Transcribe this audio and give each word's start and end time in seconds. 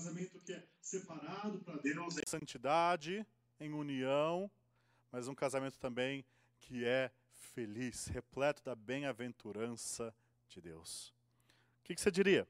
casamento 0.00 0.38
que 0.40 0.54
é 0.54 0.64
separado 0.80 1.58
para 1.58 1.76
Deus, 1.76 2.16
em 2.16 2.26
santidade, 2.26 3.26
em 3.60 3.70
união, 3.70 4.50
mas 5.12 5.28
um 5.28 5.34
casamento 5.34 5.78
também 5.78 6.24
que 6.58 6.86
é 6.86 7.10
feliz, 7.34 8.06
repleto 8.06 8.62
da 8.64 8.74
bem-aventurança 8.74 10.14
de 10.48 10.58
Deus. 10.58 11.12
O 11.80 11.84
que, 11.84 11.94
que 11.94 12.00
você 12.00 12.10
diria? 12.10 12.48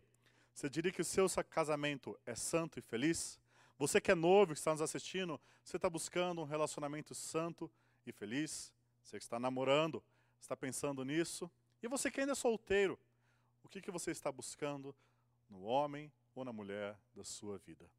Você 0.54 0.70
diria 0.70 0.92
que 0.92 1.00
o 1.00 1.04
seu 1.04 1.26
casamento 1.48 2.16
é 2.24 2.36
santo 2.36 2.78
e 2.78 2.82
feliz? 2.82 3.40
Você 3.76 4.00
que 4.00 4.12
é 4.12 4.14
novo, 4.14 4.52
que 4.52 4.60
está 4.60 4.70
nos 4.70 4.82
assistindo, 4.82 5.40
você 5.64 5.76
está 5.76 5.90
buscando 5.90 6.42
um 6.42 6.44
relacionamento 6.44 7.16
santo 7.16 7.68
e 8.06 8.12
feliz? 8.12 8.72
Você 9.02 9.18
que 9.18 9.24
está 9.24 9.40
namorando, 9.40 10.00
está 10.40 10.56
pensando 10.56 11.04
nisso? 11.04 11.50
E 11.82 11.88
você 11.88 12.12
que 12.12 12.20
ainda 12.20 12.32
é 12.32 12.36
solteiro, 12.36 12.96
o 13.64 13.68
que, 13.68 13.80
que 13.80 13.90
você 13.90 14.12
está 14.12 14.30
buscando 14.30 14.94
no 15.48 15.64
homem 15.64 16.12
ou 16.34 16.44
na 16.44 16.52
mulher 16.52 16.98
da 17.14 17.24
sua 17.24 17.58
vida? 17.58 17.90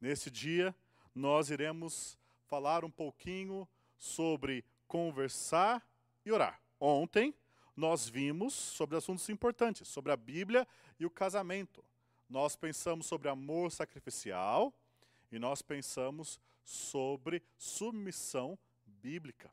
Nesse 0.00 0.30
dia, 0.30 0.74
nós 1.14 1.50
iremos 1.50 2.18
falar 2.46 2.84
um 2.84 2.90
pouquinho 2.90 3.68
sobre 3.98 4.64
conversar 4.86 5.86
e 6.24 6.32
orar. 6.32 6.60
Ontem, 6.80 7.34
nós 7.76 8.08
vimos 8.08 8.52
sobre 8.52 8.96
assuntos 8.96 9.28
importantes, 9.28 9.88
sobre 9.88 10.12
a 10.12 10.16
Bíblia 10.16 10.66
e 10.98 11.06
o 11.06 11.10
casamento. 11.10 11.84
Nós 12.28 12.56
pensamos 12.56 13.06
sobre 13.06 13.28
amor 13.28 13.70
sacrificial 13.70 14.72
e 15.30 15.38
nós 15.38 15.62
pensamos 15.62 16.40
sobre 16.64 17.42
submissão 17.56 18.58
bíblica. 18.86 19.50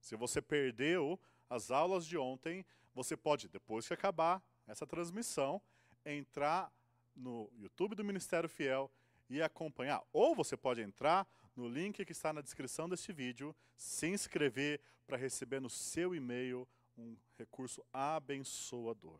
Se 0.00 0.16
você 0.16 0.42
perdeu 0.42 1.18
as 1.48 1.70
aulas 1.70 2.06
de 2.06 2.16
ontem, 2.18 2.64
você 2.94 3.16
pode, 3.16 3.48
depois 3.48 3.86
que 3.86 3.94
acabar 3.94 4.42
essa 4.66 4.86
transmissão, 4.86 5.60
entrar 6.04 6.72
no 7.16 7.50
YouTube 7.56 7.94
do 7.94 8.04
Ministério 8.04 8.48
Fiel 8.48 8.90
e 9.28 9.42
acompanhar. 9.42 10.02
Ou 10.12 10.34
você 10.34 10.56
pode 10.56 10.80
entrar 10.82 11.26
no 11.56 11.68
link 11.68 12.04
que 12.04 12.12
está 12.12 12.32
na 12.32 12.40
descrição 12.40 12.88
deste 12.88 13.12
vídeo, 13.12 13.56
se 13.76 14.06
inscrever 14.06 14.80
para 15.06 15.16
receber 15.16 15.60
no 15.60 15.70
seu 15.70 16.14
e-mail 16.14 16.68
um 16.96 17.16
recurso 17.38 17.84
abençoador. 17.92 19.18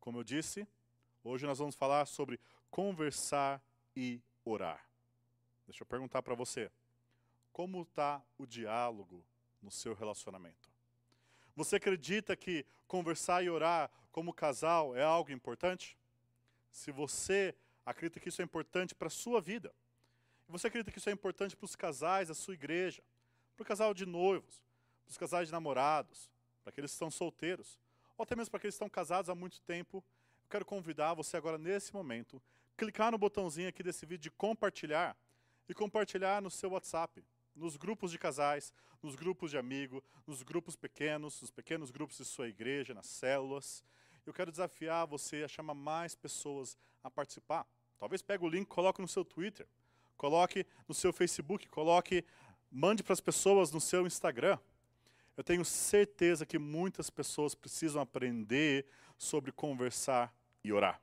Como 0.00 0.18
eu 0.18 0.24
disse, 0.24 0.66
hoje 1.22 1.46
nós 1.46 1.58
vamos 1.58 1.74
falar 1.74 2.06
sobre 2.06 2.40
conversar 2.70 3.62
e 3.96 4.20
orar. 4.44 4.84
Deixa 5.66 5.82
eu 5.82 5.86
perguntar 5.86 6.22
para 6.22 6.34
você, 6.34 6.70
como 7.52 7.82
está 7.82 8.22
o 8.36 8.44
diálogo 8.44 9.24
no 9.62 9.70
seu 9.70 9.94
relacionamento? 9.94 10.68
Você 11.56 11.76
acredita 11.76 12.36
que 12.36 12.66
conversar 12.86 13.42
e 13.44 13.48
orar 13.48 13.90
como 14.10 14.34
casal 14.34 14.96
é 14.96 15.02
algo 15.02 15.30
importante? 15.30 15.96
Se 16.74 16.90
você 16.90 17.54
acredita 17.86 18.18
que 18.18 18.28
isso 18.28 18.42
é 18.42 18.44
importante 18.44 18.96
para 18.96 19.06
a 19.06 19.10
sua 19.10 19.40
vida, 19.40 19.72
e 20.48 20.50
você 20.50 20.66
acredita 20.66 20.90
que 20.90 20.98
isso 20.98 21.08
é 21.08 21.12
importante 21.12 21.56
para 21.56 21.64
os 21.64 21.76
casais 21.76 22.26
da 22.26 22.34
sua 22.34 22.52
igreja, 22.52 23.00
para 23.54 23.62
o 23.62 23.66
casal 23.66 23.94
de 23.94 24.04
noivos, 24.04 24.60
para 25.04 25.12
os 25.12 25.16
casais 25.16 25.46
de 25.46 25.52
namorados, 25.52 26.28
para 26.64 26.70
aqueles 26.70 26.90
que 26.90 26.96
estão 26.96 27.12
solteiros, 27.12 27.78
ou 28.18 28.24
até 28.24 28.34
mesmo 28.34 28.50
para 28.50 28.58
aqueles 28.58 28.74
que 28.74 28.78
estão 28.78 28.88
casados 28.88 29.30
há 29.30 29.36
muito 29.36 29.60
tempo, 29.60 30.04
eu 30.42 30.48
quero 30.50 30.64
convidar 30.64 31.14
você 31.14 31.36
agora, 31.36 31.56
nesse 31.56 31.94
momento, 31.94 32.42
clicar 32.76 33.12
no 33.12 33.18
botãozinho 33.18 33.68
aqui 33.68 33.80
desse 33.80 34.04
vídeo 34.04 34.24
de 34.24 34.30
compartilhar 34.32 35.16
e 35.68 35.74
compartilhar 35.74 36.42
no 36.42 36.50
seu 36.50 36.70
WhatsApp, 36.70 37.24
nos 37.54 37.76
grupos 37.76 38.10
de 38.10 38.18
casais, 38.18 38.72
nos 39.00 39.14
grupos 39.14 39.52
de 39.52 39.56
amigos, 39.56 40.02
nos 40.26 40.42
grupos 40.42 40.74
pequenos, 40.74 41.40
nos 41.40 41.52
pequenos 41.52 41.92
grupos 41.92 42.16
de 42.16 42.24
sua 42.24 42.48
igreja, 42.48 42.92
nas 42.92 43.06
células. 43.06 43.84
Eu 44.26 44.32
quero 44.32 44.50
desafiar 44.50 45.06
você 45.06 45.44
a 45.44 45.48
chamar 45.48 45.74
mais 45.74 46.14
pessoas 46.14 46.78
a 47.02 47.10
participar. 47.10 47.66
Talvez 47.98 48.22
pegue 48.22 48.44
o 48.44 48.48
link, 48.48 48.66
coloque 48.66 49.00
no 49.00 49.08
seu 49.08 49.24
Twitter, 49.24 49.66
coloque 50.16 50.66
no 50.88 50.94
seu 50.94 51.12
Facebook, 51.12 51.68
coloque, 51.68 52.24
mande 52.70 53.02
para 53.02 53.12
as 53.12 53.20
pessoas 53.20 53.70
no 53.70 53.80
seu 53.80 54.06
Instagram. 54.06 54.58
Eu 55.36 55.44
tenho 55.44 55.64
certeza 55.64 56.46
que 56.46 56.58
muitas 56.58 57.10
pessoas 57.10 57.54
precisam 57.54 58.00
aprender 58.00 58.86
sobre 59.18 59.52
conversar 59.52 60.32
e 60.62 60.72
orar. 60.72 61.00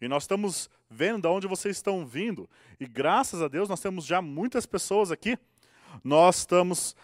E 0.00 0.06
nós 0.06 0.24
estamos 0.24 0.70
vendo 0.88 1.22
de 1.22 1.28
onde 1.28 1.46
vocês 1.46 1.76
estão 1.76 2.06
vindo. 2.06 2.48
E 2.78 2.86
graças 2.86 3.42
a 3.42 3.48
Deus 3.48 3.68
nós 3.68 3.80
temos 3.80 4.04
já 4.04 4.22
muitas 4.22 4.66
pessoas 4.66 5.10
aqui. 5.10 5.38
Nós 6.04 6.38
estamos 6.38 6.94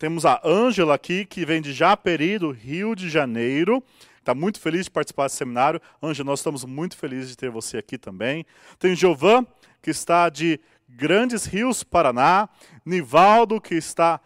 temos 0.00 0.24
a 0.24 0.40
Ângela 0.42 0.94
aqui, 0.94 1.26
que 1.26 1.44
vem 1.44 1.60
de 1.60 1.74
Japeri, 1.74 2.38
do 2.38 2.50
Rio 2.52 2.94
de 2.94 3.10
Janeiro. 3.10 3.84
Está 4.18 4.34
muito 4.34 4.58
feliz 4.58 4.86
de 4.86 4.90
participar 4.90 5.24
desse 5.24 5.36
seminário. 5.36 5.78
Ângela, 6.02 6.30
nós 6.30 6.38
estamos 6.38 6.64
muito 6.64 6.96
felizes 6.96 7.28
de 7.28 7.36
ter 7.36 7.50
você 7.50 7.76
aqui 7.76 7.98
também. 7.98 8.46
Tem 8.78 8.96
Giovan, 8.96 9.46
que 9.82 9.90
está 9.90 10.30
de 10.30 10.58
Grandes 10.88 11.44
Rios, 11.44 11.84
Paraná. 11.84 12.48
Nivaldo, 12.82 13.60
que 13.60 13.74
está 13.74 14.22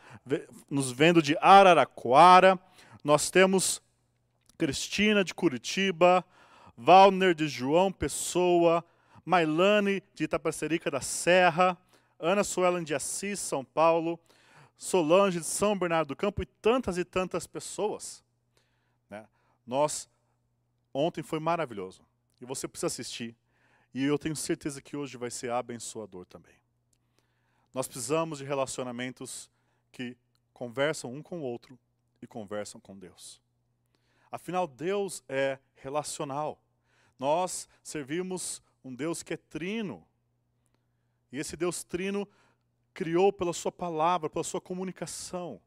nos 0.71 0.93
vendo 0.93 1.21
de 1.21 1.37
Araraquara. 1.41 2.57
Nós 3.03 3.29
temos 3.29 3.83
Cristina 4.57 5.25
de 5.25 5.35
Curitiba, 5.35 6.25
Valner 6.79 7.35
de 7.35 7.49
João 7.49 7.91
Pessoa, 7.91 8.85
Mailane 9.25 10.01
de 10.15 10.23
Itapacerica 10.23 10.89
da 10.89 11.01
Serra, 11.01 11.77
Ana 12.21 12.45
Suelen 12.45 12.85
de 12.85 12.95
Assis, 12.95 13.41
São 13.41 13.65
Paulo, 13.65 14.21
Solange 14.77 15.39
de 15.39 15.47
São 15.47 15.79
Bernardo 15.79 16.09
do 16.09 16.17
Campo 16.17 16.43
e 16.43 16.47
tantas 16.47 16.99
e 16.99 17.05
tantas 17.05 17.47
pessoas. 17.47 18.23
Né? 19.09 19.27
Nós, 19.67 20.09
ontem 20.93 21.23
foi 21.23 21.39
maravilhoso. 21.39 22.03
E 22.41 22.45
você 22.45 22.67
precisa 22.67 22.89
assistir. 22.89 23.37
E 23.93 24.03
eu 24.03 24.19
tenho 24.19 24.35
certeza 24.35 24.83
que 24.83 24.97
hoje 24.97 25.17
vai 25.17 25.31
ser 25.31 25.51
abençoador 25.51 26.27
também. 26.27 26.55
Nós 27.73 27.87
precisamos 27.87 28.39
de 28.39 28.45
relacionamentos 28.45 29.51
que 29.91 30.17
conversam 30.53 31.13
um 31.13 31.23
com 31.23 31.41
o 31.41 31.43
outro 31.43 31.79
e 32.21 32.27
conversam 32.27 32.81
com 32.81 32.97
Deus. 32.97 33.41
Afinal, 34.31 34.67
Deus 34.67 35.23
é 35.29 35.59
relacional. 35.77 36.61
Nós 37.19 37.69
servimos 37.83 38.63
um 38.85 38.95
Deus 38.95 39.23
que 39.23 39.35
é 39.35 39.37
trino. 39.37 40.07
E 41.31 41.39
esse 41.39 41.57
Deus 41.57 41.83
trino 41.83 42.29
criou 42.95 43.33
pela 43.33 43.53
sua 43.53 43.73
palavra, 43.73 44.31
pela 44.31 44.45
sua 44.45 44.61
comunicação. 44.61 45.61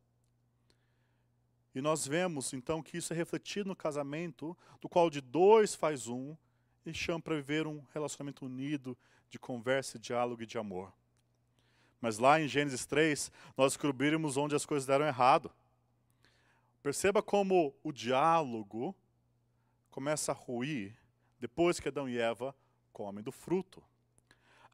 E 1.75 1.81
nós 1.81 2.07
vemos 2.07 2.53
então 2.53 2.81
que 2.81 2.97
isso 2.97 3.13
é 3.13 3.15
refletido 3.15 3.69
no 3.69 3.75
casamento, 3.75 4.57
do 4.81 4.89
qual 4.89 5.09
de 5.09 5.21
dois 5.21 5.75
faz 5.75 6.07
um, 6.07 6.35
e 6.85 6.93
chama 6.93 7.19
para 7.19 7.35
viver 7.35 7.67
um 7.67 7.83
relacionamento 7.93 8.45
unido 8.45 8.97
de 9.29 9.37
conversa, 9.37 9.99
diálogo 9.99 10.41
e 10.41 10.45
de 10.45 10.57
amor. 10.57 10.91
Mas 11.99 12.17
lá 12.17 12.39
em 12.39 12.47
Gênesis 12.47 12.85
3, 12.85 13.31
nós 13.55 13.73
descobrimos 13.73 14.37
onde 14.37 14.55
as 14.55 14.65
coisas 14.65 14.87
deram 14.87 15.05
errado. 15.05 15.51
Perceba 16.81 17.21
como 17.21 17.75
o 17.83 17.91
diálogo 17.91 18.95
começa 19.91 20.31
a 20.31 20.35
ruir 20.35 20.97
depois 21.39 21.79
que 21.79 21.89
Adão 21.89 22.07
e 22.07 22.17
Eva 22.17 22.55
comem 22.93 23.23
do 23.23 23.31
fruto. 23.31 23.83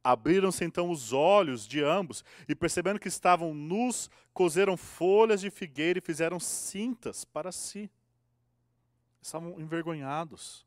Abriram-se 0.04 0.66
então 0.66 0.90
os 0.90 1.14
olhos 1.14 1.66
de 1.66 1.82
ambos 1.82 2.26
e, 2.48 2.54
percebendo 2.54 3.00
que 3.00 3.08
estavam 3.08 3.54
nus, 3.54 4.10
cozeram 4.34 4.76
folhas 4.76 5.40
de 5.40 5.50
figueira 5.50 6.00
e 6.00 6.02
fizeram 6.02 6.40
cintas 6.40 7.24
para 7.24 7.52
si. 7.52 7.90
Estavam 9.22 9.60
envergonhados. 9.62 10.66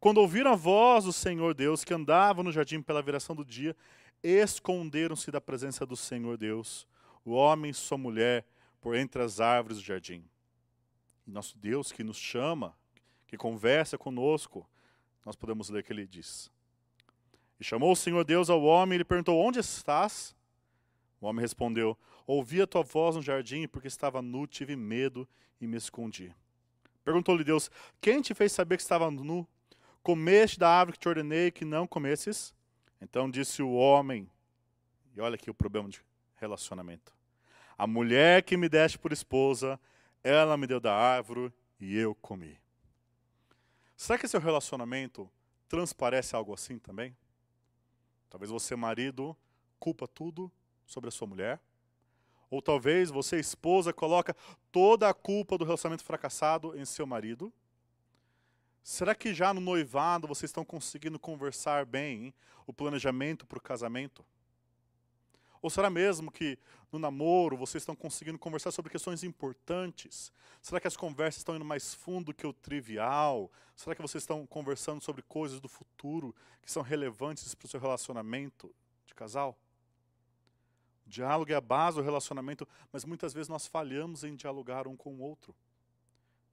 Quando 0.00 0.18
ouviram 0.18 0.52
a 0.52 0.56
voz 0.56 1.04
do 1.04 1.12
Senhor 1.12 1.54
Deus, 1.54 1.84
que 1.84 1.92
andava 1.92 2.42
no 2.42 2.52
jardim 2.52 2.80
pela 2.80 3.02
viração 3.02 3.36
do 3.36 3.44
dia, 3.44 3.76
esconderam-se 4.22 5.30
da 5.30 5.40
presença 5.40 5.84
do 5.84 5.96
Senhor 5.96 6.38
Deus, 6.38 6.86
o 7.24 7.32
homem 7.32 7.70
e 7.70 7.74
sua 7.74 7.98
mulher, 7.98 8.46
por 8.80 8.94
entre 8.96 9.22
as 9.22 9.40
árvores 9.40 9.78
do 9.78 9.84
jardim. 9.84 10.24
Nosso 11.26 11.56
Deus 11.58 11.92
que 11.92 12.02
nos 12.02 12.16
chama, 12.16 12.76
que 13.26 13.36
conversa 13.36 13.98
conosco, 13.98 14.68
nós 15.24 15.36
podemos 15.36 15.68
ler 15.68 15.82
que 15.82 15.92
ele 15.92 16.06
diz. 16.06 16.50
E 17.58 17.64
chamou 17.64 17.92
o 17.92 17.96
Senhor 17.96 18.24
Deus 18.24 18.50
ao 18.50 18.62
homem 18.62 18.96
e 18.96 18.98
lhe 18.98 19.04
perguntou: 19.04 19.38
Onde 19.38 19.60
estás? 19.60 20.34
O 21.20 21.26
homem 21.26 21.40
respondeu: 21.40 21.96
Ouvi 22.26 22.62
a 22.62 22.66
tua 22.66 22.82
voz 22.82 23.16
no 23.16 23.22
jardim, 23.22 23.66
porque 23.68 23.88
estava 23.88 24.20
nu, 24.20 24.46
tive 24.46 24.76
medo 24.76 25.28
e 25.60 25.66
me 25.66 25.76
escondi. 25.76 26.34
Perguntou-lhe 27.04 27.44
Deus: 27.44 27.70
Quem 28.00 28.20
te 28.20 28.34
fez 28.34 28.52
saber 28.52 28.76
que 28.76 28.82
estava 28.82 29.10
nu? 29.10 29.46
Comeste 30.02 30.58
da 30.58 30.68
árvore 30.68 30.98
que 30.98 31.00
te 31.00 31.08
ordenei 31.08 31.50
que 31.50 31.64
não 31.64 31.86
comesses? 31.86 32.54
Então 33.00 33.30
disse 33.30 33.62
o 33.62 33.72
homem, 33.72 34.28
e 35.14 35.20
olha 35.20 35.34
aqui 35.34 35.50
o 35.50 35.54
problema 35.54 35.88
de 35.88 36.00
relacionamento. 36.36 37.14
A 37.76 37.86
mulher 37.86 38.42
que 38.42 38.56
me 38.56 38.68
deste 38.68 38.98
por 38.98 39.12
esposa, 39.12 39.78
ela 40.22 40.56
me 40.56 40.66
deu 40.66 40.80
da 40.80 40.94
árvore 40.94 41.52
e 41.80 41.96
eu 41.96 42.14
comi. 42.14 42.58
Será 43.96 44.18
que 44.18 44.28
seu 44.28 44.40
relacionamento 44.40 45.30
transparece 45.68 46.34
algo 46.36 46.52
assim 46.52 46.78
também? 46.78 47.16
Talvez 48.34 48.50
você, 48.50 48.74
marido, 48.74 49.36
culpa 49.78 50.08
tudo 50.08 50.50
sobre 50.84 51.06
a 51.06 51.12
sua 51.12 51.24
mulher. 51.24 51.60
Ou 52.50 52.60
talvez 52.60 53.08
você, 53.08 53.38
esposa, 53.38 53.92
coloca 53.92 54.34
toda 54.72 55.08
a 55.08 55.14
culpa 55.14 55.56
do 55.56 55.64
relacionamento 55.64 56.02
fracassado 56.02 56.76
em 56.76 56.84
seu 56.84 57.06
marido. 57.06 57.52
Será 58.82 59.14
que 59.14 59.32
já 59.32 59.54
no 59.54 59.60
noivado 59.60 60.26
vocês 60.26 60.48
estão 60.48 60.64
conseguindo 60.64 61.16
conversar 61.16 61.86
bem 61.86 62.34
o 62.66 62.72
planejamento 62.72 63.46
para 63.46 63.58
o 63.58 63.62
casamento? 63.62 64.26
Ou 65.64 65.70
será 65.70 65.88
mesmo 65.88 66.30
que 66.30 66.58
no 66.92 66.98
namoro 66.98 67.56
vocês 67.56 67.80
estão 67.80 67.96
conseguindo 67.96 68.38
conversar 68.38 68.70
sobre 68.70 68.90
questões 68.92 69.24
importantes? 69.24 70.30
Será 70.60 70.78
que 70.78 70.86
as 70.86 70.94
conversas 70.94 71.38
estão 71.38 71.56
indo 71.56 71.64
mais 71.64 71.94
fundo 71.94 72.34
que 72.34 72.46
o 72.46 72.52
trivial? 72.52 73.50
Será 73.74 73.96
que 73.96 74.02
vocês 74.02 74.22
estão 74.22 74.46
conversando 74.46 75.00
sobre 75.00 75.22
coisas 75.22 75.60
do 75.60 75.66
futuro 75.66 76.36
que 76.60 76.70
são 76.70 76.82
relevantes 76.82 77.54
para 77.54 77.64
o 77.64 77.68
seu 77.70 77.80
relacionamento 77.80 78.74
de 79.06 79.14
casal? 79.14 79.56
O 81.06 81.08
diálogo 81.08 81.50
é 81.50 81.54
a 81.54 81.62
base 81.62 81.96
do 81.96 82.02
relacionamento, 82.02 82.68
mas 82.92 83.06
muitas 83.06 83.32
vezes 83.32 83.48
nós 83.48 83.66
falhamos 83.66 84.22
em 84.22 84.36
dialogar 84.36 84.86
um 84.86 84.94
com 84.94 85.14
o 85.14 85.22
outro. 85.22 85.54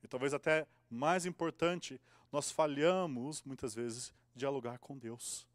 E 0.01 0.07
talvez 0.07 0.33
até 0.33 0.65
mais 0.89 1.25
importante, 1.25 1.99
nós 2.31 2.49
falhamos 2.49 3.43
muitas 3.43 3.75
vezes 3.75 4.13
dialogar 4.33 4.79
com 4.79 4.97
Deus. 4.97 5.45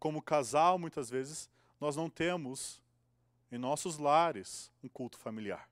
Como 0.00 0.20
casal, 0.20 0.80
muitas 0.80 1.08
vezes, 1.08 1.48
nós 1.82 1.96
não 1.96 2.08
temos 2.08 2.80
em 3.50 3.58
nossos 3.58 3.98
lares 3.98 4.70
um 4.84 4.88
culto 4.88 5.18
familiar. 5.18 5.68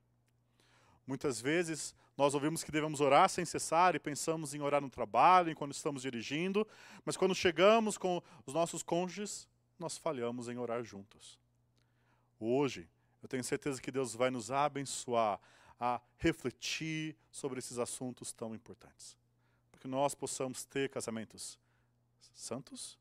Muitas 1.06 1.40
vezes 1.40 1.94
nós 2.16 2.34
ouvimos 2.34 2.64
que 2.64 2.72
devemos 2.72 3.00
orar 3.00 3.28
sem 3.28 3.44
cessar 3.44 3.94
e 3.94 4.00
pensamos 4.00 4.52
em 4.52 4.60
orar 4.60 4.80
no 4.80 4.90
trabalho, 4.90 5.52
enquanto 5.52 5.72
estamos 5.72 6.02
dirigindo, 6.02 6.66
mas 7.04 7.16
quando 7.16 7.32
chegamos 7.32 7.96
com 7.96 8.20
os 8.44 8.52
nossos 8.52 8.82
cônjuges, 8.82 9.48
nós 9.78 9.96
falhamos 9.96 10.48
em 10.48 10.58
orar 10.58 10.82
juntos. 10.82 11.38
Hoje, 12.40 12.88
eu 13.22 13.28
tenho 13.28 13.44
certeza 13.44 13.80
que 13.80 13.92
Deus 13.92 14.12
vai 14.12 14.30
nos 14.30 14.50
abençoar 14.50 15.40
a 15.78 16.00
refletir 16.18 17.16
sobre 17.30 17.60
esses 17.60 17.78
assuntos 17.78 18.32
tão 18.32 18.52
importantes. 18.52 19.16
Para 19.70 19.80
que 19.80 19.86
nós 19.86 20.12
possamos 20.12 20.64
ter 20.64 20.90
casamentos 20.90 21.56
santos 22.34 22.98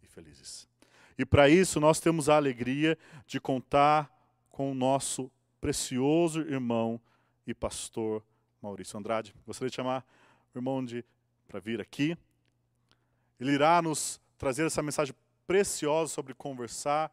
e 0.00 0.06
felizes. 0.06 0.70
E 1.18 1.24
para 1.24 1.48
isso 1.48 1.78
nós 1.80 2.00
temos 2.00 2.28
a 2.28 2.36
alegria 2.36 2.98
de 3.26 3.40
contar 3.40 4.10
com 4.50 4.70
o 4.70 4.74
nosso 4.74 5.30
precioso 5.60 6.40
irmão 6.40 7.00
e 7.46 7.54
pastor 7.54 8.22
Maurício 8.60 8.98
Andrade. 8.98 9.34
Gostaria 9.46 9.70
de 9.70 9.76
chamar 9.76 10.04
o 10.54 10.58
irmão 10.58 10.84
para 11.48 11.60
vir 11.60 11.80
aqui. 11.80 12.16
Ele 13.38 13.52
irá 13.52 13.82
nos 13.82 14.20
trazer 14.38 14.66
essa 14.66 14.82
mensagem 14.82 15.14
preciosa 15.46 16.12
sobre 16.12 16.34
conversar 16.34 17.12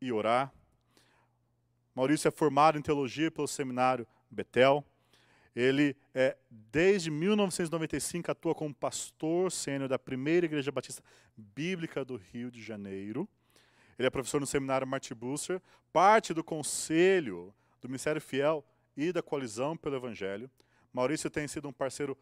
e 0.00 0.12
orar. 0.12 0.52
Maurício 1.94 2.28
é 2.28 2.30
formado 2.30 2.78
em 2.78 2.82
teologia 2.82 3.30
pelo 3.30 3.46
seminário 3.46 4.06
Betel. 4.30 4.84
Ele, 5.54 5.96
é, 6.14 6.36
desde 6.50 7.10
1995, 7.10 8.30
atua 8.30 8.54
como 8.54 8.74
pastor 8.74 9.52
sênior 9.52 9.88
da 9.88 9.98
primeira 9.98 10.46
Igreja 10.46 10.72
Batista 10.72 11.02
Bíblica 11.36 12.04
do 12.04 12.16
Rio 12.16 12.50
de 12.50 12.62
Janeiro. 12.62 13.28
Ele 13.98 14.06
é 14.06 14.10
professor 14.10 14.40
no 14.40 14.46
seminário 14.46 14.86
Martin 14.86 15.14
Bucer, 15.14 15.60
parte 15.92 16.32
do 16.32 16.42
conselho 16.42 17.54
do 17.80 17.88
Ministério 17.88 18.20
Fiel 18.20 18.64
e 18.96 19.12
da 19.12 19.22
Coalizão 19.22 19.76
pelo 19.76 19.96
Evangelho. 19.96 20.50
Maurício 20.92 21.30
tem 21.30 21.46
sido 21.46 21.68
um 21.68 21.72
parceiro 21.72 22.16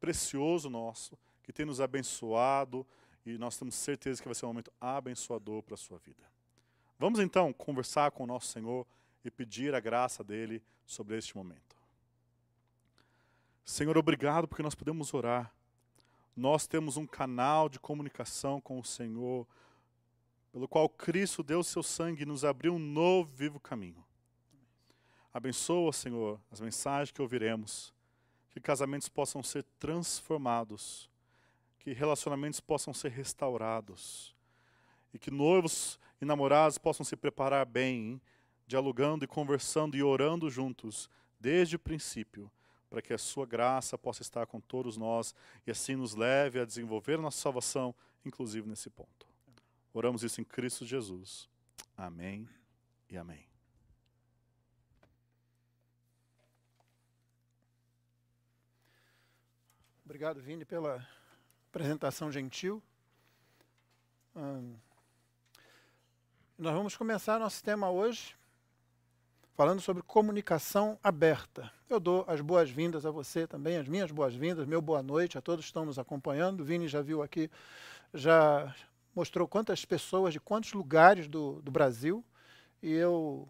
precioso 0.00 0.68
nosso, 0.68 1.18
que 1.42 1.52
tem 1.52 1.64
nos 1.66 1.80
abençoado 1.80 2.86
e 3.24 3.36
nós 3.38 3.56
temos 3.56 3.74
certeza 3.74 4.22
que 4.22 4.28
vai 4.28 4.34
ser 4.34 4.46
um 4.46 4.50
momento 4.50 4.72
abençoador 4.80 5.62
para 5.62 5.74
a 5.74 5.78
sua 5.78 5.98
vida. 5.98 6.22
Vamos 6.98 7.18
então 7.18 7.52
conversar 7.52 8.10
com 8.12 8.24
o 8.24 8.26
nosso 8.26 8.48
Senhor 8.48 8.86
e 9.24 9.30
pedir 9.30 9.74
a 9.74 9.80
graça 9.80 10.22
dele 10.22 10.62
sobre 10.86 11.16
este 11.18 11.36
momento. 11.36 11.65
Senhor, 13.66 13.98
obrigado 13.98 14.46
porque 14.46 14.62
nós 14.62 14.76
podemos 14.76 15.12
orar. 15.12 15.52
Nós 16.36 16.68
temos 16.68 16.96
um 16.96 17.04
canal 17.04 17.68
de 17.68 17.80
comunicação 17.80 18.60
com 18.60 18.78
o 18.78 18.84
Senhor, 18.84 19.44
pelo 20.52 20.68
qual 20.68 20.88
Cristo 20.88 21.42
deu 21.42 21.64
seu 21.64 21.82
sangue 21.82 22.22
e 22.22 22.26
nos 22.26 22.44
abriu 22.44 22.74
um 22.74 22.78
novo 22.78 23.28
vivo 23.34 23.58
caminho. 23.58 24.04
Abençoa, 25.34 25.92
Senhor, 25.92 26.40
as 26.48 26.60
mensagens 26.60 27.10
que 27.10 27.20
ouviremos, 27.20 27.92
que 28.50 28.60
casamentos 28.60 29.08
possam 29.08 29.42
ser 29.42 29.64
transformados, 29.80 31.10
que 31.80 31.92
relacionamentos 31.92 32.60
possam 32.60 32.94
ser 32.94 33.10
restaurados, 33.10 34.32
e 35.12 35.18
que 35.18 35.30
noivos 35.30 35.98
e 36.20 36.24
namorados 36.24 36.78
possam 36.78 37.04
se 37.04 37.16
preparar 37.16 37.66
bem, 37.66 38.20
dialogando 38.64 39.24
e 39.24 39.28
conversando 39.28 39.96
e 39.96 40.04
orando 40.04 40.48
juntos, 40.48 41.10
desde 41.40 41.74
o 41.74 41.80
princípio, 41.80 42.48
para 42.88 43.02
que 43.02 43.12
a 43.12 43.18
sua 43.18 43.46
graça 43.46 43.98
possa 43.98 44.22
estar 44.22 44.46
com 44.46 44.60
todos 44.60 44.96
nós 44.96 45.34
e 45.66 45.70
assim 45.70 45.96
nos 45.96 46.14
leve 46.14 46.60
a 46.60 46.64
desenvolver 46.64 47.18
nossa 47.18 47.38
salvação, 47.38 47.94
inclusive 48.24 48.68
nesse 48.68 48.88
ponto. 48.90 49.26
Oramos 49.92 50.22
isso 50.22 50.40
em 50.40 50.44
Cristo 50.44 50.84
Jesus. 50.84 51.48
Amém 51.96 52.48
e 53.08 53.16
amém. 53.16 53.46
Obrigado, 60.04 60.40
Vini, 60.40 60.64
pela 60.64 61.06
apresentação 61.68 62.30
gentil. 62.30 62.82
Hum, 64.36 64.76
nós 66.56 66.72
vamos 66.72 66.96
começar 66.96 67.38
nosso 67.38 67.62
tema 67.62 67.90
hoje 67.90 68.36
falando 69.56 69.80
sobre 69.80 70.02
comunicação 70.02 70.98
aberta. 71.02 71.72
Eu 71.88 71.98
dou 71.98 72.26
as 72.28 72.42
boas-vindas 72.42 73.06
a 73.06 73.10
você 73.10 73.46
também, 73.46 73.78
as 73.78 73.88
minhas 73.88 74.10
boas-vindas, 74.10 74.66
meu 74.66 74.82
boa 74.82 75.02
noite 75.02 75.38
a 75.38 75.40
todos 75.40 75.64
que 75.64 75.70
estão 75.70 75.86
nos 75.86 75.98
acompanhando. 75.98 76.60
O 76.60 76.64
Vini 76.64 76.86
já 76.86 77.00
viu 77.00 77.22
aqui, 77.22 77.50
já 78.12 78.74
mostrou 79.14 79.48
quantas 79.48 79.82
pessoas 79.86 80.34
de 80.34 80.40
quantos 80.40 80.74
lugares 80.74 81.26
do, 81.26 81.62
do 81.62 81.70
Brasil. 81.70 82.22
E 82.82 82.92
eu 82.92 83.48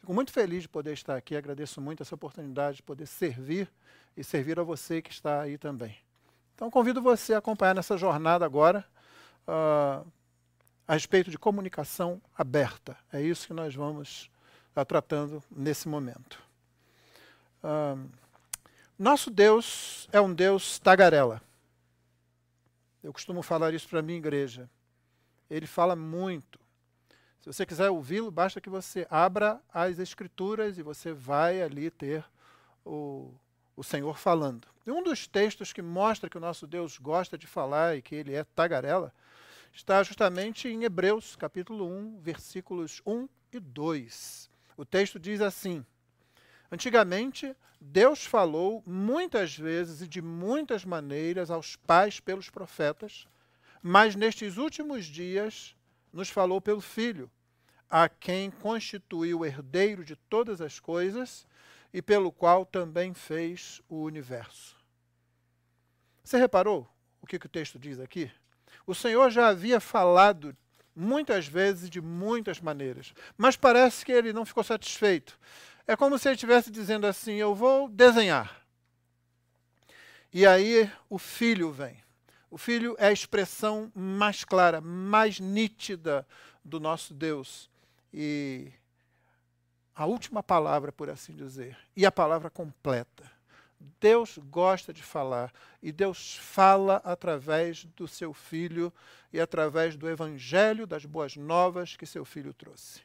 fico 0.00 0.12
muito 0.12 0.30
feliz 0.30 0.62
de 0.64 0.68
poder 0.68 0.92
estar 0.92 1.16
aqui, 1.16 1.34
agradeço 1.34 1.80
muito 1.80 2.02
essa 2.02 2.14
oportunidade 2.14 2.76
de 2.76 2.82
poder 2.82 3.06
servir 3.06 3.72
e 4.14 4.22
servir 4.22 4.60
a 4.60 4.62
você 4.62 5.00
que 5.00 5.10
está 5.10 5.40
aí 5.40 5.56
também. 5.56 5.96
Então 6.54 6.70
convido 6.70 7.00
você 7.00 7.32
a 7.32 7.38
acompanhar 7.38 7.74
nessa 7.74 7.96
jornada 7.96 8.44
agora 8.44 8.84
uh, 9.48 10.06
a 10.86 10.92
respeito 10.92 11.30
de 11.30 11.38
comunicação 11.38 12.20
aberta. 12.36 12.98
É 13.10 13.22
isso 13.22 13.46
que 13.46 13.54
nós 13.54 13.74
vamos 13.74 14.30
está 14.76 14.84
tratando 14.84 15.42
nesse 15.50 15.88
momento. 15.88 16.38
nosso 18.98 19.30
Deus 19.30 20.06
é 20.12 20.20
um 20.20 20.34
Deus 20.34 20.78
tagarela. 20.78 21.40
Eu 23.02 23.10
costumo 23.10 23.42
falar 23.42 23.72
isso 23.72 23.88
para 23.88 24.00
a 24.00 24.02
minha 24.02 24.18
igreja. 24.18 24.68
Ele 25.48 25.66
fala 25.66 25.96
muito. 25.96 26.60
Se 27.40 27.50
você 27.50 27.64
quiser 27.64 27.88
ouvi-lo, 27.88 28.30
basta 28.30 28.60
que 28.60 28.68
você 28.68 29.06
abra 29.08 29.58
as 29.72 29.98
Escrituras 29.98 30.76
e 30.76 30.82
você 30.82 31.10
vai 31.10 31.62
ali 31.62 31.90
ter 31.90 32.22
o, 32.84 33.32
o 33.74 33.82
Senhor 33.82 34.18
falando. 34.18 34.68
E 34.86 34.90
um 34.90 35.02
dos 35.02 35.26
textos 35.26 35.72
que 35.72 35.80
mostra 35.80 36.28
que 36.28 36.36
o 36.36 36.40
nosso 36.40 36.66
Deus 36.66 36.98
gosta 36.98 37.38
de 37.38 37.46
falar 37.46 37.96
e 37.96 38.02
que 38.02 38.14
ele 38.14 38.34
é 38.34 38.44
tagarela 38.44 39.10
está 39.72 40.02
justamente 40.02 40.68
em 40.68 40.84
Hebreus, 40.84 41.34
capítulo 41.34 41.86
1, 41.86 42.18
versículos 42.18 43.00
1 43.06 43.26
e 43.54 43.58
2. 43.58 44.54
O 44.76 44.84
texto 44.84 45.18
diz 45.18 45.40
assim: 45.40 45.84
Antigamente, 46.70 47.56
Deus 47.80 48.24
falou 48.24 48.82
muitas 48.86 49.56
vezes 49.56 50.00
e 50.00 50.08
de 50.08 50.20
muitas 50.20 50.84
maneiras 50.84 51.50
aos 51.50 51.76
pais 51.76 52.20
pelos 52.20 52.50
profetas, 52.50 53.26
mas 53.82 54.14
nestes 54.14 54.56
últimos 54.56 55.06
dias 55.06 55.74
nos 56.12 56.28
falou 56.28 56.60
pelo 56.60 56.80
Filho, 56.80 57.30
a 57.88 58.08
quem 58.08 58.50
constituiu 58.50 59.40
o 59.40 59.46
herdeiro 59.46 60.04
de 60.04 60.16
todas 60.16 60.60
as 60.60 60.80
coisas 60.80 61.46
e 61.92 62.02
pelo 62.02 62.32
qual 62.32 62.66
também 62.66 63.14
fez 63.14 63.80
o 63.88 64.02
universo. 64.02 64.76
Você 66.24 66.36
reparou 66.36 66.88
o 67.20 67.26
que, 67.26 67.38
que 67.38 67.46
o 67.46 67.50
texto 67.50 67.78
diz 67.78 68.00
aqui? 68.00 68.30
O 68.86 68.94
Senhor 68.94 69.30
já 69.30 69.48
havia 69.48 69.78
falado 69.78 70.56
muitas 70.96 71.46
vezes 71.46 71.90
de 71.90 72.00
muitas 72.00 72.60
maneiras. 72.60 73.12
Mas 73.36 73.54
parece 73.54 74.04
que 74.04 74.10
ele 74.10 74.32
não 74.32 74.46
ficou 74.46 74.64
satisfeito. 74.64 75.38
É 75.86 75.94
como 75.94 76.18
se 76.18 76.28
ele 76.28 76.34
estivesse 76.34 76.70
dizendo 76.70 77.06
assim: 77.06 77.34
Eu 77.34 77.54
vou 77.54 77.88
desenhar. 77.88 78.64
E 80.32 80.46
aí 80.46 80.90
o 81.08 81.18
filho 81.18 81.70
vem. 81.70 82.02
O 82.50 82.58
filho 82.58 82.96
é 82.98 83.08
a 83.08 83.12
expressão 83.12 83.92
mais 83.94 84.44
clara, 84.44 84.80
mais 84.80 85.38
nítida 85.38 86.26
do 86.64 86.80
nosso 86.80 87.12
Deus. 87.12 87.70
E 88.12 88.72
a 89.94 90.06
última 90.06 90.42
palavra, 90.42 90.90
por 90.90 91.10
assim 91.10 91.34
dizer, 91.34 91.76
e 91.94 92.06
a 92.06 92.12
palavra 92.12 92.50
completa. 92.50 93.35
Deus 94.00 94.38
gosta 94.38 94.92
de 94.92 95.02
falar 95.02 95.52
e 95.82 95.92
Deus 95.92 96.36
fala 96.36 96.96
através 97.04 97.84
do 97.84 98.08
seu 98.08 98.32
filho 98.32 98.92
e 99.32 99.40
através 99.40 99.96
do 99.96 100.08
evangelho 100.08 100.86
das 100.86 101.04
boas 101.04 101.36
novas 101.36 101.96
que 101.96 102.06
seu 102.06 102.24
filho 102.24 102.54
trouxe. 102.54 103.02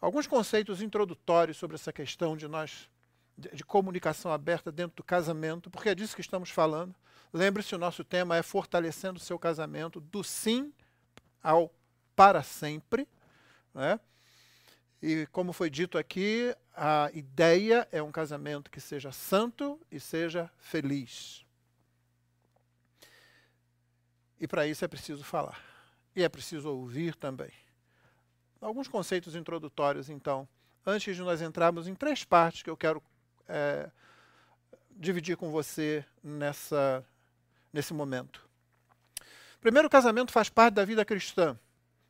Alguns 0.00 0.26
conceitos 0.26 0.82
introdutórios 0.82 1.56
sobre 1.56 1.76
essa 1.76 1.92
questão 1.92 2.36
de 2.36 2.48
nós 2.48 2.90
de, 3.36 3.48
de 3.50 3.64
comunicação 3.64 4.32
aberta 4.32 4.70
dentro 4.70 4.96
do 4.96 5.04
casamento, 5.04 5.70
porque 5.70 5.88
é 5.88 5.94
disso 5.94 6.14
que 6.14 6.20
estamos 6.20 6.50
falando. 6.50 6.94
Lembre-se, 7.32 7.74
o 7.74 7.78
nosso 7.78 8.04
tema 8.04 8.36
é 8.36 8.42
fortalecendo 8.42 9.18
o 9.18 9.22
seu 9.22 9.38
casamento 9.38 10.00
do 10.00 10.22
sim 10.22 10.72
ao 11.42 11.72
para 12.14 12.42
sempre. 12.42 13.08
Né? 13.72 13.98
E 15.02 15.26
como 15.32 15.52
foi 15.52 15.68
dito 15.68 15.98
aqui, 15.98 16.54
a 16.76 17.10
ideia 17.12 17.88
é 17.90 18.00
um 18.00 18.12
casamento 18.12 18.70
que 18.70 18.80
seja 18.80 19.10
santo 19.10 19.80
e 19.90 19.98
seja 19.98 20.48
feliz. 20.58 21.44
E 24.38 24.46
para 24.46 24.64
isso 24.64 24.84
é 24.84 24.88
preciso 24.88 25.24
falar. 25.24 25.60
E 26.14 26.22
é 26.22 26.28
preciso 26.28 26.70
ouvir 26.70 27.16
também. 27.16 27.50
Alguns 28.60 28.86
conceitos 28.86 29.34
introdutórios, 29.34 30.08
então, 30.08 30.48
antes 30.86 31.16
de 31.16 31.22
nós 31.22 31.42
entrarmos 31.42 31.88
em 31.88 31.96
três 31.96 32.22
partes 32.22 32.62
que 32.62 32.70
eu 32.70 32.76
quero 32.76 33.02
é, 33.48 33.90
dividir 34.92 35.36
com 35.36 35.50
você 35.50 36.04
nessa, 36.22 37.04
nesse 37.72 37.92
momento. 37.92 38.48
Primeiro, 39.60 39.88
o 39.88 39.90
casamento 39.90 40.30
faz 40.30 40.48
parte 40.48 40.74
da 40.74 40.84
vida 40.84 41.04
cristã. 41.04 41.58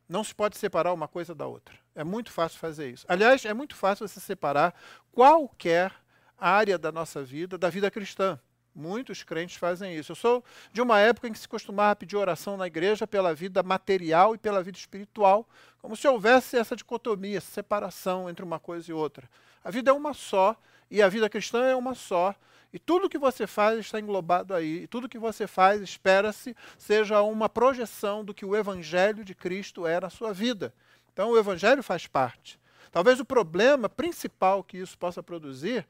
Não 0.07 0.23
se 0.23 0.33
pode 0.35 0.57
separar 0.57 0.93
uma 0.93 1.07
coisa 1.07 1.33
da 1.33 1.47
outra. 1.47 1.82
É 1.95 2.03
muito 2.03 2.31
fácil 2.31 2.59
fazer 2.59 2.89
isso. 2.89 3.05
Aliás, 3.07 3.45
é 3.45 3.53
muito 3.53 3.75
fácil 3.75 4.07
você 4.07 4.19
separar 4.19 4.73
qualquer 5.11 5.93
área 6.37 6.77
da 6.77 6.91
nossa 6.91 7.23
vida 7.23 7.57
da 7.57 7.69
vida 7.69 7.89
cristã. 7.89 8.39
Muitos 8.75 9.21
crentes 9.21 9.55
fazem 9.55 9.95
isso. 9.95 10.11
Eu 10.11 10.15
sou 10.15 10.43
de 10.71 10.81
uma 10.81 10.99
época 10.99 11.27
em 11.27 11.31
que 11.31 11.37
se 11.37 11.47
costumava 11.47 11.95
pedir 11.95 12.17
oração 12.17 12.57
na 12.57 12.65
igreja 12.65 13.05
pela 13.05 13.33
vida 13.33 13.61
material 13.61 14.33
e 14.33 14.37
pela 14.37 14.63
vida 14.63 14.77
espiritual, 14.77 15.47
como 15.79 15.95
se 15.95 16.07
houvesse 16.07 16.57
essa 16.57 16.75
dicotomia, 16.75 17.37
essa 17.37 17.51
separação 17.51 18.27
entre 18.27 18.43
uma 18.43 18.59
coisa 18.59 18.89
e 18.89 18.93
outra. 18.93 19.29
A 19.63 19.69
vida 19.69 19.91
é 19.91 19.93
uma 19.93 20.13
só 20.13 20.57
e 20.89 21.01
a 21.01 21.07
vida 21.07 21.29
cristã 21.29 21.63
é 21.65 21.75
uma 21.75 21.93
só. 21.93 22.35
E 22.73 22.79
tudo 22.79 23.07
que 23.07 23.19
você 23.19 23.45
faz 23.45 23.79
está 23.79 23.99
englobado 23.99 24.55
aí. 24.55 24.83
E 24.83 24.87
tudo 24.87 25.07
que 25.07 25.19
você 25.19 25.45
faz, 25.45 25.79
espera-se, 25.79 26.55
seja 26.75 27.21
uma 27.21 27.47
projeção 27.47 28.25
do 28.25 28.33
que 28.33 28.43
o 28.43 28.55
Evangelho 28.55 29.23
de 29.23 29.35
Cristo 29.35 29.85
é 29.85 29.99
na 29.99 30.09
sua 30.09 30.33
vida. 30.33 30.73
Então, 31.13 31.29
o 31.29 31.37
Evangelho 31.37 31.83
faz 31.83 32.07
parte. 32.07 32.59
Talvez 32.91 33.19
o 33.19 33.25
problema 33.25 33.87
principal 33.87 34.63
que 34.63 34.77
isso 34.77 34.97
possa 34.97 35.23
produzir 35.23 35.87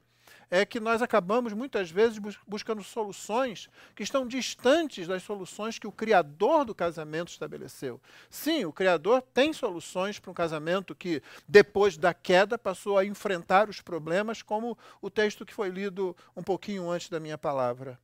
é 0.50 0.64
que 0.64 0.78
nós 0.78 1.02
acabamos 1.02 1.52
muitas 1.52 1.90
vezes 1.90 2.18
buscando 2.46 2.82
soluções 2.82 3.68
que 3.94 4.02
estão 4.02 4.26
distantes 4.26 5.06
das 5.06 5.22
soluções 5.22 5.78
que 5.78 5.86
o 5.86 5.92
Criador 5.92 6.64
do 6.64 6.74
casamento 6.74 7.28
estabeleceu. 7.28 8.00
Sim, 8.30 8.64
o 8.64 8.72
Criador 8.72 9.22
tem 9.22 9.52
soluções 9.52 10.18
para 10.18 10.30
um 10.30 10.34
casamento 10.34 10.94
que, 10.94 11.22
depois 11.48 11.96
da 11.96 12.12
queda, 12.12 12.58
passou 12.58 12.98
a 12.98 13.04
enfrentar 13.04 13.68
os 13.68 13.80
problemas, 13.80 14.42
como 14.42 14.78
o 15.00 15.10
texto 15.10 15.46
que 15.46 15.54
foi 15.54 15.70
lido 15.70 16.16
um 16.36 16.42
pouquinho 16.42 16.90
antes 16.90 17.08
da 17.08 17.18
minha 17.18 17.38
palavra. 17.38 17.98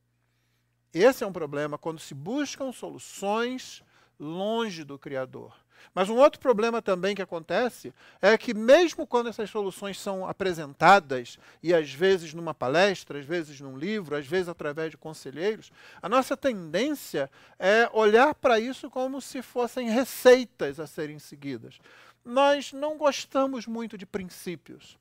Esse 0.93 1.23
é 1.23 1.27
um 1.27 1.33
problema 1.33 1.77
quando 1.77 1.99
se 1.99 2.13
buscam 2.13 2.71
soluções 2.71 3.81
longe 4.19 4.83
do 4.83 4.99
Criador. 4.99 5.60
Mas 5.93 6.09
um 6.09 6.17
outro 6.17 6.39
problema 6.39 6.81
também 6.81 7.15
que 7.15 7.21
acontece 7.21 7.93
é 8.21 8.37
que, 8.37 8.53
mesmo 8.53 9.05
quando 9.05 9.29
essas 9.29 9.49
soluções 9.49 9.99
são 9.99 10.27
apresentadas, 10.27 11.37
e 11.61 11.73
às 11.73 11.91
vezes 11.91 12.33
numa 12.33 12.53
palestra, 12.53 13.19
às 13.19 13.25
vezes 13.25 13.59
num 13.59 13.77
livro, 13.77 14.15
às 14.15 14.25
vezes 14.25 14.49
através 14.49 14.91
de 14.91 14.97
conselheiros, 14.97 15.71
a 16.01 16.07
nossa 16.07 16.37
tendência 16.37 17.29
é 17.59 17.89
olhar 17.93 18.33
para 18.35 18.59
isso 18.59 18.89
como 18.89 19.21
se 19.21 19.41
fossem 19.41 19.89
receitas 19.89 20.79
a 20.79 20.87
serem 20.87 21.19
seguidas. 21.19 21.79
Nós 22.23 22.71
não 22.71 22.97
gostamos 22.97 23.65
muito 23.65 23.97
de 23.97 24.05
princípios. 24.05 25.00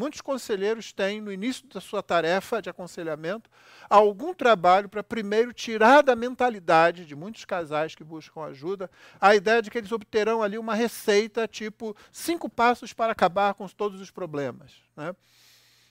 Muitos 0.00 0.22
conselheiros 0.22 0.94
têm, 0.94 1.20
no 1.20 1.30
início 1.30 1.66
da 1.66 1.78
sua 1.78 2.02
tarefa 2.02 2.62
de 2.62 2.70
aconselhamento, 2.70 3.50
algum 3.86 4.32
trabalho 4.32 4.88
para 4.88 5.02
primeiro 5.02 5.52
tirar 5.52 6.00
da 6.00 6.16
mentalidade 6.16 7.04
de 7.04 7.14
muitos 7.14 7.44
casais 7.44 7.94
que 7.94 8.02
buscam 8.02 8.44
ajuda 8.44 8.90
a 9.20 9.34
ideia 9.34 9.60
de 9.60 9.70
que 9.70 9.76
eles 9.76 9.92
obterão 9.92 10.42
ali 10.42 10.56
uma 10.56 10.74
receita 10.74 11.46
tipo 11.46 11.94
cinco 12.10 12.48
passos 12.48 12.94
para 12.94 13.12
acabar 13.12 13.52
com 13.52 13.68
todos 13.68 14.00
os 14.00 14.10
problemas. 14.10 14.72
Né? 14.96 15.14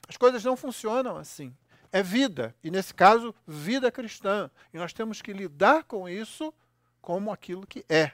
As 0.08 0.18
coisas 0.18 0.44
não 0.44 0.58
funcionam 0.58 1.16
assim. 1.16 1.56
É 1.92 2.02
vida, 2.02 2.56
e 2.64 2.72
nesse 2.72 2.96
caso, 2.96 3.36
vida 3.48 3.92
cristã. 3.92 4.50
E 4.74 4.80
nós 4.80 4.92
temos 4.92 5.22
que 5.22 5.32
lidar 5.32 5.84
com 5.84 6.10
isso 6.10 6.52
como 7.00 7.32
aquilo 7.32 7.68
que 7.68 7.86
é 7.88 8.14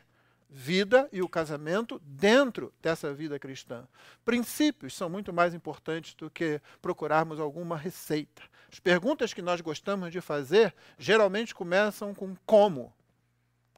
vida 0.49 1.09
e 1.11 1.21
o 1.21 1.29
casamento 1.29 1.99
dentro 2.03 2.73
dessa 2.81 3.13
vida 3.13 3.37
cristã. 3.39 3.87
Princípios 4.23 4.95
são 4.95 5.09
muito 5.09 5.33
mais 5.33 5.53
importantes 5.53 6.13
do 6.13 6.29
que 6.29 6.61
procurarmos 6.81 7.39
alguma 7.39 7.77
receita. 7.77 8.43
As 8.71 8.79
perguntas 8.79 9.33
que 9.33 9.41
nós 9.41 9.61
gostamos 9.61 10.11
de 10.11 10.21
fazer 10.21 10.73
geralmente 10.97 11.53
começam 11.53 12.13
com 12.13 12.35
como. 12.45 12.93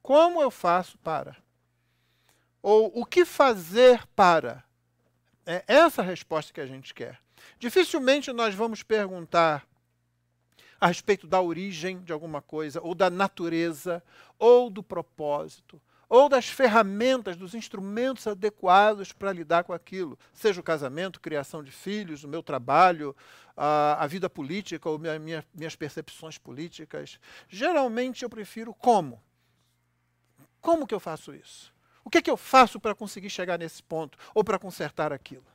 Como 0.01 0.41
eu 0.41 0.51
faço 0.51 0.97
para? 0.99 1.35
Ou 2.61 2.91
o 2.99 3.05
que 3.05 3.25
fazer 3.25 4.05
para? 4.15 4.63
É 5.45 5.63
essa 5.67 6.01
a 6.01 6.05
resposta 6.05 6.53
que 6.53 6.61
a 6.61 6.65
gente 6.65 6.93
quer. 6.93 7.19
Dificilmente 7.59 8.31
nós 8.33 8.53
vamos 8.53 8.83
perguntar 8.83 9.65
a 10.79 10.87
respeito 10.87 11.25
da 11.25 11.41
origem 11.41 12.01
de 12.01 12.13
alguma 12.13 12.41
coisa, 12.41 12.81
ou 12.81 12.93
da 12.93 13.09
natureza, 13.09 14.03
ou 14.37 14.69
do 14.69 14.83
propósito, 14.83 15.81
ou 16.09 16.29
das 16.29 16.47
ferramentas, 16.47 17.35
dos 17.35 17.53
instrumentos 17.53 18.27
adequados 18.27 19.11
para 19.11 19.33
lidar 19.33 19.63
com 19.63 19.73
aquilo, 19.73 20.17
seja 20.33 20.61
o 20.61 20.63
casamento, 20.63 21.19
criação 21.19 21.63
de 21.63 21.71
filhos, 21.71 22.23
o 22.23 22.27
meu 22.27 22.41
trabalho, 22.41 23.15
a, 23.55 24.03
a 24.03 24.07
vida 24.07 24.29
política 24.29 24.89
ou 24.89 24.97
minha, 24.97 25.19
minha, 25.19 25.45
minhas 25.53 25.75
percepções 25.75 26.37
políticas. 26.37 27.19
Geralmente 27.49 28.23
eu 28.23 28.29
prefiro 28.29 28.73
como. 28.73 29.21
Como 30.61 30.87
que 30.87 30.95
eu 30.95 30.99
faço 30.99 31.33
isso? 31.33 31.73
O 32.03 32.09
que, 32.09 32.21
que 32.21 32.31
eu 32.31 32.37
faço 32.37 32.79
para 32.79 32.95
conseguir 32.95 33.29
chegar 33.29 33.59
nesse 33.59 33.83
ponto 33.83 34.17
ou 34.33 34.43
para 34.43 34.57
consertar 34.57 35.11
aquilo? 35.11 35.45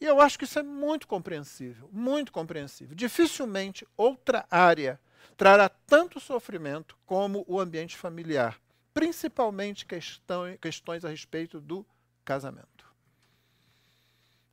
E 0.00 0.04
eu 0.04 0.20
acho 0.20 0.38
que 0.38 0.44
isso 0.44 0.58
é 0.58 0.62
muito 0.62 1.06
compreensível, 1.06 1.88
muito 1.92 2.32
compreensível. 2.32 2.94
Dificilmente 2.94 3.86
outra 3.96 4.46
área 4.50 4.98
trará 5.36 5.68
tanto 5.68 6.20
sofrimento 6.20 6.96
como 7.04 7.44
o 7.46 7.60
ambiente 7.60 7.96
familiar 7.96 8.58
principalmente 9.00 9.86
questão, 9.86 10.44
questões 10.60 11.06
a 11.06 11.08
respeito 11.08 11.58
do 11.58 11.86
casamento. 12.22 12.84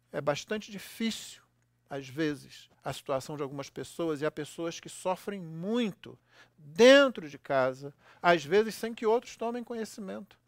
É 0.09 0.21
bastante 0.21 0.71
difícil, 0.71 1.41
às 1.89 2.07
vezes, 2.07 2.69
a 2.81 2.93
situação 2.93 3.35
de 3.35 3.43
algumas 3.43 3.69
pessoas, 3.69 4.21
e 4.21 4.25
há 4.25 4.31
pessoas 4.31 4.79
que 4.79 4.87
sofrem 4.87 5.41
muito 5.41 6.17
dentro 6.57 7.29
de 7.29 7.37
casa, 7.37 7.93
às 8.21 8.45
vezes 8.45 8.75
sem 8.75 8.93
que 8.93 9.05
outros 9.05 9.35
tomem 9.35 9.65
conhecimento. 9.65 10.39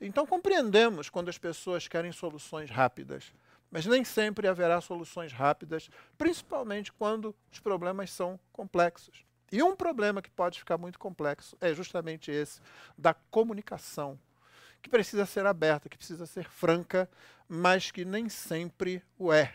Então 0.00 0.24
compreendemos 0.24 1.10
quando 1.10 1.28
as 1.28 1.36
pessoas 1.36 1.88
querem 1.88 2.12
soluções 2.12 2.70
rápidas, 2.70 3.32
mas 3.72 3.86
nem 3.86 4.04
sempre 4.04 4.46
haverá 4.46 4.80
soluções 4.80 5.32
rápidas, 5.32 5.90
principalmente 6.16 6.92
quando 6.92 7.34
os 7.50 7.58
problemas 7.58 8.12
são 8.12 8.38
complexos. 8.52 9.26
E 9.50 9.62
um 9.62 9.74
problema 9.74 10.20
que 10.20 10.30
pode 10.30 10.58
ficar 10.58 10.76
muito 10.76 10.98
complexo 10.98 11.56
é 11.60 11.72
justamente 11.72 12.30
esse 12.30 12.60
da 12.96 13.14
comunicação, 13.14 14.18
que 14.82 14.90
precisa 14.90 15.24
ser 15.24 15.46
aberta, 15.46 15.88
que 15.88 15.96
precisa 15.96 16.26
ser 16.26 16.48
franca, 16.48 17.08
mas 17.48 17.90
que 17.90 18.04
nem 18.04 18.28
sempre 18.28 19.02
o 19.18 19.32
é. 19.32 19.54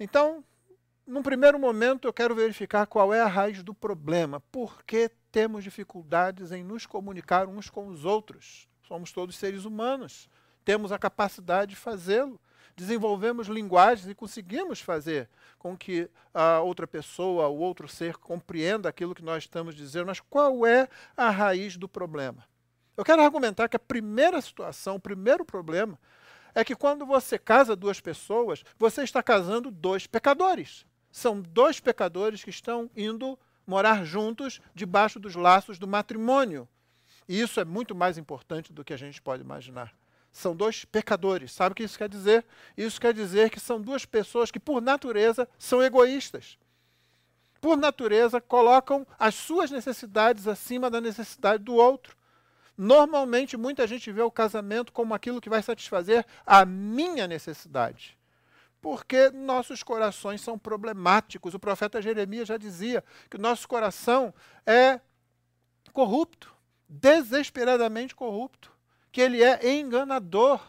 Então, 0.00 0.44
num 1.06 1.22
primeiro 1.22 1.58
momento, 1.58 2.08
eu 2.08 2.12
quero 2.12 2.34
verificar 2.34 2.86
qual 2.86 3.14
é 3.14 3.20
a 3.20 3.26
raiz 3.26 3.62
do 3.62 3.72
problema. 3.72 4.40
Por 4.40 4.82
que 4.84 5.10
temos 5.30 5.62
dificuldades 5.62 6.50
em 6.50 6.64
nos 6.64 6.86
comunicar 6.86 7.46
uns 7.46 7.70
com 7.70 7.86
os 7.86 8.04
outros? 8.04 8.68
Somos 8.86 9.12
todos 9.12 9.36
seres 9.36 9.64
humanos, 9.64 10.28
temos 10.64 10.90
a 10.90 10.98
capacidade 10.98 11.70
de 11.70 11.76
fazê-lo 11.76 12.40
desenvolvemos 12.76 13.48
linguagens 13.48 14.08
e 14.08 14.14
conseguimos 14.14 14.80
fazer 14.80 15.28
com 15.58 15.76
que 15.76 16.08
a 16.32 16.60
outra 16.60 16.86
pessoa, 16.86 17.48
o 17.48 17.58
outro 17.58 17.88
ser, 17.88 18.16
compreenda 18.16 18.88
aquilo 18.88 19.14
que 19.14 19.22
nós 19.22 19.44
estamos 19.44 19.74
dizendo, 19.74 20.06
mas 20.06 20.20
qual 20.20 20.66
é 20.66 20.88
a 21.16 21.30
raiz 21.30 21.76
do 21.76 21.88
problema? 21.88 22.44
Eu 22.96 23.04
quero 23.04 23.22
argumentar 23.22 23.68
que 23.68 23.76
a 23.76 23.80
primeira 23.80 24.40
situação, 24.40 24.96
o 24.96 25.00
primeiro 25.00 25.44
problema, 25.44 25.98
é 26.54 26.64
que 26.64 26.76
quando 26.76 27.06
você 27.06 27.38
casa 27.38 27.74
duas 27.74 28.00
pessoas, 28.00 28.62
você 28.78 29.02
está 29.02 29.22
casando 29.22 29.70
dois 29.70 30.06
pecadores. 30.06 30.84
São 31.10 31.40
dois 31.40 31.80
pecadores 31.80 32.44
que 32.44 32.50
estão 32.50 32.90
indo 32.96 33.38
morar 33.66 34.04
juntos 34.04 34.60
debaixo 34.74 35.18
dos 35.18 35.34
laços 35.34 35.78
do 35.78 35.86
matrimônio. 35.86 36.68
E 37.28 37.40
isso 37.40 37.60
é 37.60 37.64
muito 37.64 37.94
mais 37.94 38.18
importante 38.18 38.72
do 38.72 38.84
que 38.84 38.92
a 38.92 38.96
gente 38.96 39.22
pode 39.22 39.42
imaginar. 39.42 39.94
São 40.32 40.56
dois 40.56 40.84
pecadores. 40.84 41.52
Sabe 41.52 41.72
o 41.72 41.74
que 41.76 41.82
isso 41.82 41.98
quer 41.98 42.08
dizer? 42.08 42.44
Isso 42.76 43.00
quer 43.00 43.12
dizer 43.12 43.50
que 43.50 43.60
são 43.60 43.80
duas 43.80 44.06
pessoas 44.06 44.50
que, 44.50 44.58
por 44.58 44.80
natureza, 44.80 45.46
são 45.58 45.82
egoístas. 45.82 46.58
Por 47.60 47.76
natureza, 47.76 48.40
colocam 48.40 49.06
as 49.18 49.34
suas 49.34 49.70
necessidades 49.70 50.48
acima 50.48 50.90
da 50.90 51.00
necessidade 51.00 51.62
do 51.62 51.74
outro. 51.74 52.16
Normalmente, 52.76 53.56
muita 53.56 53.86
gente 53.86 54.10
vê 54.10 54.22
o 54.22 54.30
casamento 54.30 54.92
como 54.92 55.14
aquilo 55.14 55.40
que 55.40 55.50
vai 55.50 55.62
satisfazer 55.62 56.26
a 56.46 56.64
minha 56.64 57.28
necessidade. 57.28 58.18
porque 58.82 59.30
nossos 59.30 59.84
corações 59.84 60.40
são 60.40 60.58
problemáticos. 60.58 61.54
O 61.54 61.58
profeta 61.58 62.02
Jeremias 62.02 62.48
já 62.48 62.56
dizia 62.56 63.02
que 63.30 63.36
o 63.36 63.40
nosso 63.40 63.68
coração 63.68 64.34
é 64.66 65.00
corrupto, 65.92 66.52
desesperadamente 66.88 68.14
corrupto, 68.14 68.71
que 69.12 69.20
ele 69.20 69.42
é 69.42 69.60
enganador. 69.70 70.60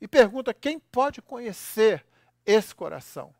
E 0.00 0.08
pergunta: 0.08 0.54
quem 0.54 0.78
pode 0.78 1.20
conhecer 1.20 2.06
esse 2.46 2.74
coração? 2.74 3.34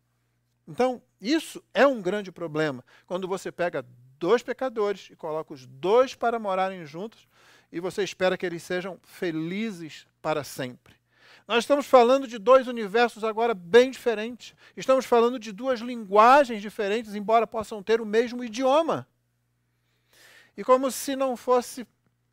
Então, 0.67 1.01
isso 1.21 1.63
é 1.73 1.87
um 1.87 2.03
grande 2.03 2.31
problema. 2.31 2.85
Quando 3.07 3.27
você 3.27 3.51
pega 3.51 3.87
dois 4.19 4.43
pecadores 4.43 5.09
e 5.11 5.17
coloca 5.17 5.53
os 5.53 5.67
dois 5.67 6.15
para 6.15 6.39
morarem 6.39 6.85
juntos 6.85 7.27
e 7.73 7.81
você 7.81 8.05
espera 8.05 8.37
que 8.37 8.47
eles 8.47 8.63
sejam 8.63 9.01
felizes 9.03 10.07
para 10.21 10.45
sempre. 10.45 10.95
Nós 11.49 11.65
estamos 11.65 11.87
falando 11.87 12.29
de 12.29 12.39
dois 12.39 12.69
universos 12.69 13.25
agora 13.25 13.53
bem 13.53 13.91
diferentes. 13.91 14.55
Estamos 14.77 15.05
falando 15.05 15.39
de 15.39 15.51
duas 15.51 15.81
linguagens 15.81 16.63
diferentes, 16.63 17.15
embora 17.15 17.47
possam 17.47 17.83
ter 17.83 18.01
o 18.01 18.07
mesmo 18.07 18.45
idioma. 18.45 19.09
E 20.57 20.63
como 20.63 20.91
se 20.91 21.17
não 21.17 21.37
fosse 21.37 21.87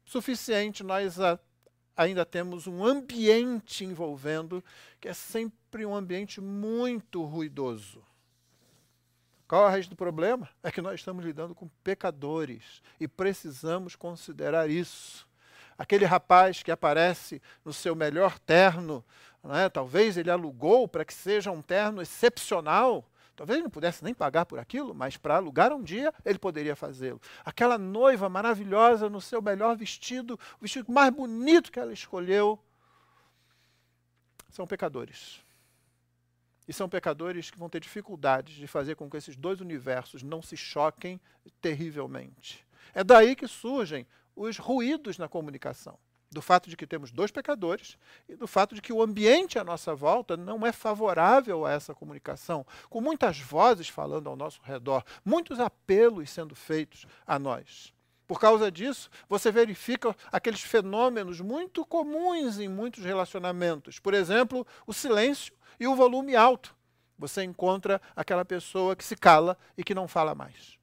suficiente, 0.05 0.83
nós 0.83 1.17
ainda 1.99 2.25
temos 2.25 2.65
um 2.65 2.85
ambiente 2.85 3.83
envolvendo 3.83 4.63
que 5.01 5.09
é 5.09 5.13
sempre 5.13 5.85
um 5.85 5.93
ambiente 5.93 6.39
muito 6.39 7.25
ruidoso. 7.25 8.01
Qual 9.45 9.65
a 9.65 9.69
raiz 9.69 9.85
do 9.85 9.97
problema? 9.97 10.47
É 10.63 10.71
que 10.71 10.81
nós 10.81 11.01
estamos 11.01 11.25
lidando 11.25 11.53
com 11.53 11.67
pecadores 11.83 12.81
e 13.01 13.05
precisamos 13.05 13.97
considerar 13.97 14.69
isso. 14.69 15.27
Aquele 15.77 16.05
rapaz 16.05 16.63
que 16.63 16.71
aparece 16.71 17.41
no 17.65 17.73
seu 17.73 17.93
melhor 17.93 18.39
terno, 18.39 19.03
né? 19.43 19.67
talvez 19.67 20.15
ele 20.15 20.31
alugou 20.31 20.87
para 20.87 21.03
que 21.03 21.13
seja 21.13 21.51
um 21.51 21.61
terno 21.61 22.01
excepcional. 22.01 23.03
Talvez 23.39 23.55
ele 23.55 23.63
não 23.63 23.69
pudesse 23.69 24.03
nem 24.03 24.13
pagar 24.13 24.46
por 24.46 24.60
aquilo, 24.60 24.93
mas 24.93 25.15
para 25.15 25.38
alugar 25.38 25.72
um 25.72 25.81
dia 25.81 26.13
ele 26.25 26.38
poderia 26.38 26.75
fazê-lo. 26.75 27.22
Aquela 27.46 27.77
noiva 27.77 28.27
maravilhosa 28.27 29.10
no 29.10 29.22
seu 29.22 29.41
melhor 29.41 29.77
vestido, 29.77 30.38
o 30.58 30.63
vestido 30.63 30.91
mais 30.91 31.10
bonito 31.10 31.72
que 31.72 31.79
ela 31.79 31.93
escolheu, 31.93 32.60
são 34.50 34.67
pecadores. 34.67 35.41
E 36.67 36.74
são 36.74 36.89
pecadores 36.89 37.50
que 37.50 37.58
vão 37.58 37.69
ter 37.69 37.79
dificuldades 37.79 38.55
de 38.55 38.67
fazer 38.67 38.96
com 38.96 39.10
que 39.10 39.15
esses 39.15 39.38
dois 39.38 39.62
universos 39.62 40.22
não 40.22 40.41
se 40.41 40.58
choquem 40.58 41.17
terrivelmente. 41.62 42.67
É 42.93 43.05
daí 43.05 43.38
que 43.38 43.48
surgem 43.48 44.05
os 44.36 44.58
ruídos 44.58 45.17
na 45.17 45.29
comunicação. 45.29 45.98
Do 46.31 46.41
fato 46.41 46.69
de 46.69 46.77
que 46.77 46.86
temos 46.86 47.12
dois 47.12 47.31
pecadores 47.31 47.98
e 48.27 48.36
do 48.36 48.48
fato 48.48 48.75
de 48.75 48.82
que 48.82 48.93
o 48.93 49.01
ambiente 49.01 49.58
à 49.58 49.63
nossa 49.63 49.95
volta 49.95 50.38
não 50.38 50.65
é 50.65 50.71
favorável 50.71 51.65
a 51.65 51.71
essa 51.71 51.95
comunicação, 51.95 52.65
com 52.88 53.01
muitas 53.01 53.39
vozes 53.39 53.89
falando 53.89 54.30
ao 54.30 54.36
nosso 54.36 54.62
redor, 54.62 55.03
muitos 55.25 55.60
apelos 55.60 56.30
sendo 56.30 56.53
feitos 56.53 57.08
a 57.25 57.39
nós. 57.39 57.91
Por 58.27 58.39
causa 58.39 58.71
disso, 58.71 59.10
você 59.27 59.51
verifica 59.51 60.15
aqueles 60.32 60.62
fenômenos 60.62 61.41
muito 61.41 61.84
comuns 61.84 62.60
em 62.60 62.67
muitos 62.67 63.03
relacionamentos. 63.03 63.97
Por 63.97 64.13
exemplo, 64.13 64.67
o 64.86 64.93
silêncio 64.93 65.51
e 65.80 65.88
o 65.88 65.95
volume 65.95 66.36
alto. 66.36 66.75
Você 67.17 67.43
encontra 67.43 67.99
aquela 68.15 68.45
pessoa 68.45 68.95
que 68.95 69.03
se 69.03 69.15
cala 69.15 69.58
e 69.75 69.84
que 69.84 69.95
não 69.95 70.08
fala 70.08 70.36
mais. 70.36 70.77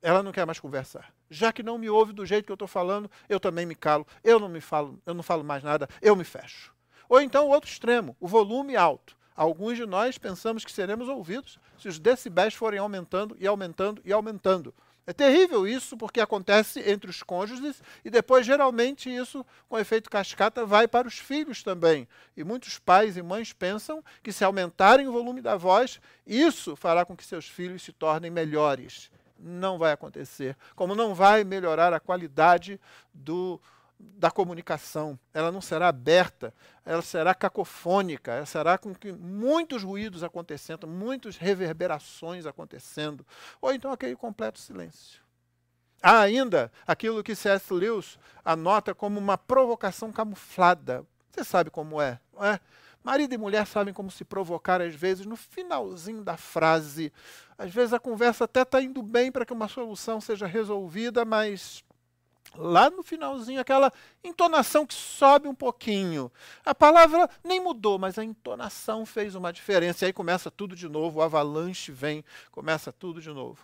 Ela 0.00 0.22
não 0.22 0.30
quer 0.30 0.46
mais 0.46 0.60
conversar. 0.60 1.12
Já 1.30 1.52
que 1.52 1.62
não 1.62 1.78
me 1.78 1.88
ouve 1.88 2.12
do 2.12 2.26
jeito 2.26 2.44
que 2.44 2.52
eu 2.52 2.54
estou 2.54 2.68
falando, 2.68 3.08
eu 3.28 3.38
também 3.38 3.64
me 3.64 3.76
calo. 3.76 4.06
Eu 4.22 4.40
não 4.40 4.48
me 4.48 4.60
falo, 4.60 5.00
eu 5.06 5.14
não 5.14 5.22
falo 5.22 5.44
mais 5.44 5.62
nada, 5.62 5.88
eu 6.02 6.16
me 6.16 6.24
fecho. 6.24 6.74
Ou 7.08 7.20
então 7.20 7.46
o 7.46 7.50
outro 7.50 7.70
extremo, 7.70 8.16
o 8.18 8.26
volume 8.26 8.76
alto. 8.76 9.16
Alguns 9.34 9.76
de 9.76 9.86
nós 9.86 10.18
pensamos 10.18 10.64
que 10.64 10.72
seremos 10.72 11.08
ouvidos 11.08 11.58
se 11.78 11.88
os 11.88 11.98
decibéis 11.98 12.52
forem 12.52 12.78
aumentando 12.78 13.36
e 13.38 13.46
aumentando 13.46 14.02
e 14.04 14.12
aumentando. 14.12 14.74
É 15.06 15.12
terrível 15.12 15.66
isso, 15.66 15.96
porque 15.96 16.20
acontece 16.20 16.78
entre 16.88 17.10
os 17.10 17.22
cônjuges 17.22 17.82
e 18.04 18.10
depois, 18.10 18.44
geralmente, 18.44 19.12
isso, 19.12 19.44
com 19.68 19.78
efeito 19.78 20.10
cascata, 20.10 20.64
vai 20.64 20.86
para 20.86 21.08
os 21.08 21.18
filhos 21.18 21.62
também. 21.62 22.06
E 22.36 22.44
muitos 22.44 22.78
pais 22.78 23.16
e 23.16 23.22
mães 23.22 23.52
pensam 23.52 24.04
que, 24.22 24.32
se 24.32 24.44
aumentarem 24.44 25.08
o 25.08 25.12
volume 25.12 25.40
da 25.40 25.56
voz, 25.56 26.00
isso 26.26 26.76
fará 26.76 27.04
com 27.04 27.16
que 27.16 27.24
seus 27.24 27.48
filhos 27.48 27.82
se 27.82 27.92
tornem 27.92 28.30
melhores. 28.30 29.10
Não 29.42 29.78
vai 29.78 29.92
acontecer. 29.92 30.56
Como 30.74 30.94
não 30.94 31.14
vai 31.14 31.44
melhorar 31.44 31.92
a 31.92 32.00
qualidade 32.00 32.80
do, 33.12 33.60
da 33.98 34.30
comunicação. 34.30 35.18
Ela 35.32 35.52
não 35.52 35.60
será 35.60 35.88
aberta, 35.88 36.54
ela 36.84 37.02
será 37.02 37.34
cacofônica, 37.34 38.32
ela 38.32 38.46
será 38.46 38.78
com 38.78 38.94
que 38.94 39.12
muitos 39.12 39.82
ruídos 39.82 40.22
acontecendo, 40.22 40.86
muitas 40.86 41.36
reverberações 41.36 42.46
acontecendo, 42.46 43.26
ou 43.60 43.72
então 43.72 43.92
aquele 43.92 44.16
completo 44.16 44.58
silêncio. 44.58 45.22
Há 46.02 46.20
ainda 46.20 46.72
aquilo 46.86 47.22
que 47.22 47.34
C.S. 47.34 47.72
Lewis 47.72 48.18
anota 48.42 48.94
como 48.94 49.18
uma 49.18 49.36
provocação 49.36 50.10
camuflada. 50.10 51.04
Você 51.30 51.44
sabe 51.44 51.70
como 51.70 52.00
é, 52.00 52.18
não 52.32 52.44
é? 52.44 52.60
Marido 53.02 53.34
e 53.34 53.38
mulher 53.38 53.66
sabem 53.66 53.94
como 53.94 54.10
se 54.10 54.24
provocar, 54.24 54.82
às 54.82 54.94
vezes, 54.94 55.24
no 55.24 55.36
finalzinho 55.36 56.22
da 56.22 56.36
frase. 56.36 57.10
Às 57.60 57.74
vezes 57.74 57.92
a 57.92 58.00
conversa 58.00 58.44
até 58.44 58.62
está 58.62 58.80
indo 58.80 59.02
bem 59.02 59.30
para 59.30 59.44
que 59.44 59.52
uma 59.52 59.68
solução 59.68 60.18
seja 60.18 60.46
resolvida, 60.46 61.26
mas 61.26 61.84
lá 62.56 62.88
no 62.88 63.02
finalzinho, 63.02 63.60
aquela 63.60 63.92
entonação 64.24 64.86
que 64.86 64.94
sobe 64.94 65.46
um 65.46 65.54
pouquinho. 65.54 66.32
A 66.64 66.74
palavra 66.74 67.28
nem 67.44 67.60
mudou, 67.60 67.98
mas 67.98 68.18
a 68.18 68.24
entonação 68.24 69.04
fez 69.04 69.34
uma 69.34 69.52
diferença. 69.52 70.04
E 70.04 70.06
aí 70.06 70.12
começa 70.14 70.50
tudo 70.50 70.74
de 70.74 70.88
novo, 70.88 71.18
o 71.18 71.22
avalanche 71.22 71.92
vem, 71.92 72.24
começa 72.50 72.90
tudo 72.90 73.20
de 73.20 73.28
novo. 73.28 73.58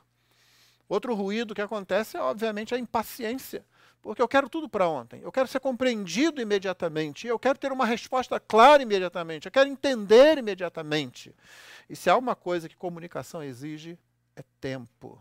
Outro 0.86 1.14
ruído 1.14 1.54
que 1.54 1.62
acontece 1.62 2.18
é, 2.18 2.20
obviamente, 2.20 2.74
a 2.74 2.78
impaciência. 2.78 3.64
Porque 4.02 4.22
eu 4.22 4.28
quero 4.28 4.48
tudo 4.48 4.68
para 4.68 4.88
ontem. 4.88 5.20
Eu 5.22 5.32
quero 5.32 5.48
ser 5.48 5.60
compreendido 5.60 6.40
imediatamente. 6.40 7.26
Eu 7.26 7.38
quero 7.38 7.58
ter 7.58 7.72
uma 7.72 7.84
resposta 7.84 8.38
clara 8.38 8.82
imediatamente. 8.82 9.46
Eu 9.46 9.52
quero 9.52 9.68
entender 9.68 10.38
imediatamente. 10.38 11.34
E 11.88 11.96
se 11.96 12.08
há 12.08 12.16
uma 12.16 12.36
coisa 12.36 12.68
que 12.68 12.76
comunicação 12.76 13.42
exige, 13.42 13.98
é 14.36 14.42
tempo. 14.60 15.20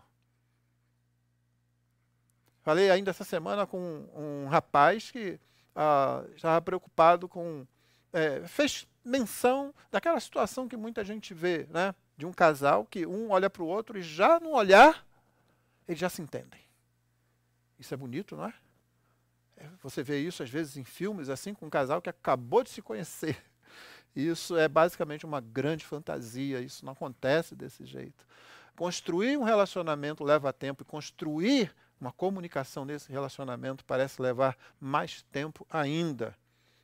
Falei 2.62 2.90
ainda 2.90 3.12
essa 3.12 3.24
semana 3.24 3.66
com 3.66 4.08
um, 4.16 4.48
rapaz 4.48 5.12
que 5.12 5.40
ah, 5.76 6.24
estava 6.36 6.62
preocupado 6.62 7.28
com. 7.28 7.66
É, 8.12 8.48
fez 8.48 8.88
menção 9.04 9.74
daquela 9.92 10.20
situação 10.20 10.68
que 10.68 10.78
muita 10.78 11.04
gente 11.04 11.34
vê, 11.34 11.68
né? 11.70 11.94
De 12.18 12.26
um 12.26 12.34
casal 12.34 12.86
que 12.86 13.06
um 13.06 13.30
olha 13.30 13.50
para 13.50 13.62
o 13.62 13.68
outro 13.68 14.00
e 14.00 14.02
já 14.02 14.40
no 14.40 14.52
olhar 14.52 15.06
eles 15.88 16.00
já 16.00 16.10
se 16.10 16.22
entendem. 16.22 16.60
Isso 17.78 17.94
é 17.94 17.98
bonito, 17.98 18.36
não 18.36 18.46
é? 18.46 18.54
É? 19.66 19.70
Você 19.82 20.04
vê 20.04 20.20
isso 20.20 20.44
às 20.44 20.50
vezes 20.50 20.78
em 20.78 20.84
filmes 20.84 21.30
assim 21.30 21.54
com 21.54 21.66
um 21.66 21.70
casal 21.70 22.02
que 22.02 22.10
acabou 22.10 22.64
de 22.64 22.70
se 22.70 22.82
conhecer. 22.82 23.38
Isso 24.16 24.56
é 24.56 24.68
basicamente 24.70 25.26
uma 25.26 25.42
grande 25.42 25.84
fantasia, 25.84 26.62
isso 26.62 26.86
não 26.86 26.94
acontece 26.94 27.54
desse 27.54 27.86
jeito. 27.86 28.26
Construir 28.78 29.38
um 29.38 29.44
relacionamento 29.44 30.24
leva 30.24 30.54
tempo 30.54 30.84
e 30.84 30.86
construir 30.86 31.76
uma 32.00 32.14
comunicação 32.14 32.86
nesse 32.86 33.12
relacionamento 33.12 33.84
parece 33.84 34.22
levar 34.22 34.58
mais 34.80 35.22
tempo 35.34 35.68
ainda. 35.70 36.34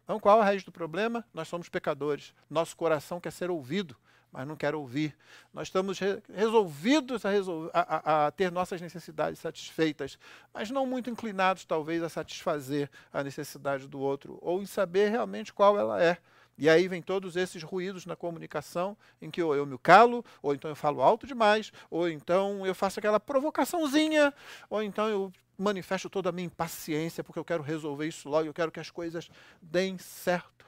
Então, 0.04 0.20
qual 0.20 0.42
a 0.42 0.44
raiz 0.44 0.64
do 0.64 0.74
problema? 0.74 1.26
Nós 1.34 1.48
somos 1.48 1.70
pecadores. 1.70 2.34
Nosso 2.50 2.76
coração 2.76 3.22
quer 3.22 3.32
ser 3.32 3.50
ouvido, 3.50 3.96
mas 4.32 4.48
não 4.48 4.56
quer 4.56 4.74
ouvir. 4.74 5.16
Nós 5.54 5.68
estamos 5.68 6.00
re 6.00 6.22
resolvidos 6.34 7.26
a, 7.26 7.30
resol 7.30 7.70
a, 7.74 8.28
a, 8.28 8.32
ter 8.32 8.52
nossas 8.52 8.80
necessidades 8.80 9.40
satisfeitas, 9.40 10.18
mas 10.54 10.70
não 10.70 10.86
muito 10.86 11.10
inclinados, 11.10 11.66
talvez, 11.66 12.02
a 12.02 12.10
satisfazer 12.10 12.90
a 13.12 13.24
necessidade 13.24 13.88
do 13.88 14.00
outro, 14.00 14.38
ou 14.42 14.62
em 14.62 14.66
saber 14.66 15.10
realmente 15.10 15.54
qual 15.54 15.78
ela 15.78 16.02
é. 16.02 16.18
E 16.58 16.70
aí 16.70 16.88
vem 16.88 17.02
todos 17.02 17.36
esses 17.36 17.64
ruídos 17.64 18.06
na 18.06 18.16
comunicação, 18.16 18.96
em 19.22 19.32
que 19.32 19.42
ou 19.42 19.56
eu 19.56 19.66
me 19.66 19.78
calo, 19.78 20.24
ou 20.42 20.54
então 20.54 20.70
eu 20.70 20.76
falo 20.76 21.02
alto 21.02 21.26
demais, 21.26 21.72
ou 21.90 22.08
então 22.08 22.66
eu 22.66 22.76
faço 22.76 23.00
aquela 23.00 23.20
provocaçãozinha, 23.20 24.34
ou 24.70 24.84
então 24.84 25.08
eu 25.08 25.32
manifesto 25.58 26.10
toda 26.10 26.30
a 26.30 26.32
minha 26.32 26.46
impaciência 26.46 27.24
porque 27.24 27.40
eu 27.40 27.46
quero 27.46 27.64
resolver 27.64 28.08
isso 28.08 28.28
logo, 28.28 28.48
eu 28.48 28.54
quero 28.54 28.72
que 28.72 28.80
as 28.80 28.90
coisas 28.90 29.30
deem 29.62 29.98
certo. 29.98 30.66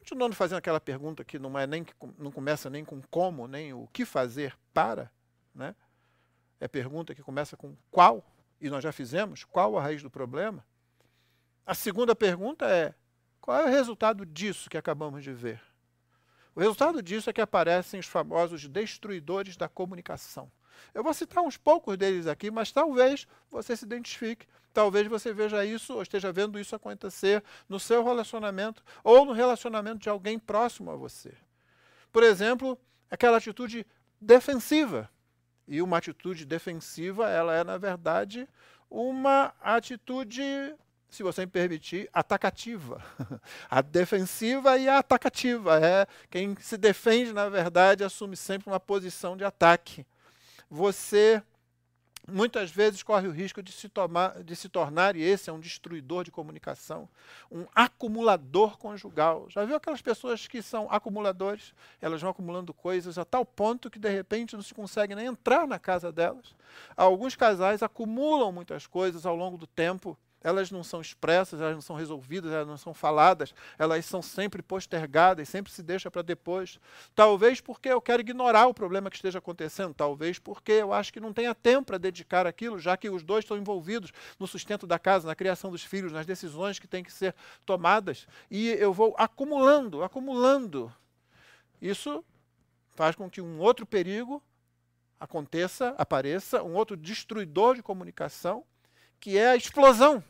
Continuando 0.00 0.34
fazendo 0.34 0.58
aquela 0.58 0.80
pergunta 0.80 1.22
que 1.22 1.38
não 1.38 1.58
é 1.58 1.66
nem 1.66 1.86
não 2.18 2.32
começa 2.32 2.70
nem 2.70 2.84
com 2.84 3.02
como, 3.02 3.46
nem 3.46 3.72
o 3.74 3.86
que 3.92 4.06
fazer 4.06 4.56
para, 4.72 5.12
né? 5.54 5.76
É 6.58 6.66
pergunta 6.66 7.14
que 7.14 7.22
começa 7.22 7.56
com 7.56 7.76
qual, 7.90 8.24
e 8.60 8.68
nós 8.70 8.82
já 8.82 8.92
fizemos, 8.92 9.44
qual 9.44 9.78
a 9.78 9.82
raiz 9.82 10.02
do 10.02 10.10
problema? 10.10 10.64
A 11.66 11.74
segunda 11.74 12.16
pergunta 12.16 12.66
é 12.66 12.94
qual 13.40 13.60
é 13.60 13.64
o 13.66 13.70
resultado 13.70 14.24
disso 14.24 14.70
que 14.70 14.78
acabamos 14.78 15.22
de 15.22 15.32
ver? 15.32 15.62
O 16.54 16.60
resultado 16.60 17.02
disso 17.02 17.28
é 17.28 17.32
que 17.32 17.40
aparecem 17.40 18.00
os 18.00 18.06
famosos 18.06 18.66
destruidores 18.66 19.56
da 19.56 19.68
comunicação. 19.68 20.50
Eu 20.94 21.02
vou 21.02 21.14
citar 21.14 21.42
uns 21.42 21.56
poucos 21.56 21.96
deles 21.96 22.26
aqui, 22.26 22.50
mas 22.50 22.72
talvez 22.72 23.26
você 23.50 23.76
se 23.76 23.84
identifique, 23.84 24.46
talvez 24.72 25.06
você 25.06 25.32
veja 25.32 25.64
isso 25.64 25.94
ou 25.94 26.02
esteja 26.02 26.32
vendo 26.32 26.58
isso 26.58 26.74
acontecer 26.76 27.42
no 27.68 27.80
seu 27.80 28.04
relacionamento 28.04 28.82
ou 29.02 29.24
no 29.24 29.32
relacionamento 29.32 29.98
de 29.98 30.08
alguém 30.08 30.38
próximo 30.38 30.90
a 30.90 30.96
você. 30.96 31.32
por 32.12 32.22
exemplo, 32.22 32.78
aquela 33.10 33.36
atitude 33.36 33.86
defensiva. 34.20 35.08
E 35.66 35.80
uma 35.80 35.98
atitude 35.98 36.44
defensiva, 36.44 37.28
ela 37.28 37.54
é, 37.54 37.62
na 37.62 37.78
verdade, 37.78 38.48
uma 38.90 39.54
atitude, 39.62 40.42
se 41.08 41.22
você 41.22 41.42
me 41.42 41.46
permitir, 41.46 42.10
atacativa. 42.12 43.00
A 43.70 43.80
defensiva 43.80 44.76
e 44.76 44.88
a 44.88 44.98
atacativa. 44.98 45.78
É 45.78 46.06
quem 46.28 46.56
se 46.56 46.76
defende, 46.76 47.32
na 47.32 47.48
verdade, 47.48 48.02
assume 48.02 48.36
sempre 48.36 48.68
uma 48.68 48.80
posição 48.80 49.36
de 49.36 49.44
ataque. 49.44 50.04
Você 50.70 51.42
muitas 52.28 52.70
vezes 52.70 53.02
corre 53.02 53.26
o 53.26 53.32
risco 53.32 53.62
de 53.62 53.72
se, 53.72 53.88
tomar, 53.88 54.42
de 54.42 54.54
se 54.54 54.68
tornar, 54.68 55.16
e 55.16 55.22
esse 55.22 55.50
é 55.50 55.52
um 55.52 55.58
destruidor 55.58 56.24
de 56.24 56.30
comunicação, 56.30 57.08
um 57.50 57.66
acumulador 57.74 58.78
conjugal. 58.78 59.46
Já 59.48 59.64
viu 59.64 59.76
aquelas 59.76 60.00
pessoas 60.00 60.46
que 60.46 60.62
são 60.62 60.86
acumuladores? 60.90 61.74
Elas 62.00 62.20
vão 62.20 62.30
acumulando 62.30 62.72
coisas 62.72 63.18
a 63.18 63.24
tal 63.24 63.44
ponto 63.44 63.90
que 63.90 63.98
de 63.98 64.08
repente 64.08 64.54
não 64.54 64.62
se 64.62 64.72
consegue 64.72 65.14
nem 65.14 65.26
entrar 65.26 65.66
na 65.66 65.78
casa 65.78 66.12
delas. 66.12 66.54
Alguns 66.96 67.34
casais 67.34 67.82
acumulam 67.82 68.52
muitas 68.52 68.86
coisas 68.86 69.26
ao 69.26 69.34
longo 69.34 69.58
do 69.58 69.66
tempo 69.66 70.16
elas 70.42 70.70
não 70.70 70.82
são 70.82 71.00
expressas, 71.00 71.60
elas 71.60 71.74
não 71.74 71.82
são 71.82 71.96
resolvidas, 71.96 72.50
elas 72.50 72.66
não 72.66 72.76
são 72.76 72.94
faladas, 72.94 73.54
elas 73.78 74.04
são 74.06 74.22
sempre 74.22 74.62
postergadas, 74.62 75.48
sempre 75.48 75.70
se 75.70 75.82
deixa 75.82 76.10
para 76.10 76.22
depois. 76.22 76.80
Talvez 77.14 77.60
porque 77.60 77.90
eu 77.90 78.00
quero 78.00 78.22
ignorar 78.22 78.66
o 78.66 78.74
problema 78.74 79.10
que 79.10 79.16
esteja 79.16 79.38
acontecendo, 79.38 79.92
talvez 79.92 80.38
porque 80.38 80.72
eu 80.72 80.92
acho 80.92 81.12
que 81.12 81.20
não 81.20 81.32
tenha 81.32 81.54
tempo 81.54 81.88
para 81.88 81.98
dedicar 81.98 82.46
aquilo, 82.46 82.78
já 82.78 82.96
que 82.96 83.10
os 83.10 83.22
dois 83.22 83.44
estão 83.44 83.56
envolvidos 83.56 84.12
no 84.38 84.46
sustento 84.46 84.86
da 84.86 84.98
casa, 84.98 85.26
na 85.26 85.34
criação 85.34 85.70
dos 85.70 85.84
filhos, 85.84 86.12
nas 86.12 86.24
decisões 86.24 86.78
que 86.78 86.88
têm 86.88 87.04
que 87.04 87.12
ser 87.12 87.34
tomadas, 87.66 88.26
e 88.50 88.68
eu 88.68 88.92
vou 88.92 89.14
acumulando, 89.18 90.02
acumulando. 90.02 90.92
Isso 91.82 92.24
faz 92.94 93.14
com 93.14 93.30
que 93.30 93.40
um 93.40 93.58
outro 93.60 93.84
perigo 93.84 94.42
aconteça, 95.18 95.94
apareça, 95.98 96.62
um 96.62 96.72
outro 96.72 96.96
destruidor 96.96 97.74
de 97.74 97.82
comunicação, 97.82 98.64
que 99.18 99.36
é 99.36 99.50
a 99.50 99.56
explosão 99.56 100.24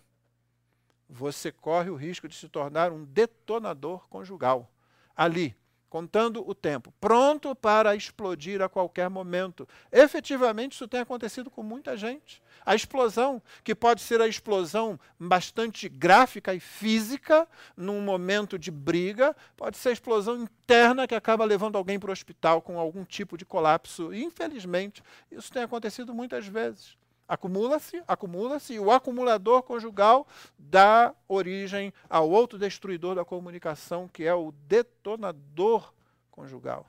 você 1.11 1.51
corre 1.51 1.90
o 1.90 1.96
risco 1.96 2.29
de 2.29 2.37
se 2.37 2.49
tornar 2.49 2.92
um 2.92 3.05
detonador 3.05 4.09
conjugal. 4.09 4.70
Ali, 5.16 5.57
contando 5.90 6.49
o 6.49 6.55
tempo, 6.55 6.94
pronto 7.01 7.55
para 7.55 7.96
explodir 7.96 8.62
a 8.62 8.68
qualquer 8.68 9.11
momento. 9.11 9.68
Efetivamente, 9.90 10.75
isso 10.75 10.87
tem 10.87 11.01
acontecido 11.01 11.51
com 11.51 11.64
muita 11.64 11.96
gente. 11.96 12.40
A 12.64 12.77
explosão, 12.77 13.42
que 13.64 13.75
pode 13.75 14.01
ser 14.01 14.20
a 14.20 14.29
explosão 14.29 14.99
bastante 15.18 15.88
gráfica 15.88 16.55
e 16.55 16.61
física, 16.61 17.49
num 17.77 18.01
momento 18.01 18.57
de 18.57 18.70
briga, 18.70 19.35
pode 19.57 19.77
ser 19.77 19.88
a 19.88 19.92
explosão 19.92 20.37
interna 20.37 21.09
que 21.09 21.14
acaba 21.14 21.44
levando 21.44 21.77
alguém 21.77 21.99
para 21.99 22.11
o 22.11 22.12
hospital 22.12 22.62
com 22.62 22.79
algum 22.79 23.05
tipo 23.05 23.37
de 23.37 23.44
colapso. 23.44 24.14
Infelizmente, 24.14 25.03
isso 25.31 25.53
tem 25.53 25.64
acontecido 25.64 26.14
muitas 26.14 26.46
vezes. 26.46 26.99
Acumula-se, 27.31 28.03
acumula-se, 28.09 28.75
e 28.75 28.81
o 28.81 28.90
acumulador 28.90 29.62
conjugal 29.62 30.27
dá 30.59 31.14
origem 31.29 31.95
ao 32.09 32.29
outro 32.29 32.59
destruidor 32.59 33.14
da 33.14 33.25
comunicação, 33.25 34.09
que 34.09 34.25
é 34.25 34.35
o 34.35 34.51
detonador 34.66 35.95
conjugal. 36.29 36.85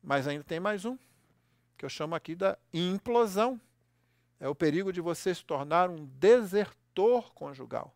Mas 0.00 0.28
ainda 0.28 0.44
tem 0.44 0.60
mais 0.60 0.84
um, 0.84 0.96
que 1.76 1.84
eu 1.84 1.88
chamo 1.88 2.14
aqui 2.14 2.36
da 2.36 2.56
implosão. 2.72 3.60
É 4.38 4.48
o 4.48 4.54
perigo 4.54 4.92
de 4.92 5.00
você 5.00 5.34
se 5.34 5.44
tornar 5.44 5.90
um 5.90 6.06
desertor 6.20 7.32
conjugal. 7.32 7.92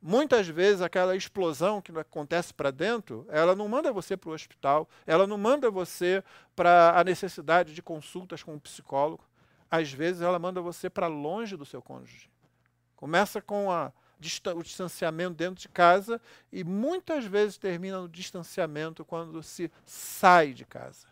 Muitas 0.00 0.48
vezes 0.48 0.80
aquela 0.80 1.14
explosão 1.14 1.82
que 1.82 1.92
acontece 1.98 2.54
para 2.54 2.70
dentro, 2.70 3.26
ela 3.28 3.54
não 3.54 3.68
manda 3.68 3.92
você 3.92 4.16
para 4.16 4.30
o 4.30 4.32
hospital, 4.32 4.88
ela 5.06 5.26
não 5.26 5.36
manda 5.36 5.70
você 5.70 6.24
para 6.56 6.98
a 6.98 7.04
necessidade 7.04 7.74
de 7.74 7.82
consultas 7.82 8.42
com 8.42 8.54
um 8.54 8.58
psicólogo 8.58 9.27
às 9.70 9.92
vezes 9.92 10.22
ela 10.22 10.38
manda 10.38 10.60
você 10.60 10.88
para 10.88 11.06
longe 11.06 11.56
do 11.56 11.64
seu 11.64 11.82
cônjuge. 11.82 12.30
Começa 12.96 13.40
com 13.40 13.70
a, 13.70 13.92
o 14.54 14.62
distanciamento 14.62 15.36
dentro 15.36 15.60
de 15.60 15.68
casa 15.68 16.20
e 16.50 16.64
muitas 16.64 17.24
vezes 17.24 17.56
termina 17.56 18.00
no 18.00 18.08
distanciamento 18.08 19.04
quando 19.04 19.42
se 19.42 19.70
sai 19.84 20.52
de 20.52 20.64
casa. 20.64 21.06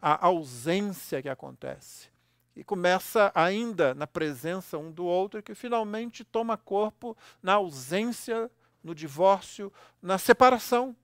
A 0.00 0.26
ausência 0.26 1.22
que 1.22 1.28
acontece. 1.28 2.08
E 2.56 2.64
começa 2.64 3.30
ainda 3.34 3.94
na 3.94 4.06
presença 4.06 4.76
um 4.76 4.90
do 4.90 5.04
outro, 5.04 5.42
que 5.42 5.54
finalmente 5.54 6.24
toma 6.24 6.56
corpo 6.56 7.16
na 7.40 7.54
ausência, 7.54 8.50
no 8.82 8.94
divórcio, 8.94 9.72
na 10.02 10.18
separação 10.18 10.96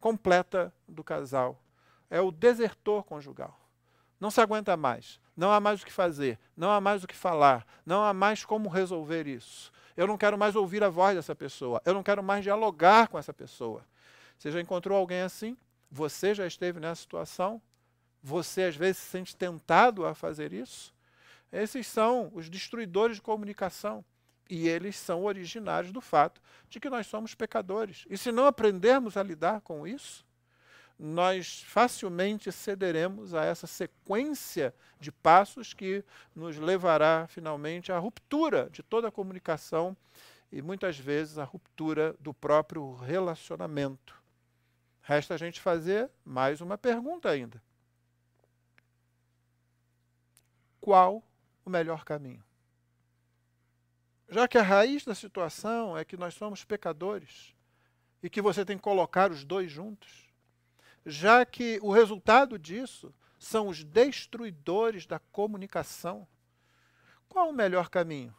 completa 0.00 0.72
do 0.88 1.04
casal. 1.04 1.60
É 2.10 2.20
o 2.20 2.32
desertor 2.32 3.04
conjugal. 3.04 3.65
Não 4.20 4.30
se 4.30 4.40
aguenta 4.40 4.76
mais. 4.76 5.20
Não 5.36 5.52
há 5.52 5.60
mais 5.60 5.82
o 5.82 5.86
que 5.86 5.92
fazer. 5.92 6.38
Não 6.56 6.70
há 6.70 6.80
mais 6.80 7.04
o 7.04 7.06
que 7.06 7.14
falar. 7.14 7.66
Não 7.84 8.02
há 8.02 8.14
mais 8.14 8.44
como 8.44 8.68
resolver 8.68 9.26
isso. 9.26 9.70
Eu 9.96 10.06
não 10.06 10.16
quero 10.16 10.36
mais 10.36 10.56
ouvir 10.56 10.82
a 10.82 10.88
voz 10.88 11.16
dessa 11.16 11.34
pessoa. 11.34 11.80
Eu 11.84 11.94
não 11.94 12.02
quero 12.02 12.22
mais 12.22 12.42
dialogar 12.42 13.08
com 13.08 13.18
essa 13.18 13.32
pessoa. 13.32 13.84
Você 14.38 14.50
já 14.50 14.60
encontrou 14.60 14.98
alguém 14.98 15.22
assim? 15.22 15.56
Você 15.90 16.34
já 16.34 16.46
esteve 16.46 16.80
nessa 16.80 17.00
situação? 17.02 17.60
Você 18.22 18.64
às 18.64 18.76
vezes 18.76 18.98
se 18.98 19.10
sente 19.10 19.36
tentado 19.36 20.04
a 20.04 20.14
fazer 20.14 20.52
isso? 20.52 20.92
Esses 21.52 21.86
são 21.86 22.30
os 22.34 22.50
destruidores 22.50 23.16
de 23.16 23.22
comunicação. 23.22 24.04
E 24.48 24.68
eles 24.68 24.96
são 24.96 25.24
originários 25.24 25.92
do 25.92 26.00
fato 26.00 26.40
de 26.68 26.80
que 26.80 26.90
nós 26.90 27.06
somos 27.06 27.34
pecadores. 27.34 28.04
E 28.08 28.18
se 28.18 28.32
não 28.32 28.46
aprendermos 28.46 29.16
a 29.16 29.22
lidar 29.22 29.60
com 29.60 29.86
isso, 29.86 30.25
nós 30.98 31.62
facilmente 31.62 32.50
cederemos 32.50 33.34
a 33.34 33.44
essa 33.44 33.66
sequência 33.66 34.74
de 34.98 35.12
passos 35.12 35.74
que 35.74 36.02
nos 36.34 36.56
levará 36.56 37.26
finalmente 37.28 37.92
à 37.92 37.98
ruptura 37.98 38.70
de 38.70 38.82
toda 38.82 39.08
a 39.08 39.12
comunicação 39.12 39.96
e 40.50 40.62
muitas 40.62 40.98
vezes 40.98 41.38
à 41.38 41.44
ruptura 41.44 42.14
do 42.18 42.32
próprio 42.32 42.94
relacionamento. 42.94 44.16
Resta 45.02 45.34
a 45.34 45.36
gente 45.36 45.60
fazer 45.60 46.10
mais 46.24 46.60
uma 46.60 46.78
pergunta 46.78 47.28
ainda. 47.28 47.62
Qual 50.80 51.22
o 51.64 51.70
melhor 51.70 52.04
caminho? 52.04 52.42
Já 54.28 54.48
que 54.48 54.58
a 54.58 54.62
raiz 54.62 55.04
da 55.04 55.14
situação 55.14 55.96
é 55.96 56.04
que 56.04 56.16
nós 56.16 56.34
somos 56.34 56.64
pecadores 56.64 57.54
e 58.22 58.30
que 58.30 58.42
você 58.42 58.64
tem 58.64 58.76
que 58.76 58.82
colocar 58.82 59.30
os 59.30 59.44
dois 59.44 59.70
juntos, 59.70 60.25
já 61.06 61.46
que 61.46 61.78
o 61.80 61.92
resultado 61.92 62.58
disso 62.58 63.14
são 63.38 63.68
os 63.68 63.84
destruidores 63.84 65.06
da 65.06 65.20
comunicação. 65.20 66.26
Qual 67.28 67.48
o 67.48 67.52
melhor 67.52 67.88
caminho? 67.88 68.34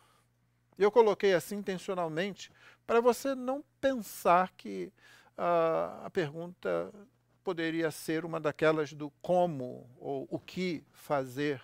Eu 0.78 0.92
coloquei 0.92 1.34
assim 1.34 1.56
intencionalmente 1.56 2.52
para 2.86 3.00
você 3.00 3.34
não 3.34 3.64
pensar 3.80 4.52
que 4.58 4.92
uh, 5.38 6.06
a 6.06 6.10
pergunta 6.12 6.94
poderia 7.42 7.90
ser 7.90 8.26
uma 8.26 8.40
daquelas 8.40 8.92
do 8.92 9.10
como 9.22 9.90
ou 9.98 10.28
o 10.30 10.38
que 10.38 10.84
fazer. 10.92 11.62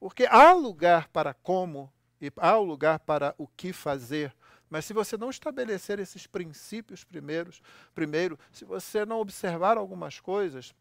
Porque 0.00 0.24
há 0.24 0.52
lugar 0.54 1.08
para 1.08 1.34
como 1.34 1.92
e 2.20 2.32
há 2.38 2.56
lugar 2.56 3.00
para 3.00 3.34
o 3.36 3.46
que 3.46 3.72
fazer 3.72 4.34
mas 4.72 4.86
se 4.86 4.94
você 4.94 5.18
não 5.18 5.28
estabelecer 5.28 5.98
esses 5.98 6.26
princípios 6.26 7.04
primeiros, 7.04 7.60
primeiro, 7.94 8.38
se 8.50 8.64
você 8.64 9.04
não 9.04 9.20
observar 9.20 9.76
algumas 9.76 10.18
coisas, 10.18 10.74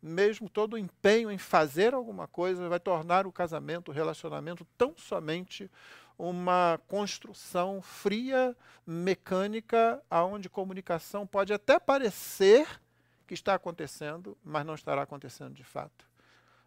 mesmo 0.00 0.48
todo 0.48 0.74
o 0.74 0.78
empenho 0.78 1.32
em 1.32 1.36
fazer 1.36 1.94
alguma 1.94 2.28
coisa 2.28 2.68
vai 2.68 2.78
tornar 2.78 3.26
o 3.26 3.32
casamento, 3.32 3.90
o 3.90 3.92
relacionamento 3.92 4.64
tão 4.78 4.94
somente 4.96 5.68
uma 6.16 6.80
construção 6.86 7.82
fria, 7.82 8.56
mecânica, 8.86 10.00
aonde 10.08 10.48
comunicação 10.48 11.26
pode 11.26 11.52
até 11.52 11.80
parecer 11.80 12.80
que 13.26 13.34
está 13.34 13.54
acontecendo, 13.54 14.38
mas 14.44 14.64
não 14.64 14.76
estará 14.76 15.02
acontecendo 15.02 15.54
de 15.54 15.64
fato. 15.64 16.06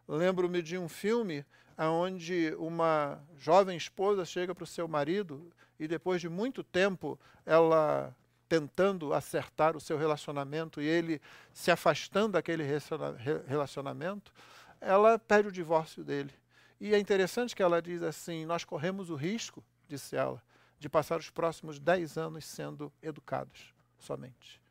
Lembro-me 0.05 0.61
de 0.61 0.77
um 0.77 0.89
filme 0.89 1.45
onde 1.77 2.55
uma 2.57 3.21
jovem 3.37 3.77
esposa 3.77 4.25
chega 4.25 4.55
para 4.55 4.63
o 4.63 4.67
seu 4.67 4.87
marido 4.87 5.51
e 5.79 5.87
depois 5.87 6.19
de 6.19 6.27
muito 6.27 6.63
tempo 6.63 7.19
ela 7.45 8.15
tentando 8.49 9.13
acertar 9.13 9.75
o 9.75 9.79
seu 9.79 9.97
relacionamento 9.97 10.81
e 10.81 10.85
ele 10.85 11.21
se 11.53 11.69
afastando 11.69 12.33
daquele 12.33 12.63
relacionamento, 13.45 14.33
ela 14.79 15.19
pede 15.19 15.49
o 15.49 15.51
divórcio 15.51 16.03
dele. 16.03 16.33
E 16.79 16.93
é 16.93 16.99
interessante 16.99 17.55
que 17.55 17.61
ela 17.61 17.81
diz 17.81 18.01
assim: 18.01 18.45
Nós 18.45 18.63
corremos 18.63 19.09
o 19.09 19.15
risco, 19.15 19.63
disse 19.87 20.15
ela, 20.15 20.41
de 20.79 20.87
passar 20.87 21.19
os 21.19 21.29
próximos 21.29 21.79
dez 21.79 22.17
anos 22.17 22.45
sendo 22.45 22.91
educados 23.01 23.73
somente. 23.97 24.61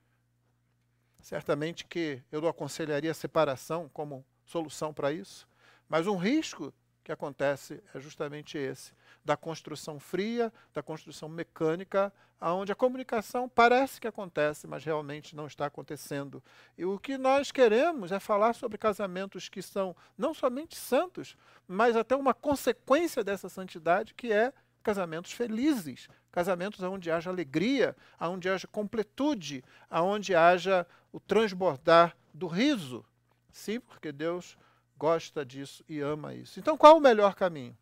Certamente 1.20 1.84
que 1.84 2.22
eu 2.30 2.40
não 2.40 2.48
aconselharia 2.48 3.10
a 3.10 3.14
separação 3.14 3.90
como 3.92 4.24
solução 4.44 4.94
para 4.94 5.12
isso, 5.12 5.48
mas 5.88 6.06
um 6.06 6.16
risco 6.16 6.72
que 7.06 7.12
acontece 7.12 7.80
é 7.94 8.00
justamente 8.00 8.58
esse, 8.58 8.92
da 9.24 9.36
construção 9.36 10.00
fria, 10.00 10.52
da 10.74 10.82
construção 10.82 11.28
mecânica, 11.28 12.12
aonde 12.40 12.72
a 12.72 12.74
comunicação 12.74 13.48
parece 13.48 14.00
que 14.00 14.08
acontece, 14.08 14.66
mas 14.66 14.84
realmente 14.84 15.36
não 15.36 15.46
está 15.46 15.66
acontecendo. 15.66 16.42
E 16.76 16.84
o 16.84 16.98
que 16.98 17.16
nós 17.16 17.52
queremos 17.52 18.10
é 18.10 18.18
falar 18.18 18.54
sobre 18.54 18.76
casamentos 18.76 19.48
que 19.48 19.62
são 19.62 19.94
não 20.18 20.34
somente 20.34 20.74
santos, 20.74 21.36
mas 21.68 21.94
até 21.94 22.16
uma 22.16 22.34
consequência 22.34 23.22
dessa 23.22 23.48
santidade, 23.48 24.12
que 24.12 24.32
é 24.32 24.52
casamentos 24.82 25.30
felizes, 25.30 26.08
casamentos 26.32 26.82
onde 26.82 27.08
haja 27.08 27.30
alegria, 27.30 27.96
onde 28.20 28.48
haja 28.48 28.66
completude, 28.66 29.62
onde 29.88 30.34
haja 30.34 30.84
o 31.12 31.20
transbordar 31.20 32.16
do 32.34 32.48
riso. 32.48 33.04
Sim, 33.52 33.78
porque 33.78 34.10
Deus 34.10 34.58
gosta 34.98 35.44
disso 35.44 35.84
e 35.88 36.00
ama 36.00 36.34
isso. 36.34 36.58
Então, 36.58 36.76
qual 36.76 36.96
o 36.96 37.00
melhor 37.00 37.34
caminho? 37.34 37.76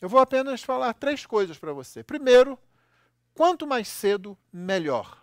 Eu 0.00 0.08
vou 0.08 0.20
apenas 0.20 0.62
falar 0.62 0.94
três 0.94 1.26
coisas 1.26 1.58
para 1.58 1.72
você. 1.72 2.02
Primeiro, 2.02 2.58
quanto 3.34 3.66
mais 3.66 3.88
cedo, 3.88 4.36
melhor. 4.52 5.22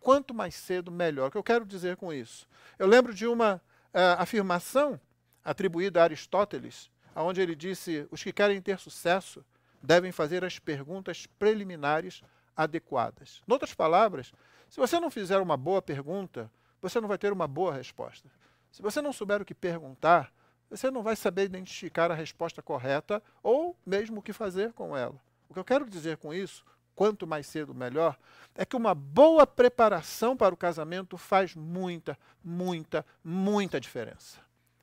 Quanto 0.00 0.34
mais 0.34 0.54
cedo, 0.54 0.90
melhor. 0.90 1.28
O 1.28 1.30
que 1.30 1.38
eu 1.38 1.42
quero 1.42 1.64
dizer 1.64 1.96
com 1.96 2.12
isso? 2.12 2.46
Eu 2.78 2.86
lembro 2.86 3.14
de 3.14 3.26
uma 3.26 3.56
uh, 3.56 4.18
afirmação 4.18 5.00
atribuída 5.44 6.00
a 6.00 6.04
Aristóteles, 6.04 6.90
onde 7.16 7.40
ele 7.40 7.54
disse: 7.54 8.06
os 8.10 8.22
que 8.22 8.32
querem 8.32 8.60
ter 8.60 8.78
sucesso 8.78 9.44
devem 9.82 10.12
fazer 10.12 10.44
as 10.44 10.58
perguntas 10.58 11.26
preliminares 11.38 12.22
adequadas. 12.56 13.42
Em 13.48 13.52
outras 13.52 13.74
palavras, 13.74 14.32
se 14.68 14.78
você 14.78 15.00
não 15.00 15.10
fizer 15.10 15.38
uma 15.38 15.56
boa 15.56 15.80
pergunta, 15.80 16.50
você 16.80 17.00
não 17.00 17.08
vai 17.08 17.18
ter 17.18 17.32
uma 17.32 17.48
boa 17.48 17.72
resposta. 17.72 18.28
Se 18.72 18.82
você 18.82 19.00
não 19.00 19.12
souber 19.12 19.40
o 19.40 19.44
que 19.44 19.54
perguntar, 19.54 20.32
você 20.68 20.90
não 20.90 21.02
vai 21.02 21.14
saber 21.14 21.44
identificar 21.44 22.10
a 22.10 22.14
resposta 22.14 22.60
correta 22.60 23.22
ou 23.42 23.76
mesmo 23.86 24.18
o 24.18 24.22
que 24.22 24.32
fazer 24.32 24.72
com 24.72 24.96
ela. 24.96 25.14
O 25.48 25.52
que 25.54 25.60
eu 25.60 25.64
quero 25.64 25.88
dizer 25.88 26.16
com 26.16 26.32
isso, 26.32 26.64
quanto 26.96 27.26
mais 27.26 27.46
cedo 27.46 27.74
melhor, 27.74 28.18
é 28.54 28.64
que 28.64 28.74
uma 28.74 28.94
boa 28.94 29.46
preparação 29.46 30.36
para 30.36 30.54
o 30.54 30.56
casamento 30.56 31.18
faz 31.18 31.54
muita, 31.54 32.18
muita, 32.42 33.06
muita 33.22 33.78
diferença 33.78 34.40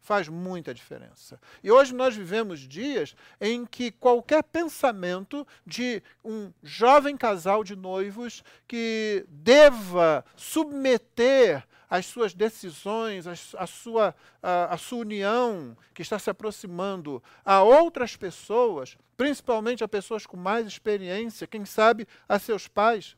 faz 0.09 0.27
muita 0.27 0.73
diferença. 0.73 1.39
E 1.63 1.71
hoje 1.71 1.93
nós 1.93 2.15
vivemos 2.15 2.61
dias 2.61 3.15
em 3.39 3.63
que 3.63 3.91
qualquer 3.91 4.41
pensamento 4.41 5.45
de 5.63 6.01
um 6.25 6.51
jovem 6.63 7.15
casal 7.15 7.63
de 7.63 7.75
noivos 7.75 8.43
que 8.67 9.23
deva 9.29 10.25
submeter 10.35 11.63
as 11.87 12.07
suas 12.07 12.33
decisões, 12.33 13.27
a, 13.27 13.67
sua, 13.67 14.15
a, 14.41 14.73
a 14.73 14.77
sua 14.79 14.97
união 14.97 15.77
que 15.93 16.01
está 16.01 16.17
se 16.17 16.31
aproximando 16.31 17.21
a 17.45 17.61
outras 17.61 18.15
pessoas, 18.15 18.97
principalmente 19.15 19.83
a 19.83 19.87
pessoas 19.87 20.25
com 20.25 20.37
mais 20.37 20.65
experiência, 20.65 21.45
quem 21.45 21.65
sabe 21.65 22.07
a 22.27 22.39
seus 22.39 22.67
pais, 22.67 23.15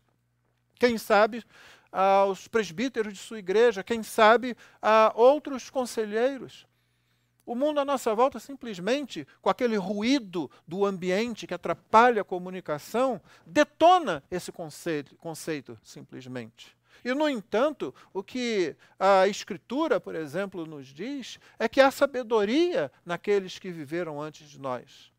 quem 0.77 0.97
sabe 0.97 1.41
aos 1.89 2.49
presbíteros 2.49 3.13
de 3.13 3.19
sua 3.19 3.39
igreja, 3.39 3.81
quem 3.81 4.03
sabe 4.03 4.57
a 4.81 5.13
outros 5.15 5.69
conselheiros. 5.69 6.69
O 7.45 7.55
mundo 7.55 7.79
à 7.79 7.85
nossa 7.85 8.13
volta, 8.13 8.39
simplesmente, 8.39 9.27
com 9.41 9.49
aquele 9.49 9.75
ruído 9.75 10.49
do 10.67 10.85
ambiente 10.85 11.47
que 11.47 11.53
atrapalha 11.53 12.21
a 12.21 12.25
comunicação, 12.25 13.19
detona 13.45 14.23
esse 14.29 14.51
conceito, 14.51 15.15
conceito 15.15 15.77
simplesmente. 15.83 16.77
E, 17.03 17.13
no 17.13 17.27
entanto, 17.27 17.93
o 18.13 18.21
que 18.21 18.75
a 18.99 19.27
Escritura, 19.27 19.99
por 19.99 20.13
exemplo, 20.13 20.65
nos 20.65 20.87
diz 20.87 21.39
é 21.57 21.67
que 21.67 21.81
há 21.81 21.89
sabedoria 21.89 22.91
naqueles 23.03 23.57
que 23.57 23.71
viveram 23.71 24.21
antes 24.21 24.47
de 24.49 24.59
nós. 24.59 25.11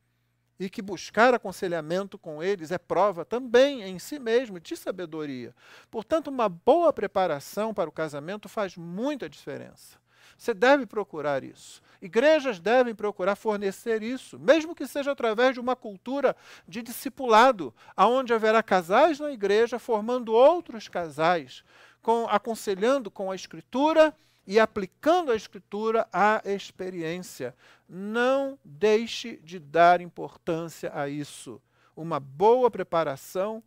E 0.60 0.70
que 0.70 0.80
buscar 0.80 1.34
aconselhamento 1.34 2.16
com 2.16 2.40
eles 2.40 2.70
é 2.70 2.78
prova 2.78 3.24
também 3.24 3.82
em 3.82 3.98
si 3.98 4.20
mesmo 4.20 4.60
de 4.60 4.76
sabedoria. 4.76 5.52
Portanto, 5.90 6.28
uma 6.28 6.48
boa 6.48 6.92
preparação 6.92 7.74
para 7.74 7.90
o 7.90 7.92
casamento 7.92 8.48
faz 8.48 8.76
muita 8.76 9.28
diferença. 9.28 10.01
Você 10.42 10.52
deve 10.52 10.86
procurar 10.86 11.44
isso. 11.44 11.80
Igrejas 12.00 12.58
devem 12.58 12.96
procurar 12.96 13.36
fornecer 13.36 14.02
isso, 14.02 14.40
mesmo 14.40 14.74
que 14.74 14.88
seja 14.88 15.12
através 15.12 15.54
de 15.54 15.60
uma 15.60 15.76
cultura 15.76 16.34
de 16.66 16.82
discipulado, 16.82 17.72
aonde 17.96 18.34
haverá 18.34 18.60
casais 18.60 19.20
na 19.20 19.30
igreja 19.30 19.78
formando 19.78 20.32
outros 20.32 20.88
casais, 20.88 21.62
com, 22.02 22.26
aconselhando 22.28 23.08
com 23.08 23.30
a 23.30 23.36
Escritura 23.36 24.12
e 24.44 24.58
aplicando 24.58 25.30
a 25.30 25.36
Escritura 25.36 26.08
à 26.12 26.42
experiência. 26.44 27.54
Não 27.88 28.58
deixe 28.64 29.36
de 29.44 29.60
dar 29.60 30.00
importância 30.00 30.90
a 30.92 31.08
isso. 31.08 31.62
Uma 31.94 32.18
boa 32.18 32.68
preparação 32.68 33.62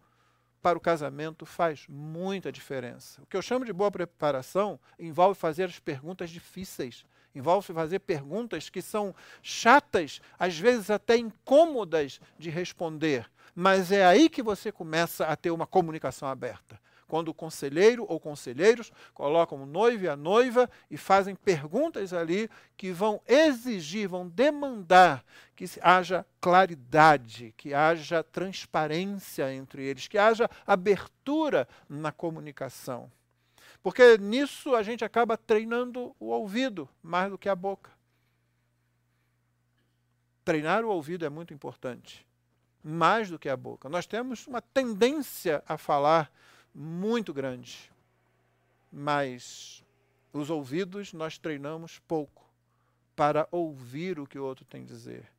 para 0.65 0.79
o 0.79 0.81
casamento 0.81 1.45
faz 1.45 1.85
muita 1.87 2.51
diferença. 2.51 3.21
O 3.21 3.27
que 3.27 3.37
eu 3.37 3.41
chamo 3.43 3.63
de 3.65 3.71
boa 3.71 3.91
preparação 3.91 4.79
envolve 4.97 5.39
fazer 5.39 5.65
as 5.65 5.77
perguntas 5.77 6.31
difíceis 6.31 7.05
envolve 7.35 7.71
fazer 7.71 7.99
perguntas 7.99 8.69
que 8.69 8.81
são 8.81 9.13
chatas, 9.43 10.21
às 10.39 10.57
vezes 10.57 10.89
até 10.89 11.17
incômodas 11.17 12.19
de 12.39 12.49
responder. 12.49 13.29
Mas 13.53 13.91
é 13.91 14.05
aí 14.05 14.27
que 14.29 14.41
você 14.41 14.71
começa 14.71 15.25
a 15.25 15.35
ter 15.35 15.51
uma 15.51 15.67
comunicação 15.67 16.29
aberta. 16.29 16.79
Quando 17.07 17.29
o 17.29 17.33
conselheiro 17.33 18.05
ou 18.09 18.19
conselheiros 18.19 18.91
colocam 19.13 19.61
o 19.61 19.65
noivo 19.65 20.05
e 20.05 20.09
a 20.09 20.15
noiva 20.15 20.69
e 20.89 20.97
fazem 20.97 21.35
perguntas 21.35 22.13
ali 22.13 22.49
que 22.75 22.91
vão 22.91 23.21
exigir, 23.27 24.07
vão 24.07 24.27
demandar 24.27 25.23
que 25.55 25.65
haja 25.81 26.25
claridade, 26.41 27.53
que 27.55 27.73
haja 27.73 28.23
transparência 28.23 29.53
entre 29.53 29.83
eles, 29.83 30.07
que 30.07 30.17
haja 30.17 30.49
abertura 30.65 31.67
na 31.87 32.11
comunicação. 32.11 33.11
Porque 33.83 34.17
nisso 34.17 34.73
a 34.75 34.81
gente 34.81 35.05
acaba 35.05 35.37
treinando 35.37 36.15
o 36.19 36.29
ouvido 36.29 36.89
mais 37.03 37.29
do 37.29 37.37
que 37.37 37.47
a 37.47 37.55
boca. 37.55 37.91
Treinar 40.43 40.83
o 40.83 40.89
ouvido 40.89 41.23
é 41.23 41.29
muito 41.29 41.53
importante, 41.53 42.25
mais 42.83 43.29
do 43.29 43.37
que 43.37 43.47
a 43.47 43.55
boca. 43.55 43.87
Nós 43.87 44.07
temos 44.07 44.47
uma 44.47 44.61
tendência 44.61 45.63
a 45.67 45.77
falar 45.77 46.31
muito 46.75 47.33
grande, 47.33 47.89
mas 48.91 49.81
os 50.33 50.49
ouvidos 50.49 51.13
nós 51.13 51.37
treinamos 51.37 51.99
pouco 51.99 52.45
para 53.15 53.47
ouvir 53.49 54.19
o 54.19 54.27
que 54.27 54.37
o 54.37 54.43
outro 54.43 54.65
tem 54.65 54.83
a 54.83 54.85
dizer. 54.85 55.31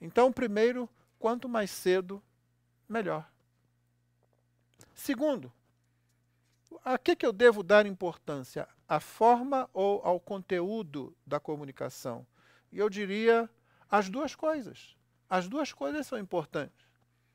Então, 0.00 0.32
primeiro, 0.32 0.88
quanto 1.18 1.48
mais 1.48 1.72
cedo, 1.72 2.22
melhor. 2.88 3.28
Segundo, 4.94 5.52
a 6.84 6.96
que, 6.96 7.16
que 7.16 7.26
eu 7.26 7.32
devo 7.32 7.64
dar 7.64 7.86
importância? 7.86 8.68
À 8.86 9.00
forma 9.00 9.68
ou 9.72 10.00
ao 10.04 10.20
conteúdo 10.20 11.16
da 11.26 11.40
comunicação? 11.40 12.24
E 12.70 12.78
eu 12.78 12.88
diria 12.88 13.50
as 13.90 14.08
duas 14.08 14.36
coisas. 14.36 14.96
As 15.28 15.48
duas 15.48 15.72
coisas 15.72 16.06
são 16.06 16.18
importantes. 16.18 16.83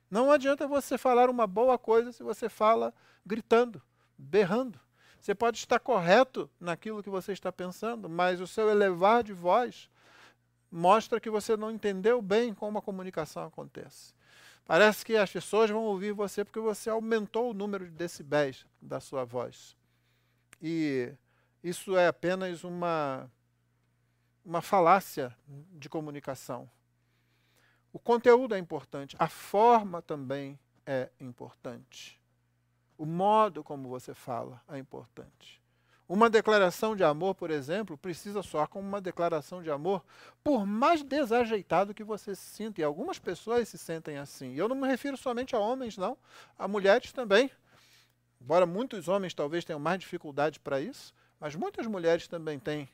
Não 0.10 0.32
adianta 0.32 0.68
você 0.68 0.98
falar 0.98 1.30
uma 1.30 1.46
boa 1.46 1.78
coisa 1.78 2.12
se 2.12 2.24
você 2.24 2.50
fala 2.50 2.94
gritando, 3.26 3.82
berrando. 4.18 4.80
Você 5.22 5.36
pode 5.36 5.58
estar 5.58 5.80
correto 5.80 6.50
naquilo 6.60 7.04
que 7.04 7.10
você 7.10 7.34
está 7.34 7.52
pensando, 7.52 8.10
mas 8.10 8.42
o 8.42 8.48
seu 8.48 8.70
elevar 8.70 9.24
de 9.24 9.34
voz 9.34 9.90
mostra 10.72 11.20
que 11.20 11.30
você 11.30 11.58
não 11.58 11.72
entendeu 11.72 12.22
bem 12.22 12.54
como 12.54 12.78
a 12.78 12.82
comunicação 12.82 13.46
acontece. 13.46 14.14
Parece 14.66 15.04
que 15.04 15.16
as 15.16 15.32
pessoas 15.32 15.70
vão 15.70 15.84
ouvir 15.84 16.12
você 16.12 16.46
porque 16.46 16.60
você 16.60 16.90
aumentou 16.90 17.50
o 17.50 17.54
número 17.54 17.86
de 17.86 17.92
decibéis 17.92 18.66
da 18.82 19.00
sua 19.00 19.26
voz. 19.26 19.76
E 20.62 21.12
isso 21.64 21.98
é 21.98 22.08
apenas 22.08 22.64
uma, 22.64 23.30
uma 24.46 24.62
falácia 24.62 25.36
de 25.74 25.90
comunicação. 25.90 26.70
O 27.92 28.00
conteúdo 28.00 28.54
é 28.54 28.60
importante, 28.60 29.16
a 29.18 29.28
forma 29.28 30.02
também 30.02 30.60
é 30.86 31.10
importante. 31.20 32.20
O 32.98 33.06
modo 33.06 33.64
como 33.64 33.90
você 33.90 34.14
fala 34.14 34.62
é 34.68 34.78
importante. 34.78 35.60
Uma 36.08 36.28
declaração 36.28 36.96
de 36.96 37.04
amor, 37.04 37.36
por 37.36 37.52
exemplo, 37.52 37.96
precisa 37.96 38.42
soar 38.42 38.68
como 38.68 38.88
uma 38.88 39.00
declaração 39.00 39.62
de 39.62 39.70
amor, 39.70 40.04
por 40.44 40.66
mais 40.66 41.04
desajeitado 41.04 41.94
que 41.94 42.04
você 42.04 42.34
se 42.34 42.42
sinta. 42.42 42.82
E 42.82 42.84
algumas 42.84 43.20
pessoas 43.20 43.70
se 43.70 43.78
sentem 43.78 44.18
assim. 44.18 44.56
Eu 44.56 44.68
não 44.68 44.76
me 44.76 44.88
refiro 44.88 45.16
somente 45.16 45.56
a 45.56 45.60
homens, 45.60 45.98
não. 45.98 46.18
A 46.58 46.68
mulheres 46.68 47.12
também. 47.12 47.52
Embora 48.42 48.66
muitos 48.66 49.08
homens 49.08 49.36
talvez 49.36 49.64
tenham 49.64 49.80
mais 49.80 50.00
dificuldade 50.00 50.60
para 50.60 50.82
isso, 50.82 51.14
mas 51.40 51.56
muitas 51.56 51.86
mulheres 51.86 52.28
também 52.28 52.58
têm 52.58 52.90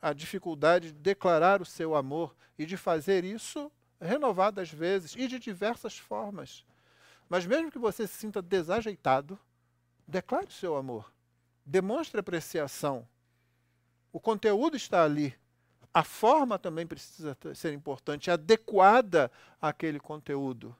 a 0.00 0.12
dificuldade 0.12 0.92
de 0.92 0.98
declarar 0.98 1.62
o 1.62 1.64
seu 1.64 1.94
amor 1.94 2.36
e 2.58 2.66
de 2.66 2.76
fazer 2.76 3.24
isso 3.24 3.72
renovadas 4.00 4.70
vezes 4.70 5.14
e 5.16 5.26
de 5.26 5.38
diversas 5.38 5.98
formas. 5.98 6.64
Mas 7.28 7.46
mesmo 7.46 7.70
que 7.70 7.78
você 7.78 8.06
se 8.06 8.14
sinta 8.14 8.40
desajeitado, 8.40 9.38
declare 10.06 10.46
o 10.46 10.52
seu 10.52 10.76
amor 10.76 11.12
demonstre 11.68 12.18
apreciação. 12.18 13.06
O 14.10 14.18
conteúdo 14.18 14.76
está 14.76 15.04
ali. 15.04 15.36
a 15.92 16.04
forma 16.04 16.58
também 16.58 16.86
precisa 16.86 17.36
ser 17.54 17.72
importante, 17.72 18.30
adequada 18.30 19.32
àquele 19.60 19.98
conteúdo. 19.98 20.76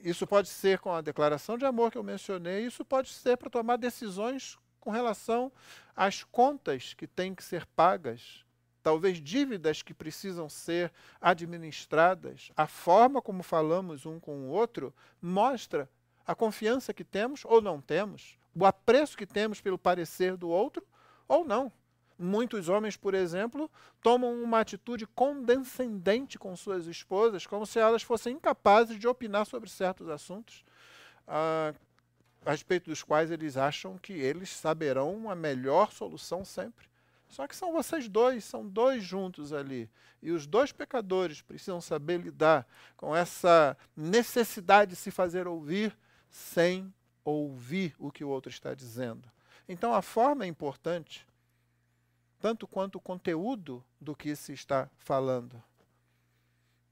Isso 0.00 0.26
pode 0.26 0.48
ser 0.48 0.78
com 0.80 0.92
a 0.92 1.00
declaração 1.00 1.56
de 1.56 1.64
amor 1.64 1.92
que 1.92 1.98
eu 1.98 2.02
mencionei, 2.02 2.64
isso 2.66 2.84
pode 2.84 3.10
ser 3.10 3.36
para 3.36 3.50
tomar 3.50 3.76
decisões 3.76 4.58
com 4.80 4.90
relação 4.90 5.52
às 5.94 6.24
contas 6.24 6.94
que 6.94 7.06
têm 7.06 7.34
que 7.34 7.44
ser 7.44 7.66
pagas, 7.66 8.44
talvez 8.86 9.20
dívidas 9.20 9.82
que 9.82 9.92
precisam 9.92 10.48
ser 10.48 10.92
administradas. 11.20 12.52
A 12.56 12.68
forma 12.68 13.20
como 13.20 13.42
falamos 13.42 14.06
um 14.06 14.20
com 14.20 14.42
o 14.42 14.48
outro 14.48 14.94
mostra 15.20 15.90
a 16.24 16.36
confiança 16.36 16.94
que 16.94 17.02
temos 17.02 17.44
ou 17.44 17.60
não 17.60 17.80
temos, 17.80 18.38
o 18.54 18.64
apreço 18.64 19.16
que 19.16 19.26
temos 19.26 19.60
pelo 19.60 19.76
parecer 19.76 20.36
do 20.36 20.48
outro 20.48 20.86
ou 21.26 21.44
não. 21.44 21.72
Muitos 22.16 22.68
homens, 22.68 22.96
por 22.96 23.12
exemplo, 23.12 23.68
tomam 24.00 24.40
uma 24.40 24.60
atitude 24.60 25.04
condescendente 25.04 26.38
com 26.38 26.54
suas 26.54 26.86
esposas, 26.86 27.44
como 27.44 27.66
se 27.66 27.80
elas 27.80 28.04
fossem 28.04 28.36
incapazes 28.36 29.00
de 29.00 29.08
opinar 29.08 29.46
sobre 29.46 29.68
certos 29.68 30.08
assuntos, 30.08 30.64
ah, 31.26 31.74
a 32.44 32.52
respeito 32.52 32.88
dos 32.88 33.02
quais 33.02 33.32
eles 33.32 33.56
acham 33.56 33.98
que 33.98 34.12
eles 34.12 34.48
saberão 34.50 35.28
a 35.28 35.34
melhor 35.34 35.90
solução 35.90 36.44
sempre. 36.44 36.86
Só 37.28 37.46
que 37.46 37.56
são 37.56 37.72
vocês 37.72 38.08
dois, 38.08 38.44
são 38.44 38.66
dois 38.66 39.02
juntos 39.02 39.52
ali. 39.52 39.90
E 40.22 40.30
os 40.30 40.46
dois 40.46 40.72
pecadores 40.72 41.42
precisam 41.42 41.80
saber 41.80 42.20
lidar 42.20 42.66
com 42.96 43.14
essa 43.14 43.76
necessidade 43.96 44.92
de 44.92 44.96
se 44.96 45.10
fazer 45.10 45.46
ouvir 45.46 45.96
sem 46.30 46.92
ouvir 47.24 47.94
o 47.98 48.10
que 48.10 48.24
o 48.24 48.28
outro 48.28 48.50
está 48.50 48.74
dizendo. 48.74 49.30
Então 49.68 49.92
a 49.92 50.02
forma 50.02 50.44
é 50.44 50.48
importante, 50.48 51.26
tanto 52.38 52.66
quanto 52.66 52.96
o 52.96 53.00
conteúdo 53.00 53.84
do 54.00 54.14
que 54.14 54.36
se 54.36 54.52
está 54.52 54.88
falando. 54.96 55.62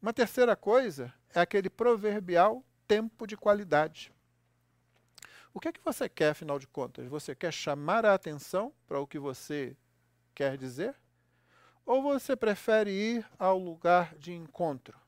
Uma 0.02 0.12
terceira 0.12 0.56
coisa 0.56 1.12
é 1.32 1.40
aquele 1.40 1.70
proverbial 1.70 2.64
tempo 2.86 3.26
de 3.26 3.36
qualidade. 3.36 4.12
O 5.52 5.60
que 5.60 5.68
é 5.68 5.72
que 5.72 5.80
você 5.84 6.08
quer, 6.08 6.30
afinal 6.30 6.58
de 6.58 6.66
contas? 6.66 7.06
Você 7.06 7.34
quer 7.34 7.52
chamar 7.52 8.04
a 8.04 8.12
atenção 8.12 8.72
para 8.88 9.00
o 9.00 9.06
que 9.06 9.20
você 9.20 9.76
quer 10.34 10.56
dizer? 10.56 10.94
Ou 11.86 12.02
você 12.02 12.34
prefere 12.34 12.90
ir 12.90 13.26
ao 13.38 13.58
lugar 13.58 14.14
de 14.16 14.32
encontro? 14.32 14.98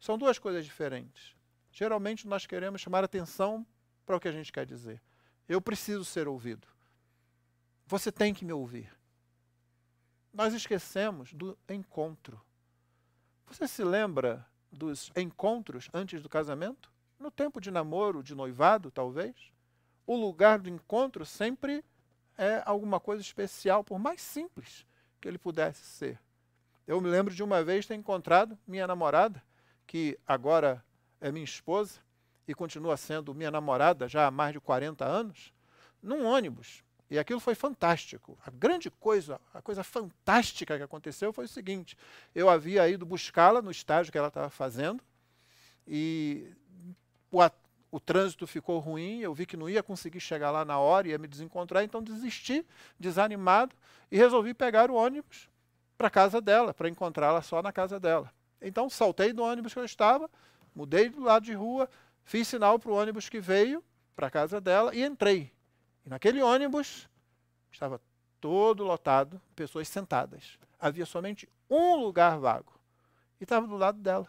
São 0.00 0.16
duas 0.16 0.38
coisas 0.38 0.64
diferentes. 0.64 1.34
Geralmente 1.72 2.26
nós 2.26 2.46
queremos 2.46 2.80
chamar 2.80 3.04
atenção 3.04 3.66
para 4.06 4.16
o 4.16 4.20
que 4.20 4.28
a 4.28 4.32
gente 4.32 4.52
quer 4.52 4.64
dizer. 4.64 5.02
Eu 5.48 5.60
preciso 5.60 6.04
ser 6.04 6.28
ouvido. 6.28 6.66
Você 7.86 8.10
tem 8.12 8.32
que 8.32 8.44
me 8.44 8.52
ouvir 8.52 8.90
nós 10.34 10.52
esquecemos 10.52 11.32
do 11.32 11.56
encontro. 11.68 12.40
Você 13.46 13.68
se 13.68 13.84
lembra 13.84 14.44
dos 14.70 15.12
encontros 15.16 15.88
antes 15.94 16.20
do 16.20 16.28
casamento? 16.28 16.92
No 17.18 17.30
tempo 17.30 17.60
de 17.60 17.70
namoro, 17.70 18.22
de 18.22 18.34
noivado, 18.34 18.90
talvez? 18.90 19.52
O 20.04 20.16
lugar 20.16 20.58
do 20.58 20.68
encontro 20.68 21.24
sempre 21.24 21.84
é 22.36 22.62
alguma 22.64 22.98
coisa 23.00 23.22
especial, 23.22 23.84
por 23.84 23.98
mais 23.98 24.20
simples 24.20 24.86
que 25.20 25.28
ele 25.28 25.38
pudesse 25.38 25.84
ser. 25.84 26.18
Eu 26.86 27.00
me 27.00 27.08
lembro 27.08 27.34
de 27.34 27.42
uma 27.42 27.62
vez 27.62 27.86
ter 27.86 27.94
encontrado 27.94 28.58
minha 28.66 28.86
namorada, 28.86 29.42
que 29.86 30.18
agora 30.26 30.84
é 31.20 31.32
minha 31.32 31.44
esposa 31.44 32.00
e 32.46 32.54
continua 32.54 32.96
sendo 32.96 33.34
minha 33.34 33.50
namorada 33.50 34.08
já 34.08 34.26
há 34.26 34.30
mais 34.30 34.52
de 34.52 34.60
40 34.60 35.04
anos, 35.04 35.52
num 36.02 36.24
ônibus. 36.26 36.84
E 37.10 37.18
aquilo 37.18 37.40
foi 37.40 37.54
fantástico. 37.54 38.36
A 38.44 38.50
grande 38.50 38.90
coisa, 38.90 39.40
a 39.52 39.62
coisa 39.62 39.84
fantástica 39.84 40.76
que 40.76 40.82
aconteceu 40.82 41.32
foi 41.32 41.44
o 41.44 41.48
seguinte: 41.48 41.96
eu 42.34 42.48
havia 42.48 42.88
ido 42.88 43.06
buscá-la 43.06 43.62
no 43.62 43.70
estágio 43.70 44.10
que 44.10 44.18
ela 44.18 44.28
estava 44.28 44.50
fazendo 44.50 45.02
e 45.86 46.50
o, 47.94 48.00
trânsito 48.00 48.46
ficou 48.46 48.78
ruim. 48.78 49.20
Eu 49.20 49.32
vi 49.32 49.46
que 49.46 49.56
não 49.56 49.68
ia 49.68 49.82
conseguir 49.82 50.20
chegar 50.20 50.50
lá 50.50 50.64
na 50.64 50.78
hora, 50.78 51.08
ia 51.08 51.18
me 51.18 51.28
desencontrar, 51.28 51.84
então 51.84 52.02
desisti, 52.02 52.66
desanimado, 52.98 53.74
e 54.10 54.16
resolvi 54.16 54.52
pegar 54.52 54.90
o 54.90 54.94
ônibus 54.94 55.48
para 55.96 56.10
casa 56.10 56.40
dela, 56.40 56.74
para 56.74 56.88
encontrá-la 56.88 57.40
só 57.42 57.62
na 57.62 57.72
casa 57.72 58.00
dela. 58.00 58.32
Então 58.60 58.90
saltei 58.90 59.32
do 59.32 59.42
ônibus 59.42 59.72
que 59.72 59.78
eu 59.78 59.84
estava, 59.84 60.28
mudei 60.74 61.08
do 61.08 61.22
lado 61.22 61.44
de 61.44 61.52
rua, 61.52 61.88
fiz 62.24 62.48
sinal 62.48 62.78
para 62.78 62.90
o 62.90 62.94
ônibus 62.94 63.28
que 63.28 63.40
veio 63.40 63.82
para 64.16 64.30
casa 64.30 64.60
dela 64.60 64.94
e 64.94 65.04
entrei. 65.04 65.52
E 66.04 66.08
naquele 66.08 66.42
ônibus 66.42 67.08
estava 67.70 68.00
todo 68.40 68.84
lotado, 68.84 69.40
pessoas 69.54 69.88
sentadas. 69.88 70.58
Havia 70.78 71.06
somente 71.06 71.48
um 71.70 71.94
lugar 71.96 72.38
vago. 72.38 72.72
E 73.40 73.44
estava 73.44 73.66
do 73.66 73.76
lado 73.76 73.98
dela. 74.00 74.28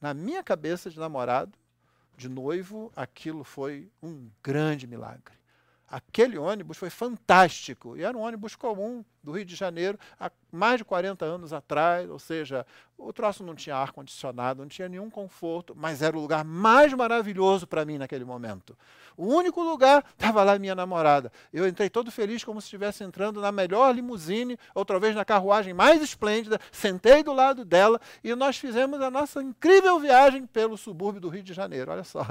Na 0.00 0.14
minha 0.14 0.42
cabeça 0.42 0.90
de 0.90 0.98
namorado, 0.98 1.58
de 2.16 2.28
noivo, 2.28 2.92
aquilo 2.96 3.44
foi 3.44 3.90
um 4.02 4.30
grande 4.42 4.86
milagre. 4.86 5.34
Aquele 5.88 6.36
ônibus 6.36 6.76
foi 6.76 6.90
fantástico. 6.90 7.96
E 7.96 8.02
era 8.02 8.16
um 8.16 8.22
ônibus 8.22 8.56
comum 8.56 9.04
do 9.26 9.32
Rio 9.32 9.44
de 9.44 9.56
Janeiro, 9.56 9.98
há 10.18 10.30
mais 10.52 10.78
de 10.78 10.84
40 10.84 11.24
anos 11.24 11.52
atrás. 11.52 12.08
Ou 12.08 12.18
seja, 12.18 12.64
o 12.96 13.12
troço 13.12 13.42
não 13.42 13.54
tinha 13.54 13.76
ar-condicionado, 13.76 14.62
não 14.62 14.68
tinha 14.68 14.88
nenhum 14.88 15.10
conforto, 15.10 15.74
mas 15.76 16.00
era 16.00 16.16
o 16.16 16.20
lugar 16.20 16.44
mais 16.44 16.92
maravilhoso 16.94 17.66
para 17.66 17.84
mim 17.84 17.98
naquele 17.98 18.24
momento. 18.24 18.76
O 19.16 19.26
único 19.26 19.62
lugar 19.62 20.04
estava 20.12 20.44
lá 20.44 20.58
minha 20.58 20.74
namorada. 20.74 21.32
Eu 21.52 21.66
entrei 21.66 21.90
todo 21.90 22.10
feliz, 22.10 22.44
como 22.44 22.60
se 22.60 22.66
estivesse 22.66 23.02
entrando 23.02 23.40
na 23.40 23.50
melhor 23.50 23.94
limusine, 23.94 24.58
outra 24.74 25.00
vez 25.00 25.14
na 25.14 25.24
carruagem 25.24 25.74
mais 25.74 26.00
esplêndida, 26.00 26.60
sentei 26.70 27.22
do 27.22 27.32
lado 27.32 27.64
dela 27.64 28.00
e 28.22 28.34
nós 28.34 28.56
fizemos 28.56 29.00
a 29.00 29.10
nossa 29.10 29.42
incrível 29.42 29.98
viagem 29.98 30.46
pelo 30.46 30.76
subúrbio 30.76 31.20
do 31.20 31.28
Rio 31.28 31.42
de 31.42 31.52
Janeiro. 31.52 31.90
Olha 31.90 32.04
só. 32.04 32.24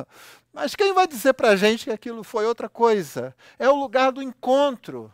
Mas 0.53 0.75
quem 0.75 0.93
vai 0.93 1.07
dizer 1.07 1.33
para 1.33 1.49
a 1.49 1.55
gente 1.55 1.85
que 1.85 1.91
aquilo 1.91 2.23
foi 2.23 2.45
outra 2.45 2.69
coisa? 2.69 3.35
É 3.59 3.69
o 3.69 3.75
lugar 3.75 4.11
do 4.11 4.21
encontro. 4.21 5.11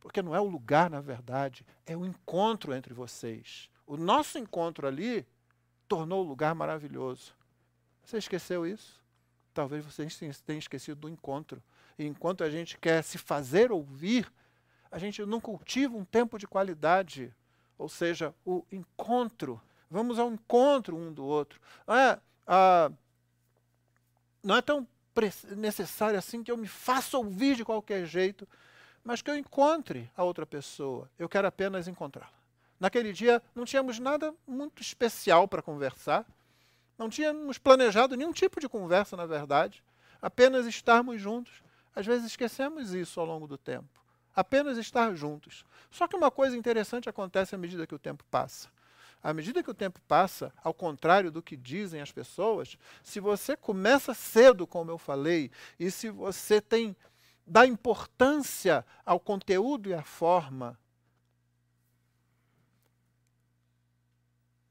Porque 0.00 0.22
não 0.22 0.34
é 0.34 0.40
o 0.40 0.48
lugar, 0.48 0.88
na 0.88 1.00
verdade, 1.00 1.66
é 1.86 1.96
o 1.96 2.06
encontro 2.06 2.74
entre 2.74 2.94
vocês. 2.94 3.68
O 3.86 3.96
nosso 3.96 4.38
encontro 4.38 4.86
ali 4.86 5.26
tornou 5.88 6.24
o 6.24 6.28
lugar 6.28 6.54
maravilhoso. 6.54 7.32
Você 8.04 8.18
esqueceu 8.18 8.66
isso? 8.66 9.02
Talvez 9.52 9.84
você 9.84 10.06
tenha 10.46 10.58
esquecido 10.58 11.00
do 11.00 11.08
encontro. 11.08 11.62
E 11.98 12.06
enquanto 12.06 12.44
a 12.44 12.50
gente 12.50 12.78
quer 12.78 13.02
se 13.02 13.18
fazer 13.18 13.72
ouvir, 13.72 14.30
a 14.90 14.98
gente 14.98 15.24
não 15.26 15.40
cultiva 15.40 15.96
um 15.96 16.04
tempo 16.04 16.38
de 16.38 16.46
qualidade, 16.46 17.34
ou 17.76 17.88
seja, 17.88 18.34
o 18.44 18.64
encontro. 18.70 19.60
Vamos 19.90 20.18
ao 20.18 20.30
encontro 20.30 20.96
um 20.96 21.12
do 21.12 21.24
outro. 21.24 21.60
É, 21.86 22.18
ah, 22.46 22.92
não 24.42 24.56
é 24.56 24.62
tão 24.62 24.86
necessário 25.56 26.18
assim 26.18 26.44
que 26.44 26.50
eu 26.50 26.56
me 26.56 26.68
faça 26.68 27.18
ouvir 27.18 27.56
de 27.56 27.64
qualquer 27.64 28.06
jeito, 28.06 28.48
mas 29.08 29.22
que 29.22 29.30
eu 29.30 29.38
encontre 29.38 30.10
a 30.14 30.22
outra 30.22 30.44
pessoa. 30.44 31.10
Eu 31.18 31.30
quero 31.30 31.48
apenas 31.48 31.88
encontrá-la. 31.88 32.30
Naquele 32.78 33.10
dia 33.10 33.42
não 33.54 33.64
tínhamos 33.64 33.98
nada 33.98 34.34
muito 34.46 34.82
especial 34.82 35.48
para 35.48 35.62
conversar. 35.62 36.26
Não 36.98 37.08
tínhamos 37.08 37.56
planejado 37.56 38.14
nenhum 38.18 38.34
tipo 38.34 38.60
de 38.60 38.68
conversa, 38.68 39.16
na 39.16 39.24
verdade, 39.24 39.82
apenas 40.20 40.66
estarmos 40.66 41.22
juntos. 41.22 41.62
Às 41.96 42.04
vezes 42.04 42.26
esquecemos 42.26 42.92
isso 42.92 43.18
ao 43.18 43.24
longo 43.24 43.46
do 43.46 43.56
tempo. 43.56 43.88
Apenas 44.36 44.76
estar 44.76 45.14
juntos. 45.14 45.64
Só 45.90 46.06
que 46.06 46.14
uma 46.14 46.30
coisa 46.30 46.54
interessante 46.54 47.08
acontece 47.08 47.54
à 47.54 47.58
medida 47.58 47.86
que 47.86 47.94
o 47.94 47.98
tempo 47.98 48.22
passa. 48.30 48.68
À 49.22 49.32
medida 49.32 49.62
que 49.62 49.70
o 49.70 49.74
tempo 49.74 50.02
passa, 50.06 50.52
ao 50.62 50.74
contrário 50.74 51.30
do 51.30 51.42
que 51.42 51.56
dizem 51.56 52.02
as 52.02 52.12
pessoas, 52.12 52.76
se 53.02 53.20
você 53.20 53.56
começa 53.56 54.12
cedo, 54.12 54.66
como 54.66 54.90
eu 54.90 54.98
falei, 54.98 55.50
e 55.80 55.90
se 55.90 56.10
você 56.10 56.60
tem 56.60 56.94
dá 57.48 57.66
importância 57.66 58.84
ao 59.04 59.18
conteúdo 59.18 59.88
e 59.88 59.94
à 59.94 60.02
forma, 60.02 60.78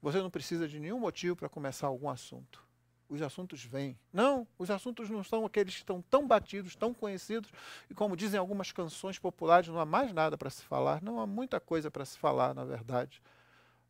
Você 0.00 0.22
não 0.22 0.30
precisa 0.30 0.68
de 0.68 0.78
nenhum 0.78 0.98
motivo 0.98 1.34
para 1.34 1.48
começar 1.48 1.86
algum 1.88 2.08
assunto. 2.08 2.64
Os 3.08 3.20
assuntos 3.20 3.64
vêm. 3.64 3.98
Não, 4.12 4.46
os 4.58 4.70
assuntos 4.70 5.10
não 5.10 5.24
são 5.24 5.44
aqueles 5.44 5.74
que 5.74 5.80
estão 5.80 6.02
tão 6.02 6.26
batidos, 6.26 6.76
tão 6.76 6.94
conhecidos, 6.94 7.50
e 7.90 7.94
como 7.94 8.16
dizem 8.16 8.38
algumas 8.38 8.70
canções 8.70 9.18
populares, 9.18 9.68
não 9.68 9.80
há 9.80 9.86
mais 9.86 10.12
nada 10.12 10.36
para 10.36 10.50
se 10.50 10.62
falar. 10.62 11.02
Não 11.02 11.18
há 11.18 11.26
muita 11.26 11.58
coisa 11.58 11.90
para 11.90 12.04
se 12.04 12.18
falar, 12.18 12.54
na 12.54 12.64
verdade. 12.64 13.20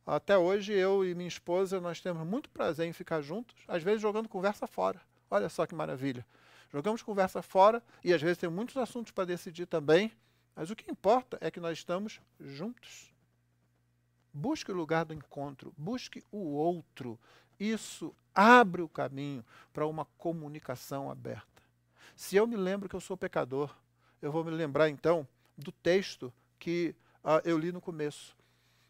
Até 0.05 0.37
hoje, 0.37 0.73
eu 0.73 1.05
e 1.05 1.13
minha 1.13 1.27
esposa, 1.27 1.79
nós 1.79 1.99
temos 1.99 2.25
muito 2.25 2.49
prazer 2.49 2.87
em 2.87 2.93
ficar 2.93 3.21
juntos, 3.21 3.55
às 3.67 3.83
vezes 3.83 4.01
jogando 4.01 4.27
conversa 4.27 4.65
fora. 4.65 4.99
Olha 5.29 5.49
só 5.49 5.67
que 5.67 5.75
maravilha. 5.75 6.25
Jogamos 6.71 7.01
conversa 7.01 7.41
fora 7.41 7.81
e 8.03 8.13
às 8.13 8.21
vezes 8.21 8.37
tem 8.37 8.49
muitos 8.49 8.77
assuntos 8.77 9.11
para 9.11 9.25
decidir 9.25 9.65
também, 9.65 10.11
mas 10.55 10.69
o 10.69 10.75
que 10.75 10.89
importa 10.89 11.37
é 11.41 11.49
que 11.49 11.59
nós 11.59 11.77
estamos 11.77 12.21
juntos. 12.39 13.11
Busque 14.31 14.71
o 14.71 14.75
lugar 14.75 15.05
do 15.05 15.13
encontro, 15.13 15.73
busque 15.75 16.23
o 16.31 16.37
outro. 16.37 17.19
Isso 17.59 18.13
abre 18.33 18.81
o 18.81 18.87
caminho 18.87 19.43
para 19.73 19.87
uma 19.87 20.05
comunicação 20.17 21.09
aberta. 21.09 21.47
Se 22.15 22.35
eu 22.35 22.45
me 22.45 22.55
lembro 22.55 22.87
que 22.87 22.95
eu 22.95 23.01
sou 23.01 23.17
pecador, 23.17 23.75
eu 24.21 24.31
vou 24.31 24.43
me 24.43 24.51
lembrar 24.51 24.89
então 24.89 25.27
do 25.57 25.71
texto 25.71 26.31
que 26.59 26.93
uh, 27.23 27.41
eu 27.43 27.57
li 27.57 27.71
no 27.71 27.81
começo, 27.81 28.35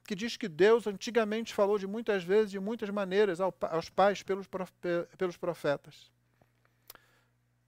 que 0.05 0.15
diz 0.15 0.35
que 0.35 0.47
Deus 0.47 0.87
antigamente 0.87 1.53
falou 1.53 1.77
de 1.77 1.87
muitas 1.87 2.23
vezes, 2.23 2.51
de 2.51 2.59
muitas 2.59 2.89
maneiras 2.89 3.39
ao, 3.39 3.53
aos 3.61 3.89
pais 3.89 4.23
pelos 4.23 5.37
profetas. 5.37 6.11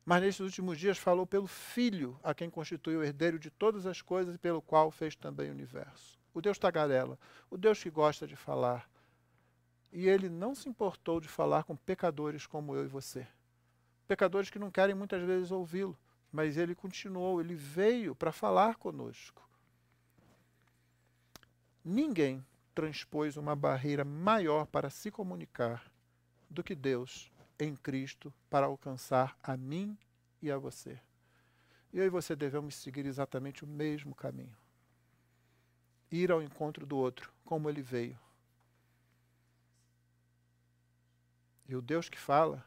Mas 0.06 0.22
nesses 0.22 0.40
últimos 0.40 0.80
dias 0.80 0.98
falou 0.98 1.28
pelo 1.28 1.48
Filho, 1.48 2.20
a 2.24 2.34
quem 2.34 2.50
constituiu 2.50 3.00
o 3.00 3.04
herdeiro 3.04 3.38
de 3.38 3.50
todas 3.50 3.86
as 3.86 4.02
coisas 4.02 4.36
e 4.36 4.38
pelo 4.38 4.62
qual 4.62 4.90
fez 4.90 5.16
também 5.16 5.50
o 5.50 5.54
universo. 5.54 6.20
O 6.34 6.42
Deus 6.42 6.58
tagarela, 6.58 7.20
o 7.50 7.58
Deus 7.58 7.82
que 7.82 7.90
gosta 7.90 8.26
de 8.26 8.36
falar. 8.36 8.90
E 9.92 10.08
ele 10.08 10.30
não 10.30 10.56
se 10.56 10.68
importou 10.70 11.20
de 11.20 11.28
falar 11.28 11.64
com 11.64 11.76
pecadores 11.76 12.48
como 12.48 12.76
eu 12.76 12.86
e 12.86 12.88
você. 12.88 13.28
Pecadores 14.08 14.50
que 14.50 14.60
não 14.60 14.72
querem 14.72 14.96
muitas 14.96 15.22
vezes 15.24 15.52
ouvi-lo, 15.52 15.98
mas 16.32 16.58
ele 16.58 16.74
continuou, 16.74 17.40
ele 17.40 17.56
veio 17.56 18.16
para 18.16 18.32
falar 18.32 18.76
conosco. 18.76 19.48
Ninguém 21.84 22.46
transpôs 22.74 23.38
uma 23.38 23.56
barreira 23.56 24.06
maior 24.06 24.66
para 24.66 24.90
se 24.90 25.12
comunicar 25.12 25.92
do 26.50 26.64
que 26.64 26.76
Deus 26.76 27.31
em 27.64 27.76
Cristo 27.76 28.34
para 28.50 28.66
alcançar 28.66 29.38
a 29.44 29.56
mim 29.56 29.96
e 30.42 30.50
a 30.50 30.58
você. 30.58 31.00
Eu 31.94 32.06
e 32.06 32.10
você 32.10 32.36
devemos 32.36 32.74
seguir 32.76 33.06
exatamente 33.06 33.64
o 33.64 33.68
mesmo 33.68 34.16
caminho. 34.16 34.58
Ir 36.12 36.32
ao 36.32 36.42
encontro 36.42 36.88
do 36.88 36.98
outro, 36.98 37.32
como 37.46 37.70
ele 37.70 37.84
veio. 37.84 38.18
E 41.70 41.76
o 41.76 41.82
Deus 41.82 42.10
que 42.10 42.18
fala 42.18 42.66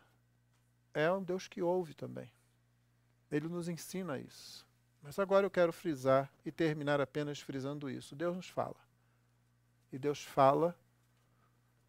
é 0.95 1.11
um 1.11 1.23
Deus 1.23 1.49
que 1.49 1.61
ouve 1.61 1.93
também. 1.93 2.31
Ele 3.33 3.49
nos 3.49 3.69
ensina 3.69 4.17
isso. 4.17 4.65
Mas 5.03 5.19
agora 5.19 5.45
eu 5.45 5.51
quero 5.51 5.73
frisar 5.73 6.31
e 6.47 6.53
terminar 6.53 7.01
apenas 7.01 7.41
frisando 7.41 7.91
isso. 7.91 8.15
Deus 8.15 8.37
nos 8.37 8.49
fala. 8.49 8.77
E 9.93 9.99
Deus 9.99 10.23
fala 10.23 10.79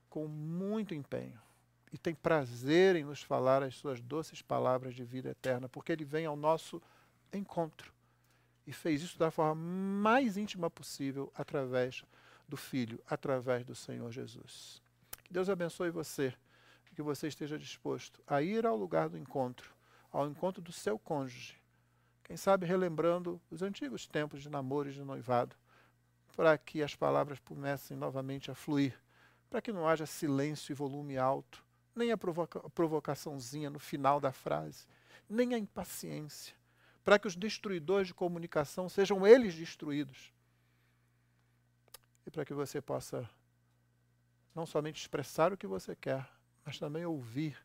com 0.10 0.28
muito 0.28 0.96
empenho 0.96 1.45
e 1.96 1.98
tem 1.98 2.14
prazer 2.14 2.98
em 2.98 3.06
nos 3.06 3.24
falar 3.24 3.64
as 3.64 3.76
suas 3.76 4.02
doces 4.02 4.42
palavras 4.42 4.94
de 4.94 5.06
vida 5.06 5.30
eterna, 5.30 5.70
porque 5.70 5.94
ele 5.94 6.04
vem 6.04 6.26
ao 6.26 6.36
nosso 6.36 6.82
encontro 7.32 7.94
e 8.68 8.74
fez 8.74 9.02
isso 9.02 9.18
da 9.18 9.32
forma 9.32 9.56
mais 9.56 10.36
íntima 10.36 10.70
possível 10.70 11.32
através 11.34 12.04
do 12.50 12.58
Filho, 12.58 13.02
através 13.10 13.64
do 13.64 13.74
Senhor 13.74 14.12
Jesus. 14.12 14.82
Que 15.24 15.32
Deus 15.32 15.50
abençoe 15.50 15.90
você, 15.90 16.34
que 16.94 17.02
você 17.02 17.30
esteja 17.30 17.58
disposto 17.58 18.22
a 18.28 18.42
ir 18.42 18.66
ao 18.66 18.76
lugar 18.76 19.08
do 19.08 19.18
encontro, 19.18 19.74
ao 20.12 20.28
encontro 20.28 20.62
do 20.62 20.74
seu 20.74 21.00
cônjuge, 21.00 21.56
quem 22.26 22.36
sabe 22.36 22.66
relembrando 22.66 23.40
os 23.50 23.62
antigos 23.62 24.06
tempos 24.06 24.42
de 24.42 24.50
namoro 24.50 24.90
e 24.90 24.92
de 24.92 25.02
noivado, 25.02 25.56
para 26.36 26.58
que 26.58 26.84
as 26.84 26.94
palavras 26.94 27.40
comecem 27.40 27.96
novamente 27.96 28.52
a 28.52 28.56
fluir, 28.56 29.00
para 29.50 29.62
que 29.62 29.72
não 29.72 29.88
haja 29.88 30.06
silêncio 30.06 30.74
e 30.74 30.76
volume 30.76 31.18
alto, 31.18 31.64
nem 31.96 32.12
a 32.12 32.18
provoca 32.18 32.60
provocaçãozinha 32.72 33.70
no 33.70 33.80
final 33.80 34.20
da 34.20 34.32
frase, 34.32 34.86
nem 35.30 35.54
a 35.54 35.58
impaciência, 35.58 36.54
para 37.04 37.18
que 37.18 37.28
os 37.28 37.36
destruidores 37.36 38.08
de 38.08 38.14
comunicação 38.14 38.90
sejam 38.90 39.26
eles 39.26 39.56
destruídos. 39.56 40.34
E 42.26 42.32
para 42.32 42.44
que 42.44 42.54
você 42.54 42.82
possa 42.82 43.30
não 44.54 44.66
somente 44.66 45.00
expressar 45.00 45.54
o 45.54 45.58
que 45.58 45.68
você 45.68 45.96
quer, 45.96 46.28
mas 46.66 46.80
também 46.80 47.06
ouvir. 47.06 47.58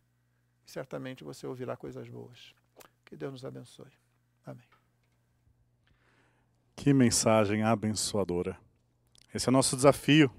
E 0.66 0.70
certamente 0.70 1.24
você 1.24 1.46
ouvirá 1.46 1.76
coisas 1.76 2.08
boas. 2.08 2.54
Que 3.04 3.16
Deus 3.16 3.32
nos 3.32 3.44
abençoe. 3.44 3.90
Amém. 4.44 4.64
Que 6.76 6.92
mensagem 6.92 7.62
abençoadora. 7.62 8.58
Esse 9.34 9.48
é 9.48 9.50
o 9.50 9.52
nosso 9.52 9.76
desafio. 9.76 10.30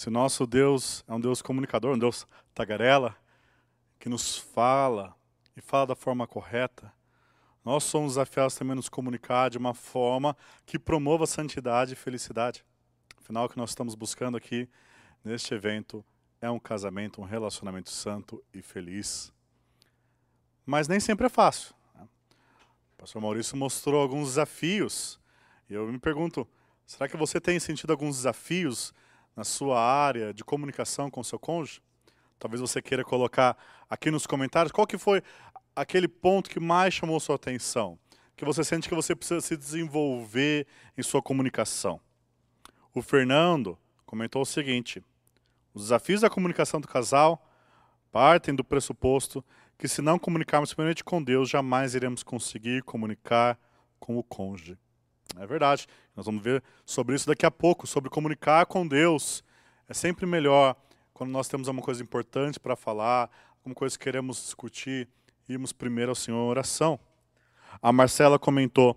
Se 0.00 0.08
nosso 0.08 0.46
Deus 0.46 1.04
é 1.06 1.12
um 1.12 1.20
Deus 1.20 1.42
comunicador, 1.42 1.94
um 1.94 1.98
Deus 1.98 2.26
tagarela, 2.54 3.14
que 3.98 4.08
nos 4.08 4.38
fala 4.38 5.14
e 5.54 5.60
fala 5.60 5.88
da 5.88 5.94
forma 5.94 6.26
correta, 6.26 6.90
nós 7.62 7.84
somos 7.84 8.12
desafiados 8.12 8.54
também 8.54 8.72
a 8.72 8.76
nos 8.76 8.88
comunicar 8.88 9.50
de 9.50 9.58
uma 9.58 9.74
forma 9.74 10.34
que 10.64 10.78
promova 10.78 11.26
santidade 11.26 11.92
e 11.92 11.96
felicidade. 11.96 12.64
Afinal, 13.18 13.44
o 13.44 13.48
que 13.50 13.58
nós 13.58 13.72
estamos 13.72 13.94
buscando 13.94 14.38
aqui 14.38 14.66
neste 15.22 15.52
evento 15.52 16.02
é 16.40 16.50
um 16.50 16.58
casamento, 16.58 17.20
um 17.20 17.26
relacionamento 17.26 17.90
santo 17.90 18.42
e 18.54 18.62
feliz. 18.62 19.30
Mas 20.64 20.88
nem 20.88 20.98
sempre 20.98 21.26
é 21.26 21.28
fácil. 21.28 21.74
Né? 21.94 22.08
O 22.94 22.96
pastor 22.96 23.20
Maurício 23.20 23.54
mostrou 23.54 24.00
alguns 24.00 24.28
desafios. 24.28 25.20
E 25.68 25.74
eu 25.74 25.86
me 25.92 25.98
pergunto, 25.98 26.48
será 26.86 27.06
que 27.06 27.18
você 27.18 27.38
tem 27.38 27.60
sentido 27.60 27.90
alguns 27.90 28.16
desafios 28.16 28.94
na 29.36 29.44
sua 29.44 29.80
área 29.80 30.32
de 30.34 30.44
comunicação 30.44 31.10
com 31.10 31.20
o 31.20 31.24
seu 31.24 31.38
cônjuge? 31.38 31.80
Talvez 32.38 32.60
você 32.60 32.80
queira 32.80 33.04
colocar 33.04 33.56
aqui 33.88 34.10
nos 34.10 34.26
comentários 34.26 34.72
qual 34.72 34.86
que 34.86 34.96
foi 34.96 35.22
aquele 35.74 36.08
ponto 36.08 36.48
que 36.50 36.58
mais 36.58 36.94
chamou 36.94 37.20
sua 37.20 37.36
atenção, 37.36 37.98
que 38.36 38.44
você 38.44 38.64
sente 38.64 38.88
que 38.88 38.94
você 38.94 39.14
precisa 39.14 39.40
se 39.40 39.56
desenvolver 39.56 40.66
em 40.96 41.02
sua 41.02 41.22
comunicação. 41.22 42.00
O 42.94 43.02
Fernando 43.02 43.78
comentou 44.06 44.42
o 44.42 44.46
seguinte: 44.46 45.02
os 45.74 45.82
desafios 45.82 46.22
da 46.22 46.30
comunicação 46.30 46.80
do 46.80 46.88
casal 46.88 47.46
partem 48.10 48.54
do 48.54 48.64
pressuposto 48.64 49.44
que 49.78 49.88
se 49.88 50.02
não 50.02 50.18
comunicarmos 50.18 50.74
primeiramente 50.74 51.04
com 51.04 51.22
Deus, 51.22 51.48
jamais 51.48 51.94
iremos 51.94 52.22
conseguir 52.22 52.82
comunicar 52.82 53.58
com 53.98 54.18
o 54.18 54.22
cônjuge. 54.22 54.76
É 55.38 55.46
verdade. 55.46 55.86
Nós 56.16 56.26
vamos 56.26 56.42
ver 56.42 56.62
sobre 56.84 57.14
isso 57.14 57.26
daqui 57.26 57.46
a 57.46 57.50
pouco, 57.50 57.86
sobre 57.86 58.10
comunicar 58.10 58.66
com 58.66 58.86
Deus. 58.86 59.44
É 59.88 59.94
sempre 59.94 60.26
melhor 60.26 60.76
quando 61.12 61.30
nós 61.30 61.48
temos 61.48 61.68
alguma 61.68 61.84
coisa 61.84 62.02
importante 62.02 62.58
para 62.58 62.76
falar, 62.76 63.30
alguma 63.58 63.74
coisa 63.74 63.96
que 63.98 64.04
queremos 64.04 64.36
discutir, 64.42 65.08
irmos 65.48 65.72
primeiro 65.72 66.10
ao 66.10 66.14
Senhor 66.14 66.38
em 66.38 66.48
oração. 66.48 66.98
A 67.82 67.92
Marcela 67.92 68.38
comentou: 68.38 68.96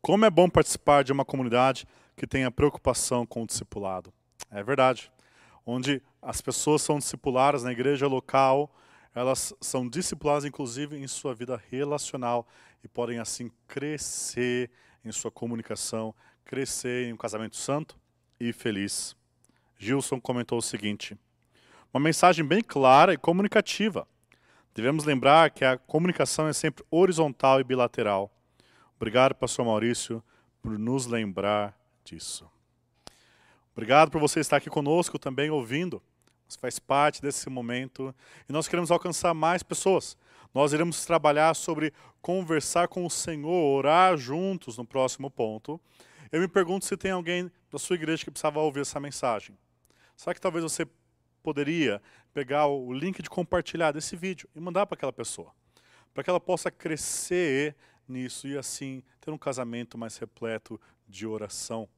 como 0.00 0.24
é 0.24 0.30
bom 0.30 0.48
participar 0.48 1.02
de 1.02 1.12
uma 1.12 1.24
comunidade 1.24 1.86
que 2.16 2.26
tenha 2.26 2.50
preocupação 2.50 3.26
com 3.26 3.42
o 3.42 3.46
discipulado. 3.46 4.12
É 4.50 4.62
verdade. 4.62 5.10
Onde 5.66 6.02
as 6.20 6.40
pessoas 6.40 6.82
são 6.82 6.98
discipuladas 6.98 7.62
na 7.62 7.72
igreja 7.72 8.06
local, 8.06 8.70
elas 9.14 9.54
são 9.60 9.88
discipuladas 9.88 10.44
inclusive 10.44 10.96
em 10.96 11.06
sua 11.06 11.34
vida 11.34 11.60
relacional 11.70 12.46
e 12.82 12.88
podem 12.88 13.18
assim 13.18 13.50
crescer 13.66 14.70
em 15.04 15.12
sua 15.12 15.30
comunicação, 15.30 16.14
crescer 16.44 17.08
em 17.08 17.12
um 17.12 17.16
casamento 17.16 17.56
santo 17.56 17.98
e 18.40 18.52
feliz. 18.52 19.16
Gilson 19.78 20.20
comentou 20.20 20.58
o 20.58 20.62
seguinte: 20.62 21.18
uma 21.92 22.00
mensagem 22.00 22.44
bem 22.44 22.62
clara 22.62 23.12
e 23.12 23.18
comunicativa. 23.18 24.06
Devemos 24.74 25.04
lembrar 25.04 25.50
que 25.50 25.64
a 25.64 25.78
comunicação 25.78 26.48
é 26.48 26.52
sempre 26.52 26.84
horizontal 26.90 27.60
e 27.60 27.64
bilateral. 27.64 28.30
Obrigado, 28.96 29.34
pastor 29.34 29.64
Maurício, 29.64 30.22
por 30.60 30.78
nos 30.78 31.06
lembrar 31.06 31.78
disso. 32.04 32.50
Obrigado 33.72 34.10
por 34.10 34.20
você 34.20 34.40
estar 34.40 34.56
aqui 34.56 34.70
conosco 34.70 35.18
também 35.18 35.50
ouvindo. 35.50 36.02
Você 36.48 36.58
faz 36.58 36.78
parte 36.78 37.20
desse 37.20 37.48
momento 37.50 38.14
e 38.48 38.52
nós 38.52 38.68
queremos 38.68 38.90
alcançar 38.90 39.34
mais 39.34 39.62
pessoas. 39.62 40.16
Nós 40.54 40.72
iremos 40.72 41.04
trabalhar 41.04 41.52
sobre 41.54 41.92
conversar 42.22 42.86
com 42.86 43.04
o 43.04 43.10
Senhor, 43.10 43.76
orar 43.76 44.16
juntos 44.16 44.78
no 44.78 44.84
próximo 44.84 45.28
ponto. 45.28 45.80
Eu 46.30 46.40
me 46.40 46.46
pergunto 46.46 46.84
se 46.84 46.96
tem 46.96 47.10
alguém 47.10 47.50
da 47.70 47.78
sua 47.78 47.96
igreja 47.96 48.24
que 48.24 48.30
precisava 48.30 48.60
ouvir 48.60 48.82
essa 48.82 49.00
mensagem. 49.00 49.58
Será 50.16 50.32
que 50.32 50.40
talvez 50.40 50.62
você 50.62 50.86
poderia 51.42 52.00
pegar 52.32 52.68
o 52.68 52.92
link 52.92 53.20
de 53.20 53.28
compartilhar 53.28 53.90
desse 53.90 54.14
vídeo 54.14 54.48
e 54.54 54.60
mandar 54.60 54.86
para 54.86 54.94
aquela 54.94 55.12
pessoa, 55.12 55.52
para 56.14 56.22
que 56.22 56.30
ela 56.30 56.40
possa 56.40 56.70
crescer 56.70 57.74
nisso 58.08 58.46
e 58.46 58.56
assim 58.56 59.02
ter 59.20 59.32
um 59.32 59.38
casamento 59.38 59.98
mais 59.98 60.16
repleto 60.16 60.80
de 61.08 61.26
oração. 61.26 61.88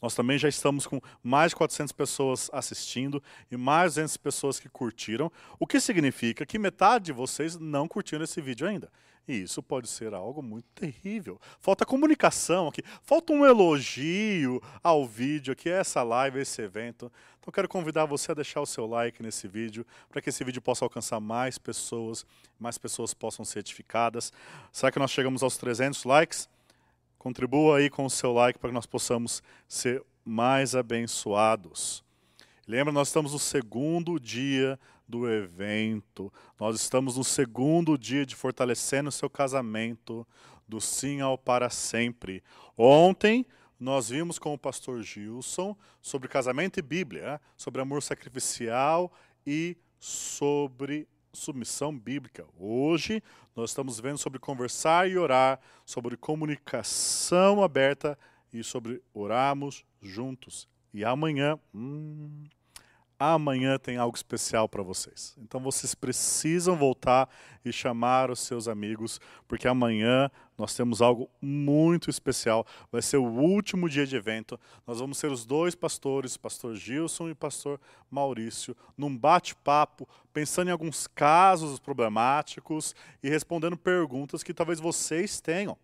Nós 0.00 0.14
também 0.14 0.38
já 0.38 0.48
estamos 0.48 0.86
com 0.86 1.00
mais 1.22 1.50
de 1.50 1.56
400 1.56 1.92
pessoas 1.92 2.50
assistindo 2.52 3.22
e 3.50 3.56
mais 3.56 3.94
de 3.94 4.00
200 4.00 4.16
pessoas 4.16 4.60
que 4.60 4.68
curtiram, 4.68 5.30
o 5.58 5.66
que 5.66 5.80
significa 5.80 6.46
que 6.46 6.58
metade 6.58 7.06
de 7.06 7.12
vocês 7.12 7.56
não 7.56 7.86
curtiram 7.86 8.24
esse 8.24 8.40
vídeo 8.40 8.66
ainda. 8.66 8.90
E 9.28 9.42
isso 9.42 9.62
pode 9.62 9.88
ser 9.88 10.12
algo 10.12 10.42
muito 10.42 10.66
terrível. 10.74 11.40
Falta 11.60 11.84
comunicação 11.84 12.66
aqui, 12.66 12.82
falta 13.02 13.32
um 13.32 13.44
elogio 13.46 14.60
ao 14.82 15.06
vídeo 15.06 15.52
aqui, 15.52 15.68
essa 15.68 16.02
live, 16.02 16.40
esse 16.40 16.60
evento. 16.60 17.12
Então 17.38 17.52
quero 17.52 17.68
convidar 17.68 18.06
você 18.06 18.32
a 18.32 18.34
deixar 18.34 18.60
o 18.60 18.66
seu 18.66 18.86
like 18.86 19.22
nesse 19.22 19.46
vídeo, 19.46 19.86
para 20.08 20.20
que 20.20 20.30
esse 20.30 20.42
vídeo 20.42 20.60
possa 20.60 20.84
alcançar 20.84 21.20
mais 21.20 21.58
pessoas, 21.58 22.26
mais 22.58 22.76
pessoas 22.76 23.14
possam 23.14 23.44
ser 23.44 23.60
edificadas. 23.60 24.32
Será 24.72 24.90
que 24.90 24.98
nós 24.98 25.10
chegamos 25.10 25.42
aos 25.42 25.56
300 25.56 26.04
likes? 26.04 26.48
Contribua 27.20 27.76
aí 27.76 27.90
com 27.90 28.06
o 28.06 28.10
seu 28.10 28.32
like 28.32 28.58
para 28.58 28.70
que 28.70 28.74
nós 28.74 28.86
possamos 28.86 29.42
ser 29.68 30.02
mais 30.24 30.74
abençoados. 30.74 32.02
Lembra, 32.66 32.90
nós 32.94 33.08
estamos 33.08 33.34
no 33.34 33.38
segundo 33.38 34.18
dia 34.18 34.80
do 35.06 35.30
evento. 35.30 36.32
Nós 36.58 36.80
estamos 36.80 37.18
no 37.18 37.22
segundo 37.22 37.98
dia 37.98 38.24
de 38.24 38.34
fortalecendo 38.34 39.10
o 39.10 39.12
seu 39.12 39.28
casamento, 39.28 40.26
do 40.66 40.80
sim 40.80 41.20
ao 41.20 41.36
para 41.36 41.68
sempre. 41.68 42.42
Ontem 42.74 43.44
nós 43.78 44.08
vimos 44.08 44.38
com 44.38 44.54
o 44.54 44.58
pastor 44.58 45.02
Gilson 45.02 45.76
sobre 46.00 46.26
casamento 46.26 46.78
e 46.78 46.82
Bíblia, 46.82 47.38
sobre 47.54 47.82
amor 47.82 48.02
sacrificial 48.02 49.12
e 49.46 49.76
sobre 49.98 51.06
submissão 51.32 51.96
bíblica. 51.96 52.46
Hoje 52.58 53.22
nós 53.54 53.70
estamos 53.70 54.00
vendo 54.00 54.18
sobre 54.18 54.38
conversar 54.38 55.08
e 55.08 55.18
orar, 55.18 55.60
sobre 55.84 56.16
comunicação 56.16 57.62
aberta 57.62 58.18
e 58.52 58.62
sobre 58.64 59.02
orarmos 59.14 59.84
juntos. 60.02 60.68
E 60.92 61.04
amanhã, 61.04 61.58
hum, 61.74 62.44
amanhã 63.20 63.78
tem 63.78 63.98
algo 63.98 64.16
especial 64.16 64.66
para 64.66 64.82
vocês. 64.82 65.36
Então 65.36 65.60
vocês 65.60 65.94
precisam 65.94 66.74
voltar 66.74 67.28
e 67.62 67.70
chamar 67.70 68.30
os 68.30 68.40
seus 68.40 68.66
amigos, 68.66 69.20
porque 69.46 69.68
amanhã 69.68 70.30
nós 70.56 70.74
temos 70.74 71.02
algo 71.02 71.28
muito 71.40 72.08
especial. 72.08 72.66
Vai 72.90 73.02
ser 73.02 73.18
o 73.18 73.24
último 73.24 73.90
dia 73.90 74.06
de 74.06 74.16
evento. 74.16 74.58
Nós 74.86 75.00
vamos 75.00 75.18
ser 75.18 75.30
os 75.30 75.44
dois 75.44 75.74
pastores, 75.74 76.38
pastor 76.38 76.74
Gilson 76.74 77.28
e 77.28 77.34
pastor 77.34 77.78
Maurício, 78.10 78.74
num 78.96 79.14
bate-papo, 79.14 80.08
pensando 80.32 80.68
em 80.68 80.72
alguns 80.72 81.06
casos 81.06 81.78
problemáticos 81.78 82.94
e 83.22 83.28
respondendo 83.28 83.76
perguntas 83.76 84.42
que 84.42 84.54
talvez 84.54 84.80
vocês 84.80 85.42
tenham. 85.42 85.76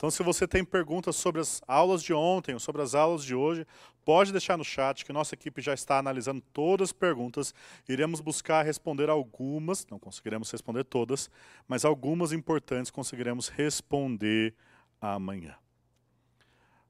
Então, 0.00 0.10
se 0.10 0.22
você 0.22 0.48
tem 0.48 0.64
perguntas 0.64 1.14
sobre 1.14 1.42
as 1.42 1.60
aulas 1.68 2.02
de 2.02 2.14
ontem 2.14 2.54
ou 2.54 2.58
sobre 2.58 2.80
as 2.80 2.94
aulas 2.94 3.22
de 3.22 3.34
hoje, 3.34 3.66
pode 4.02 4.32
deixar 4.32 4.56
no 4.56 4.64
chat 4.64 5.04
que 5.04 5.12
nossa 5.12 5.34
equipe 5.34 5.60
já 5.60 5.74
está 5.74 5.98
analisando 5.98 6.42
todas 6.54 6.88
as 6.88 6.92
perguntas. 6.94 7.54
Iremos 7.86 8.22
buscar 8.22 8.64
responder 8.64 9.10
algumas, 9.10 9.86
não 9.90 9.98
conseguiremos 9.98 10.50
responder 10.50 10.84
todas, 10.84 11.28
mas 11.68 11.84
algumas 11.84 12.32
importantes 12.32 12.90
conseguiremos 12.90 13.50
responder 13.50 14.54
amanhã. 14.98 15.54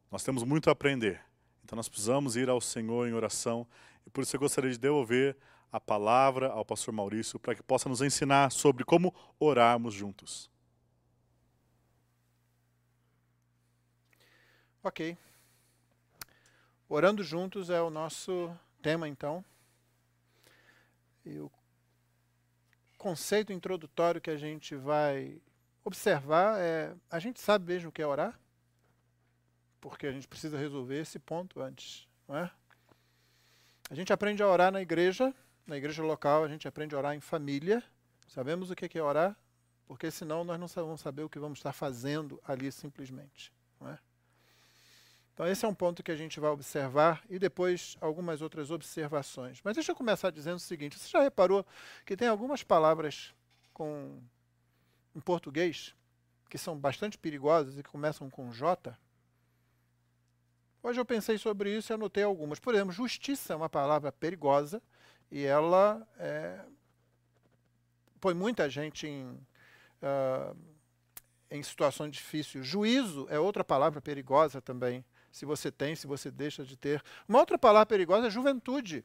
Nós 0.09 0.23
temos 0.23 0.45
muito 0.45 0.69
a 0.69 0.73
aprender, 0.73 1.21
então 1.65 1.75
nós 1.75 1.89
precisamos 1.89 2.37
ir 2.37 2.49
ao 2.49 2.61
Senhor 2.61 3.09
em 3.09 3.13
oração 3.13 3.67
e 4.07 4.11
por 4.11 4.23
isso 4.23 4.37
eu 4.37 4.41
gostaria 4.41 4.71
de 4.71 4.79
devolver 4.79 5.37
a 5.73 5.81
palavra 5.81 6.51
ao 6.51 6.65
pastor 6.65 6.95
Maurício 6.95 7.41
para 7.41 7.57
que 7.57 7.63
possa 7.65 7.89
nos 7.89 8.03
ensinar 8.03 8.53
sobre 8.53 8.85
como 8.85 9.13
orarmos 9.41 9.95
juntos. 9.95 10.49
Ok. 14.83 15.15
Orando 16.89 17.23
juntos 17.23 17.69
é 17.69 17.83
o 17.83 17.91
nosso 17.91 18.51
tema, 18.81 19.07
então. 19.07 19.45
E 21.23 21.39
o 21.39 21.51
conceito 22.97 23.53
introdutório 23.53 24.23
que 24.23 24.31
a 24.31 24.39
gente 24.39 24.75
vai 24.75 25.39
observar 25.85 26.59
é: 26.59 26.95
a 27.11 27.19
gente 27.19 27.41
sabe 27.41 27.75
mesmo 27.75 27.91
o 27.91 27.93
que 27.93 28.01
é 28.01 28.07
orar? 28.07 28.41
Porque 29.83 30.07
a 30.07 30.13
gente 30.13 30.27
precisa 30.27 30.57
resolver 30.57 30.99
esse 30.99 31.19
ponto 31.19 31.61
antes, 31.61 32.09
não 32.27 32.39
é? 32.39 32.51
A 33.91 33.95
gente 33.95 34.15
aprende 34.15 34.43
a 34.43 34.49
orar 34.49 34.73
na 34.73 34.81
igreja, 34.81 35.35
na 35.67 35.77
igreja 35.77 36.03
local, 36.03 36.43
a 36.43 36.49
gente 36.49 36.67
aprende 36.67 36.95
a 36.95 36.99
orar 36.99 37.15
em 37.15 37.21
família. 37.21 37.85
Sabemos 38.29 38.71
o 38.71 38.75
que 38.75 38.99
é 38.99 39.03
orar? 39.03 39.37
Porque 39.87 40.11
senão 40.11 40.43
nós 40.43 40.59
não 40.59 40.67
vamos 40.69 41.03
saber 41.03 41.23
o 41.23 41.29
que 41.29 41.39
vamos 41.39 41.59
estar 41.59 41.73
fazendo 41.75 42.41
ali 42.47 42.73
simplesmente? 42.73 43.53
Então, 45.35 45.47
esse 45.47 45.65
é 45.65 45.69
um 45.69 45.75
ponto 45.75 46.03
que 46.03 46.11
a 46.11 46.17
gente 46.17 46.39
vai 46.39 46.51
observar 46.51 47.23
e 47.29 47.39
depois 47.39 47.97
algumas 48.01 48.43
outras 48.43 48.71
observações. 48.71 49.61
Mas 49.65 49.75
deixa 49.75 49.93
eu 49.93 49.97
começar 49.97 50.31
dizendo 50.31 50.57
o 50.57 50.61
seguinte: 50.61 50.99
você 50.99 51.09
já 51.09 51.23
reparou 51.23 51.65
que 52.05 52.17
tem 52.17 52.29
algumas 52.29 52.63
palavras 52.63 53.35
com, 53.73 54.21
em 55.15 55.21
português 55.21 55.95
que 56.49 56.59
são 56.59 56.77
bastante 56.77 57.17
perigosas 57.17 57.79
e 57.79 57.83
que 57.83 57.89
começam 57.89 58.29
com 58.29 58.53
J? 58.53 58.97
Hoje 60.83 60.99
eu 60.99 61.05
pensei 61.05 61.37
sobre 61.37 61.77
isso 61.77 61.93
e 61.93 61.95
anotei 61.95 62.23
algumas. 62.23 62.59
Por 62.59 62.75
exemplo, 62.75 62.93
justiça 62.93 63.53
é 63.53 63.57
uma 63.57 63.69
palavra 63.69 64.11
perigosa 64.11 64.83
e 65.31 65.45
ela 65.45 66.07
é, 66.19 66.59
põe 68.21 68.33
muita 68.33 68.69
gente 68.69 69.07
em, 69.07 69.27
uh, 70.03 70.57
em 71.51 71.63
situações 71.63 72.13
difíceis. 72.13 72.67
Juízo 72.67 73.27
é 73.31 73.39
outra 73.39 73.63
palavra 73.63 74.01
perigosa 74.01 74.61
também 74.61 75.05
se 75.31 75.45
você 75.45 75.71
tem, 75.71 75.95
se 75.95 76.07
você 76.07 76.31
deixa 76.31 76.65
de 76.65 76.77
ter. 76.77 77.03
Uma 77.29 77.39
outra 77.39 77.59
palavra 77.59 77.87
perigosa 77.87 78.27
é 78.27 78.31
juventude, 78.31 79.05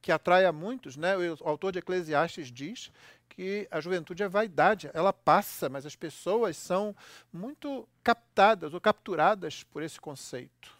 que 0.00 0.12
atrai 0.12 0.44
a 0.44 0.52
muitos. 0.52 0.96
Né? 0.96 1.16
O 1.16 1.48
autor 1.48 1.72
de 1.72 1.78
Eclesiastes 1.78 2.50
diz 2.50 2.92
que 3.28 3.66
a 3.70 3.80
juventude 3.80 4.22
é 4.22 4.28
vaidade, 4.28 4.90
ela 4.94 5.12
passa, 5.12 5.68
mas 5.68 5.84
as 5.84 5.96
pessoas 5.96 6.56
são 6.56 6.94
muito 7.32 7.88
captadas 8.02 8.72
ou 8.72 8.80
capturadas 8.80 9.64
por 9.64 9.82
esse 9.82 10.00
conceito. 10.00 10.76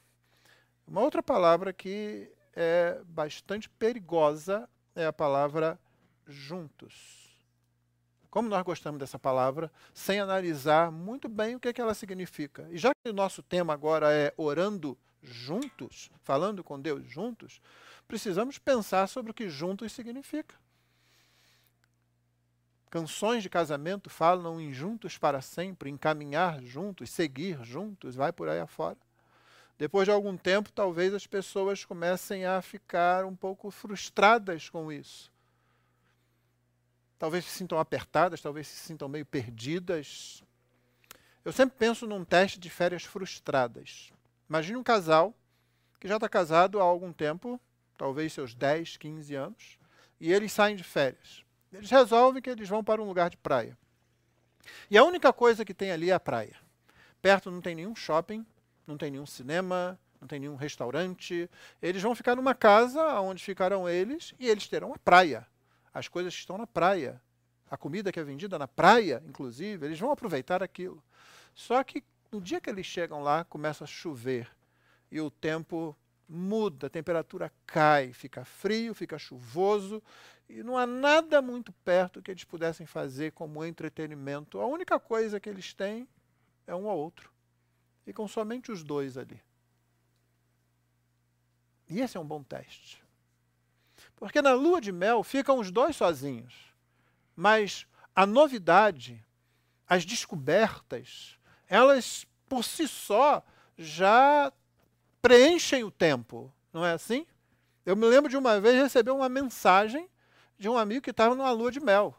Uma 0.86 1.00
outra 1.00 1.22
palavra 1.22 1.72
que 1.72 2.30
é 2.54 3.00
bastante 3.04 3.68
perigosa 3.68 4.68
é 4.94 5.04
a 5.04 5.12
palavra 5.12 5.78
juntos. 6.26 7.25
Como 8.36 8.50
nós 8.50 8.62
gostamos 8.64 9.00
dessa 9.00 9.18
palavra, 9.18 9.72
sem 9.94 10.20
analisar 10.20 10.92
muito 10.92 11.26
bem 11.26 11.54
o 11.54 11.58
que, 11.58 11.68
é 11.68 11.72
que 11.72 11.80
ela 11.80 11.94
significa. 11.94 12.68
E 12.70 12.76
já 12.76 12.90
que 12.90 13.08
o 13.08 13.14
nosso 13.14 13.42
tema 13.42 13.72
agora 13.72 14.12
é 14.12 14.30
orando 14.36 14.94
juntos, 15.22 16.10
falando 16.22 16.62
com 16.62 16.78
Deus 16.78 17.10
juntos, 17.10 17.62
precisamos 18.06 18.58
pensar 18.58 19.06
sobre 19.06 19.30
o 19.30 19.34
que 19.34 19.48
juntos 19.48 19.90
significa. 19.90 20.54
Canções 22.90 23.42
de 23.42 23.48
casamento 23.48 24.10
falam 24.10 24.60
em 24.60 24.70
juntos 24.70 25.16
para 25.16 25.40
sempre, 25.40 25.88
em 25.88 25.96
caminhar 25.96 26.62
juntos, 26.62 27.08
seguir 27.08 27.64
juntos, 27.64 28.14
vai 28.14 28.34
por 28.34 28.50
aí 28.50 28.60
afora. 28.60 28.98
Depois 29.78 30.04
de 30.04 30.12
algum 30.12 30.36
tempo, 30.36 30.70
talvez 30.70 31.14
as 31.14 31.26
pessoas 31.26 31.86
comecem 31.86 32.44
a 32.44 32.60
ficar 32.60 33.24
um 33.24 33.34
pouco 33.34 33.70
frustradas 33.70 34.68
com 34.68 34.92
isso 34.92 35.34
talvez 37.18 37.44
se 37.44 37.50
sintam 37.50 37.78
apertadas, 37.78 38.40
talvez 38.40 38.68
se 38.68 38.76
sintam 38.76 39.08
meio 39.08 39.24
perdidas. 39.24 40.42
Eu 41.44 41.52
sempre 41.52 41.76
penso 41.78 42.06
num 42.06 42.24
teste 42.24 42.58
de 42.58 42.68
férias 42.68 43.04
frustradas. 43.04 44.12
Imagine 44.48 44.76
um 44.76 44.82
casal 44.82 45.34
que 45.98 46.08
já 46.08 46.16
está 46.16 46.28
casado 46.28 46.80
há 46.80 46.82
algum 46.82 47.12
tempo, 47.12 47.60
talvez 47.96 48.32
seus 48.32 48.54
10, 48.54 48.96
15 48.96 49.34
anos, 49.34 49.78
e 50.20 50.32
eles 50.32 50.52
saem 50.52 50.76
de 50.76 50.84
férias. 50.84 51.44
Eles 51.72 51.90
resolvem 51.90 52.42
que 52.42 52.50
eles 52.50 52.68
vão 52.68 52.82
para 52.82 53.02
um 53.02 53.06
lugar 53.06 53.30
de 53.30 53.36
praia. 53.36 53.76
E 54.90 54.98
a 54.98 55.04
única 55.04 55.32
coisa 55.32 55.64
que 55.64 55.74
tem 55.74 55.90
ali 55.90 56.10
é 56.10 56.14
a 56.14 56.20
praia. 56.20 56.56
Perto 57.22 57.50
não 57.50 57.60
tem 57.60 57.74
nenhum 57.74 57.94
shopping, 57.94 58.44
não 58.86 58.96
tem 58.96 59.10
nenhum 59.10 59.26
cinema, 59.26 59.98
não 60.20 60.28
tem 60.28 60.38
nenhum 60.38 60.56
restaurante. 60.56 61.50
Eles 61.80 62.02
vão 62.02 62.14
ficar 62.14 62.36
numa 62.36 62.54
casa 62.54 63.20
onde 63.20 63.42
ficarão 63.42 63.88
eles 63.88 64.34
e 64.38 64.48
eles 64.48 64.68
terão 64.68 64.92
a 64.92 64.98
praia 64.98 65.46
as 65.96 66.08
coisas 66.08 66.34
que 66.34 66.40
estão 66.40 66.58
na 66.58 66.66
praia. 66.66 67.20
A 67.70 67.76
comida 67.76 68.12
que 68.12 68.20
é 68.20 68.22
vendida 68.22 68.58
na 68.58 68.68
praia, 68.68 69.22
inclusive, 69.26 69.86
eles 69.86 69.98
vão 69.98 70.10
aproveitar 70.10 70.62
aquilo. 70.62 71.02
Só 71.54 71.82
que 71.82 72.04
no 72.30 72.38
dia 72.38 72.60
que 72.60 72.68
eles 72.68 72.84
chegam 72.84 73.22
lá, 73.22 73.44
começa 73.44 73.84
a 73.84 73.86
chover 73.86 74.54
e 75.10 75.20
o 75.20 75.30
tempo 75.30 75.96
muda, 76.28 76.88
a 76.88 76.90
temperatura 76.90 77.50
cai, 77.66 78.12
fica 78.12 78.44
frio, 78.44 78.94
fica 78.94 79.18
chuvoso 79.18 80.02
e 80.48 80.62
não 80.62 80.76
há 80.76 80.86
nada 80.86 81.40
muito 81.40 81.72
perto 81.72 82.20
que 82.20 82.30
eles 82.30 82.44
pudessem 82.44 82.86
fazer 82.86 83.32
como 83.32 83.64
entretenimento. 83.64 84.60
A 84.60 84.66
única 84.66 85.00
coisa 85.00 85.40
que 85.40 85.48
eles 85.48 85.72
têm 85.72 86.06
é 86.66 86.74
um 86.74 86.90
ao 86.90 86.98
outro. 86.98 87.32
Ficam 88.04 88.28
somente 88.28 88.70
os 88.70 88.84
dois 88.84 89.16
ali. 89.16 89.40
E 91.88 92.00
esse 92.00 92.18
é 92.18 92.20
um 92.20 92.26
bom 92.26 92.42
teste. 92.42 93.05
Porque 94.16 94.42
na 94.42 94.54
lua 94.54 94.80
de 94.80 94.90
mel 94.90 95.22
ficam 95.22 95.58
os 95.58 95.70
dois 95.70 95.94
sozinhos. 95.94 96.54
Mas 97.34 97.86
a 98.14 98.24
novidade, 98.24 99.22
as 99.86 100.04
descobertas, 100.04 101.38
elas 101.68 102.26
por 102.48 102.64
si 102.64 102.88
só 102.88 103.42
já 103.76 104.52
preenchem 105.20 105.84
o 105.84 105.90
tempo, 105.90 106.52
não 106.72 106.84
é 106.84 106.92
assim? 106.92 107.26
Eu 107.84 107.94
me 107.94 108.06
lembro 108.06 108.30
de 108.30 108.36
uma 108.36 108.60
vez 108.60 108.80
receber 108.80 109.10
uma 109.10 109.28
mensagem 109.28 110.08
de 110.58 110.68
um 110.68 110.78
amigo 110.78 111.02
que 111.02 111.10
estava 111.10 111.34
numa 111.34 111.50
lua 111.50 111.70
de 111.70 111.80
mel. 111.80 112.14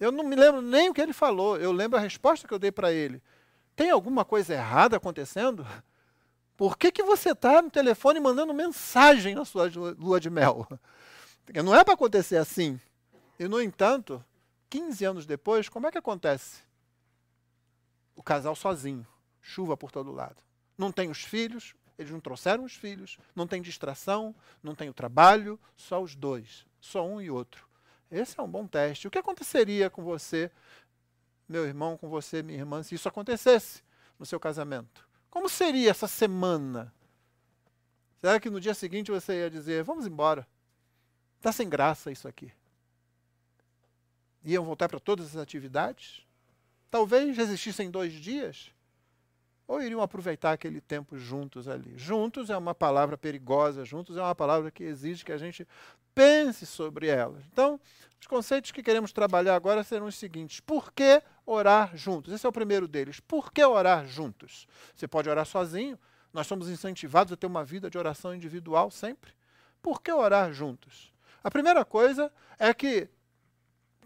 Eu 0.00 0.10
não 0.10 0.24
me 0.24 0.34
lembro 0.34 0.60
nem 0.60 0.90
o 0.90 0.94
que 0.94 1.00
ele 1.00 1.12
falou, 1.12 1.56
eu 1.56 1.72
lembro 1.72 1.98
a 1.98 2.02
resposta 2.02 2.46
que 2.46 2.52
eu 2.52 2.58
dei 2.58 2.72
para 2.72 2.92
ele. 2.92 3.22
Tem 3.74 3.90
alguma 3.90 4.24
coisa 4.24 4.54
errada 4.54 4.96
acontecendo? 4.96 5.66
Por 6.56 6.76
que, 6.76 6.90
que 6.90 7.02
você 7.02 7.32
está 7.32 7.60
no 7.60 7.70
telefone 7.70 8.18
mandando 8.18 8.52
mensagem 8.52 9.34
na 9.34 9.44
sua 9.44 9.70
lua 9.98 10.18
de 10.18 10.30
mel? 10.30 10.66
Não 11.54 11.74
é 11.74 11.84
para 11.84 11.94
acontecer 11.94 12.36
assim. 12.36 12.80
E, 13.38 13.46
no 13.46 13.60
entanto, 13.60 14.24
15 14.70 15.04
anos 15.04 15.26
depois, 15.26 15.68
como 15.68 15.86
é 15.86 15.92
que 15.92 15.98
acontece? 15.98 16.62
O 18.14 18.22
casal 18.22 18.56
sozinho, 18.56 19.06
chuva 19.40 19.76
por 19.76 19.90
todo 19.90 20.12
lado. 20.12 20.36
Não 20.76 20.90
tem 20.90 21.10
os 21.10 21.22
filhos, 21.22 21.74
eles 21.98 22.10
não 22.10 22.20
trouxeram 22.20 22.64
os 22.64 22.74
filhos, 22.74 23.18
não 23.34 23.46
tem 23.46 23.62
distração, 23.62 24.34
não 24.62 24.74
tem 24.74 24.88
o 24.88 24.94
trabalho, 24.94 25.58
só 25.76 26.02
os 26.02 26.14
dois, 26.14 26.66
só 26.80 27.06
um 27.06 27.20
e 27.20 27.30
outro. 27.30 27.66
Esse 28.10 28.38
é 28.38 28.42
um 28.42 28.48
bom 28.48 28.66
teste. 28.66 29.08
O 29.08 29.10
que 29.10 29.18
aconteceria 29.18 29.88
com 29.88 30.02
você, 30.02 30.50
meu 31.48 31.66
irmão, 31.66 31.96
com 31.96 32.08
você, 32.08 32.42
minha 32.42 32.58
irmã, 32.58 32.82
se 32.82 32.94
isso 32.94 33.08
acontecesse 33.08 33.82
no 34.18 34.26
seu 34.26 34.38
casamento? 34.38 35.06
Como 35.30 35.48
seria 35.48 35.90
essa 35.90 36.06
semana? 36.06 36.92
Será 38.20 38.40
que 38.40 38.50
no 38.50 38.60
dia 38.60 38.74
seguinte 38.74 39.10
você 39.10 39.40
ia 39.40 39.50
dizer: 39.50 39.82
vamos 39.82 40.06
embora? 40.06 40.46
Está 41.38 41.52
sem 41.52 41.68
graça 41.68 42.10
isso 42.10 42.26
aqui. 42.26 42.52
Iam 44.44 44.64
voltar 44.64 44.88
para 44.88 45.00
todas 45.00 45.26
as 45.26 45.36
atividades? 45.36 46.26
Talvez 46.90 47.36
resistissem 47.36 47.90
dois 47.90 48.12
dias? 48.12 48.70
Ou 49.66 49.82
iriam 49.82 50.00
aproveitar 50.00 50.52
aquele 50.52 50.80
tempo 50.80 51.18
juntos 51.18 51.66
ali? 51.66 51.92
Juntos 51.96 52.50
é 52.50 52.56
uma 52.56 52.74
palavra 52.74 53.18
perigosa, 53.18 53.84
juntos 53.84 54.16
é 54.16 54.22
uma 54.22 54.34
palavra 54.34 54.70
que 54.70 54.84
exige 54.84 55.24
que 55.24 55.32
a 55.32 55.38
gente 55.38 55.66
pense 56.14 56.64
sobre 56.64 57.08
ela. 57.08 57.42
Então, 57.52 57.80
os 58.20 58.26
conceitos 58.28 58.70
que 58.70 58.82
queremos 58.82 59.12
trabalhar 59.12 59.56
agora 59.56 59.82
serão 59.82 60.06
os 60.06 60.14
seguintes: 60.14 60.60
por 60.60 60.92
que 60.92 61.20
orar 61.44 61.96
juntos? 61.96 62.32
Esse 62.32 62.46
é 62.46 62.48
o 62.48 62.52
primeiro 62.52 62.86
deles. 62.86 63.18
Por 63.18 63.52
que 63.52 63.64
orar 63.64 64.06
juntos? 64.06 64.68
Você 64.94 65.08
pode 65.08 65.28
orar 65.28 65.44
sozinho, 65.44 65.98
nós 66.32 66.46
somos 66.46 66.68
incentivados 66.68 67.32
a 67.32 67.36
ter 67.36 67.46
uma 67.46 67.64
vida 67.64 67.90
de 67.90 67.98
oração 67.98 68.34
individual 68.34 68.90
sempre. 68.92 69.32
Por 69.82 70.00
que 70.00 70.12
orar 70.12 70.52
juntos? 70.52 71.12
A 71.46 71.50
primeira 71.50 71.84
coisa 71.84 72.32
é 72.58 72.74
que, 72.74 73.08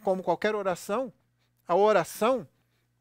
como 0.05 0.23
qualquer 0.23 0.55
oração, 0.55 1.11
a 1.67 1.75
oração 1.75 2.47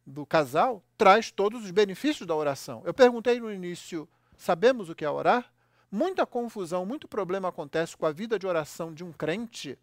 do 0.06 0.26
casal 0.26 0.82
traz 0.98 1.30
todos 1.30 1.66
os 1.66 1.72
benefícios 1.72 2.26
da 2.26 2.34
oração. 2.34 2.82
Eu 2.86 2.94
perguntei 2.94 3.38
no 3.38 3.52
início: 3.52 4.08
sabemos 4.38 4.90
o 4.90 4.96
que 4.96 5.04
é 5.04 5.10
orar? 5.10 5.52
Muita 5.92 6.26
confusão, 6.26 6.86
muito 6.86 7.06
problema 7.06 7.50
acontece 7.50 7.98
com 7.98 8.06
a 8.06 8.14
vida 8.14 8.40
de 8.40 8.48
oração 8.48 8.94
de 8.94 9.04
um 9.04 9.12
crente, 9.12 9.78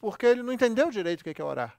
porque 0.00 0.26
ele 0.26 0.42
não 0.42 0.52
entendeu 0.52 0.90
direito 0.90 1.20
o 1.20 1.24
que 1.32 1.40
é 1.40 1.44
orar. 1.44 1.78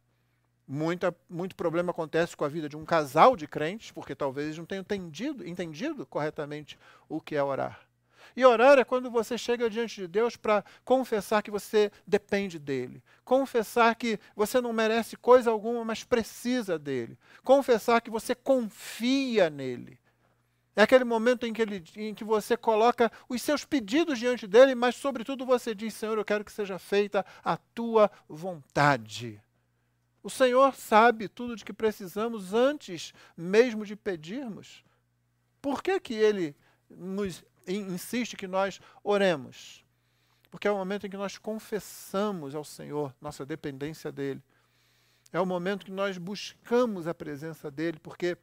Muita, 0.65 1.13
muito 1.29 1.57
problema 1.57 1.91
acontece 1.91 2.37
com 2.37 2.45
a 2.45 2.47
vida 2.47 2.69
de 2.69 2.77
um 2.77 2.85
casal 2.85 3.35
de 3.35 3.47
crentes, 3.47 3.91
porque 3.91 4.15
talvez 4.15 4.57
não 4.57 4.65
tenham 4.65 4.79
entendido, 4.79 5.45
entendido 5.45 6.05
corretamente 6.05 6.79
o 7.09 7.19
que 7.19 7.35
é 7.35 7.43
orar. 7.43 7.86
E 8.35 8.45
orar 8.45 8.77
é 8.77 8.83
quando 8.83 9.09
você 9.09 9.37
chega 9.37 9.69
diante 9.69 10.01
de 10.01 10.07
Deus 10.07 10.35
para 10.35 10.63
confessar 10.83 11.41
que 11.41 11.51
você 11.51 11.91
depende 12.05 12.59
dele. 12.59 13.03
Confessar 13.23 13.95
que 13.95 14.19
você 14.35 14.61
não 14.61 14.73
merece 14.73 15.15
coisa 15.17 15.49
alguma, 15.49 15.83
mas 15.83 16.03
precisa 16.03 16.77
dele. 16.77 17.17
Confessar 17.43 18.01
que 18.01 18.09
você 18.09 18.35
confia 18.35 19.49
nele. 19.49 19.99
É 20.75 20.83
aquele 20.83 21.03
momento 21.03 21.47
em 21.47 21.51
que, 21.51 21.61
ele, 21.63 21.83
em 21.95 22.13
que 22.13 22.23
você 22.23 22.55
coloca 22.55 23.11
os 23.27 23.41
seus 23.41 23.65
pedidos 23.65 24.19
diante 24.19 24.45
dele, 24.45 24.75
mas, 24.75 24.95
sobretudo, 24.95 25.43
você 25.43 25.73
diz: 25.73 25.95
Senhor, 25.95 26.15
eu 26.15 26.23
quero 26.23 26.45
que 26.45 26.51
seja 26.51 26.77
feita 26.77 27.25
a 27.43 27.57
tua 27.57 28.11
vontade. 28.29 29.41
O 30.21 30.29
Senhor 30.29 30.75
sabe 30.75 31.27
tudo 31.27 31.55
de 31.55 31.65
que 31.65 31.73
precisamos 31.73 32.53
antes 32.53 33.11
mesmo 33.35 33.85
de 33.85 33.95
pedirmos. 33.95 34.83
Por 35.61 35.81
que, 35.81 35.99
que 35.99 36.13
Ele 36.13 36.55
nos 36.89 37.43
insiste 37.67 38.35
que 38.35 38.47
nós 38.47 38.79
oremos? 39.03 39.83
Porque 40.49 40.67
é 40.67 40.71
o 40.71 40.77
momento 40.77 41.05
em 41.05 41.09
que 41.09 41.17
nós 41.17 41.37
confessamos 41.37 42.55
ao 42.55 42.63
Senhor 42.63 43.13
nossa 43.19 43.45
dependência 43.45 44.11
dEle. 44.11 44.41
É 45.31 45.39
o 45.39 45.45
momento 45.45 45.85
que 45.85 45.91
nós 45.91 46.17
buscamos 46.17 47.07
a 47.07 47.13
presença 47.13 47.69
dEle, 47.69 47.99
porque 47.99 48.37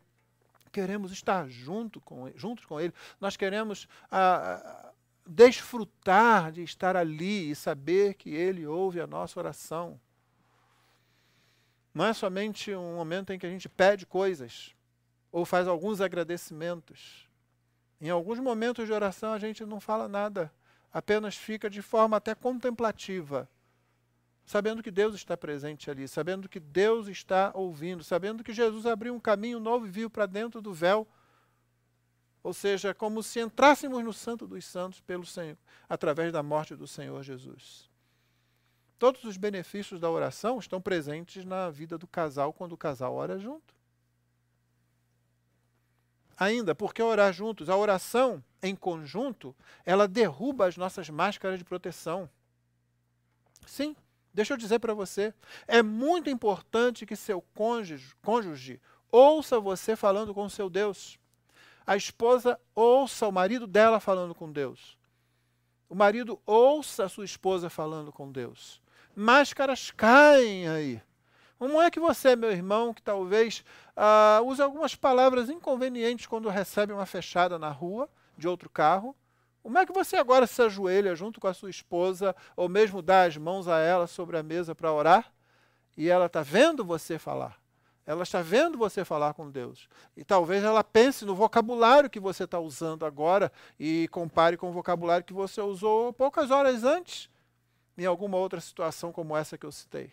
queremos 0.70 1.12
estar 1.12 1.49
junto 1.49 2.01
com, 2.01 2.31
juntos 2.37 2.64
com 2.66 2.81
Ele. 2.81 2.93
Nós 3.20 3.37
queremos 3.37 3.89
ah, 4.11 4.93
desfrutar 5.27 6.53
de 6.53 6.62
estar 6.62 6.97
ali 6.97 7.51
e 7.51 7.55
saber 7.55 8.14
que 8.14 8.31
Ele 8.31 8.66
ouve 8.66 9.01
a 9.01 9.07
nossa 9.07 9.39
oração. 9.41 9.99
Não 11.95 12.05
é 12.05 12.12
somente 12.12 12.75
um 12.75 12.97
momento 12.97 13.33
em 13.33 13.39
que 13.39 13.47
a 13.47 13.51
gente 13.51 13.68
pede 13.68 14.05
coisas 14.05 14.75
ou 15.31 15.45
faz 15.45 15.66
alguns 15.66 16.01
agradecimentos. 16.01 17.24
Em 18.01 18.11
alguns 18.11 18.39
momentos 18.39 18.87
de 18.87 18.93
oração 18.93 19.33
a 19.33 19.39
gente 19.39 19.65
não 19.65 19.81
fala 19.81 20.09
nada, 20.09 20.53
apenas 20.93 21.37
fica 21.37 21.71
de 21.71 21.83
forma 21.83 22.17
até 22.17 22.35
contemplativa, 22.35 23.49
sabendo 24.45 24.83
que 24.83 24.91
Deus 24.91 25.15
está 25.15 25.37
presente 25.37 25.91
ali, 25.91 26.07
sabendo 26.07 26.49
que 26.49 26.61
Deus 26.61 27.09
está 27.09 27.51
ouvindo, 27.55 28.05
sabendo 28.05 28.45
que 28.45 28.53
Jesus 28.53 28.87
abriu 28.87 29.15
um 29.15 29.21
caminho 29.21 29.59
novo 29.59 29.87
e 29.87 29.91
viu 29.91 30.11
para 30.11 30.27
dentro 30.27 30.61
do 30.61 30.73
véu. 30.73 31.07
Ou 32.43 32.53
seja, 32.53 32.93
como 32.93 33.23
se 33.23 33.41
entrássemos 33.41 34.05
no 34.05 34.13
Santo 34.13 34.47
dos 34.47 34.67
Santos 34.67 35.01
pelo 35.01 35.25
Senhor, 35.25 35.57
através 35.89 36.33
da 36.33 36.43
morte 36.43 36.77
do 36.77 36.87
Senhor 36.87 37.23
Jesus. 37.23 37.89
Todos 38.99 39.25
os 39.25 39.37
benefícios 39.37 39.99
da 39.99 40.11
oração 40.11 40.59
estão 40.59 40.81
presentes 40.81 41.45
na 41.45 41.71
vida 41.71 41.99
do 41.99 42.07
casal 42.07 42.53
quando 42.53 42.73
o 42.73 42.77
casal 42.77 43.15
ora 43.15 43.39
junto. 43.39 43.75
Ainda, 46.37 46.74
porque 46.74 47.03
orar 47.03 47.32
juntos? 47.32 47.68
A 47.68 47.76
oração 47.76 48.43
em 48.62 48.74
conjunto, 48.74 49.55
ela 49.85 50.09
derruba 50.09 50.66
as 50.66 50.76
nossas 50.76 51.09
máscaras 51.11 51.59
de 51.59 51.64
proteção. 51.64 52.28
Sim, 53.66 53.95
deixa 54.32 54.53
eu 54.53 54.57
dizer 54.59 54.78
para 54.78 54.95
você, 54.95 55.32
é 55.66 55.82
muito 55.82 56.28
importante 56.28 57.07
que 57.07 57.16
seu 57.16 57.41
cônjuge, 57.55 58.14
cônjuge 58.22 58.80
ouça 59.11 59.61
você 59.61 59.97
falando 59.97 60.35
com 60.35 60.49
seu 60.49 60.68
Deus. 60.68 61.18
A 61.87 61.97
esposa 61.97 62.59
ouça 62.74 63.28
o 63.28 63.32
marido 63.32 63.66
dela 63.66 64.01
falando 64.01 64.35
com 64.35 64.51
Deus. 64.51 64.99
O 65.89 65.95
marido 65.95 66.41
ouça 66.47 67.05
a 67.05 67.09
sua 67.09 67.24
esposa 67.24 67.68
falando 67.68 68.11
com 68.11 68.32
Deus 68.32 68.82
máscaras 69.14 69.91
caem 69.91 70.68
aí. 70.68 71.03
Como 71.59 71.81
é 71.81 71.91
que 71.91 72.01
você, 72.01 72.35
meu 72.35 72.51
irmão, 72.51 72.93
que 72.93 73.03
talvez 73.03 73.65
uh, 73.97 74.45
use 74.45 74.61
algumas 74.61 74.95
palavras 74.95 75.49
inconvenientes 75.49 76.27
quando 76.27 76.49
recebe 76.49 76.93
uma 76.93 77.07
fechada 77.07 77.59
na 77.59 77.71
rua 77.71 78.09
de 78.37 78.49
outro 78.49 78.69
carro, 78.69 79.15
como 79.65 79.79
é 79.79 79.87
que 79.87 79.93
você 79.93 80.17
agora 80.17 80.47
se 80.47 80.61
ajoelha 80.61 81.15
junto 81.17 81.41
com 81.41 81.47
a 81.47 81.55
sua 81.55 81.71
esposa, 81.71 82.37
ou 82.55 82.69
mesmo 82.69 83.01
dá 83.01 83.25
as 83.25 83.37
mãos 83.39 83.67
a 83.67 83.79
ela 83.79 84.07
sobre 84.07 84.37
a 84.37 84.43
mesa 84.43 84.75
para 84.75 84.93
orar, 84.93 85.33
e 85.97 86.11
ela 86.11 86.27
está 86.27 86.43
vendo 86.43 86.85
você 86.85 87.19
falar? 87.19 87.59
Ela 88.07 88.25
está 88.25 88.43
vendo 88.43 88.77
você 88.77 89.07
falar 89.07 89.33
com 89.33 89.51
Deus. 89.51 89.89
E 90.15 90.23
talvez 90.23 90.63
ela 90.63 90.85
pense 90.85 91.25
no 91.25 91.35
vocabulário 91.35 92.11
que 92.11 92.21
você 92.21 92.45
está 92.45 92.61
usando 92.61 93.07
agora 93.07 93.51
e 93.81 94.07
compare 94.09 94.59
com 94.59 94.69
o 94.69 94.73
vocabulário 94.73 95.25
que 95.25 95.33
você 95.33 95.63
usou 95.63 96.13
poucas 96.13 96.51
horas 96.51 96.85
antes 96.85 97.31
em 97.97 98.05
alguma 98.05 98.37
outra 98.37 98.61
situação 98.61 99.11
como 99.13 99.35
essa 99.35 99.57
que 99.57 99.65
eu 99.65 99.73
citei. 99.73 100.13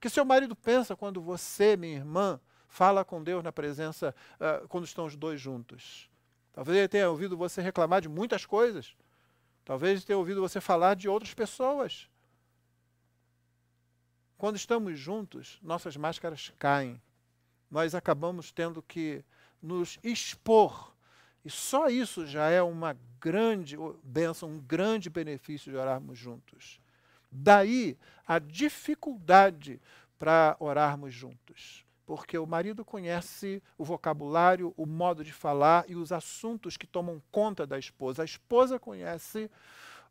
Que 0.00 0.08
seu 0.08 0.24
marido 0.24 0.54
pensa 0.54 0.94
quando 0.94 1.20
você, 1.20 1.76
minha 1.76 1.96
irmã, 1.96 2.40
fala 2.68 3.04
com 3.04 3.22
Deus 3.22 3.42
na 3.42 3.52
presença, 3.52 4.14
uh, 4.34 4.66
quando 4.68 4.84
estão 4.84 5.06
os 5.06 5.16
dois 5.16 5.40
juntos? 5.40 6.08
Talvez 6.52 6.76
ele 6.78 6.88
tenha 6.88 7.08
ouvido 7.08 7.36
você 7.36 7.60
reclamar 7.62 8.00
de 8.00 8.08
muitas 8.08 8.44
coisas. 8.44 8.96
Talvez 9.64 10.04
tenha 10.04 10.18
ouvido 10.18 10.40
você 10.40 10.60
falar 10.60 10.94
de 10.94 11.08
outras 11.08 11.34
pessoas. 11.34 12.08
Quando 14.36 14.56
estamos 14.56 14.98
juntos, 14.98 15.58
nossas 15.62 15.96
máscaras 15.96 16.52
caem. 16.58 17.00
Nós 17.70 17.94
acabamos 17.94 18.50
tendo 18.50 18.82
que 18.82 19.24
nos 19.60 19.98
expor. 20.02 20.94
E 21.44 21.50
só 21.50 21.88
isso 21.88 22.26
já 22.26 22.48
é 22.48 22.62
uma 22.62 22.96
grande 23.20 23.76
bênção, 24.02 24.48
um 24.48 24.60
grande 24.60 25.10
benefício 25.10 25.70
de 25.70 25.76
orarmos 25.76 26.18
juntos. 26.18 26.80
Daí 27.30 27.96
a 28.26 28.38
dificuldade 28.38 29.80
para 30.18 30.56
orarmos 30.58 31.14
juntos. 31.14 31.84
Porque 32.04 32.38
o 32.38 32.46
marido 32.46 32.84
conhece 32.84 33.62
o 33.76 33.84
vocabulário, 33.84 34.72
o 34.76 34.86
modo 34.86 35.22
de 35.22 35.32
falar 35.32 35.84
e 35.88 35.94
os 35.94 36.10
assuntos 36.10 36.76
que 36.76 36.86
tomam 36.86 37.22
conta 37.30 37.66
da 37.66 37.78
esposa. 37.78 38.22
A 38.22 38.24
esposa 38.24 38.78
conhece 38.78 39.50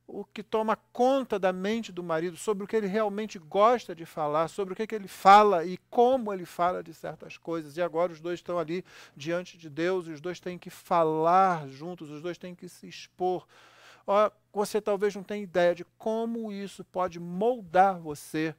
o 0.07 0.23
que 0.23 0.41
toma 0.41 0.77
conta 0.93 1.37
da 1.37 1.51
mente 1.51 1.91
do 1.91 2.01
marido, 2.01 2.37
sobre 2.37 2.63
o 2.63 2.67
que 2.67 2.75
ele 2.77 2.87
realmente 2.87 3.37
gosta 3.37 3.93
de 3.93 4.05
falar, 4.05 4.47
sobre 4.47 4.73
o 4.73 4.77
que, 4.77 4.87
que 4.87 4.95
ele 4.95 5.07
fala 5.07 5.65
e 5.65 5.77
como 5.89 6.31
ele 6.31 6.45
fala 6.45 6.81
de 6.81 6.93
certas 6.93 7.37
coisas. 7.37 7.75
E 7.75 7.81
agora 7.81 8.13
os 8.13 8.21
dois 8.21 8.39
estão 8.39 8.57
ali 8.57 8.85
diante 9.15 9.57
de 9.57 9.69
Deus, 9.69 10.07
os 10.07 10.21
dois 10.21 10.39
têm 10.39 10.57
que 10.57 10.69
falar 10.69 11.67
juntos, 11.67 12.09
os 12.09 12.21
dois 12.21 12.37
têm 12.37 12.55
que 12.55 12.69
se 12.69 12.87
expor. 12.87 13.45
Você 14.53 14.81
talvez 14.81 15.15
não 15.15 15.23
tenha 15.23 15.43
ideia 15.43 15.75
de 15.75 15.85
como 15.97 16.51
isso 16.51 16.83
pode 16.85 17.19
moldar 17.19 17.99
você 17.99 18.55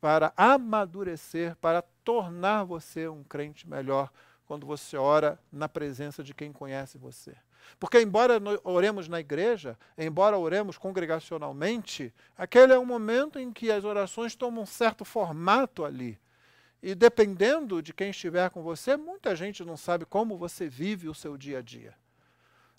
para 0.00 0.32
amadurecer, 0.36 1.56
para 1.56 1.82
tornar 2.04 2.64
você 2.64 3.08
um 3.08 3.24
crente 3.24 3.68
melhor 3.68 4.10
quando 4.46 4.66
você 4.66 4.96
ora 4.96 5.38
na 5.52 5.68
presença 5.68 6.22
de 6.22 6.32
quem 6.32 6.52
conhece 6.52 6.96
você. 6.96 7.36
Porque, 7.78 8.00
embora 8.00 8.40
oremos 8.64 9.08
na 9.08 9.20
igreja, 9.20 9.76
embora 9.98 10.38
oremos 10.38 10.78
congregacionalmente, 10.78 12.14
aquele 12.36 12.72
é 12.72 12.78
um 12.78 12.86
momento 12.86 13.38
em 13.38 13.52
que 13.52 13.70
as 13.70 13.84
orações 13.84 14.34
tomam 14.34 14.62
um 14.62 14.66
certo 14.66 15.04
formato 15.04 15.84
ali. 15.84 16.18
E 16.82 16.94
dependendo 16.94 17.82
de 17.82 17.92
quem 17.92 18.10
estiver 18.10 18.48
com 18.50 18.62
você, 18.62 18.96
muita 18.96 19.36
gente 19.36 19.64
não 19.64 19.76
sabe 19.76 20.06
como 20.06 20.38
você 20.38 20.68
vive 20.68 21.08
o 21.08 21.14
seu 21.14 21.36
dia 21.36 21.58
a 21.58 21.62
dia. 21.62 21.94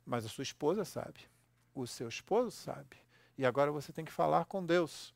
Mas 0.05 0.25
a 0.25 0.29
sua 0.29 0.41
esposa 0.41 0.83
sabe, 0.83 1.19
o 1.81 1.87
seu 1.87 2.07
esposo 2.07 2.51
sabe. 2.51 2.97
E 3.37 3.45
agora 3.45 3.71
você 3.71 3.91
tem 3.91 4.03
que 4.03 4.11
falar 4.11 4.45
com 4.45 4.65
Deus. 4.65 5.13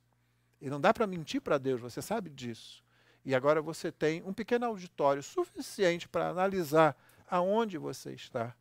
E 0.61 0.69
não 0.69 0.79
dá 0.79 0.93
para 0.93 1.05
mentir 1.05 1.41
para 1.41 1.57
Deus, 1.57 1.81
você 1.81 2.01
sabe 2.01 2.29
disso. 2.29 2.83
E 3.25 3.33
agora 3.33 3.61
você 3.61 3.91
tem 3.91 4.21
um 4.23 4.33
pequeno 4.33 4.65
auditório 4.65 5.23
suficiente 5.23 6.07
para 6.07 6.29
analisar 6.29 6.95
aonde 7.29 7.77
você 7.77 8.13
está 8.13 8.55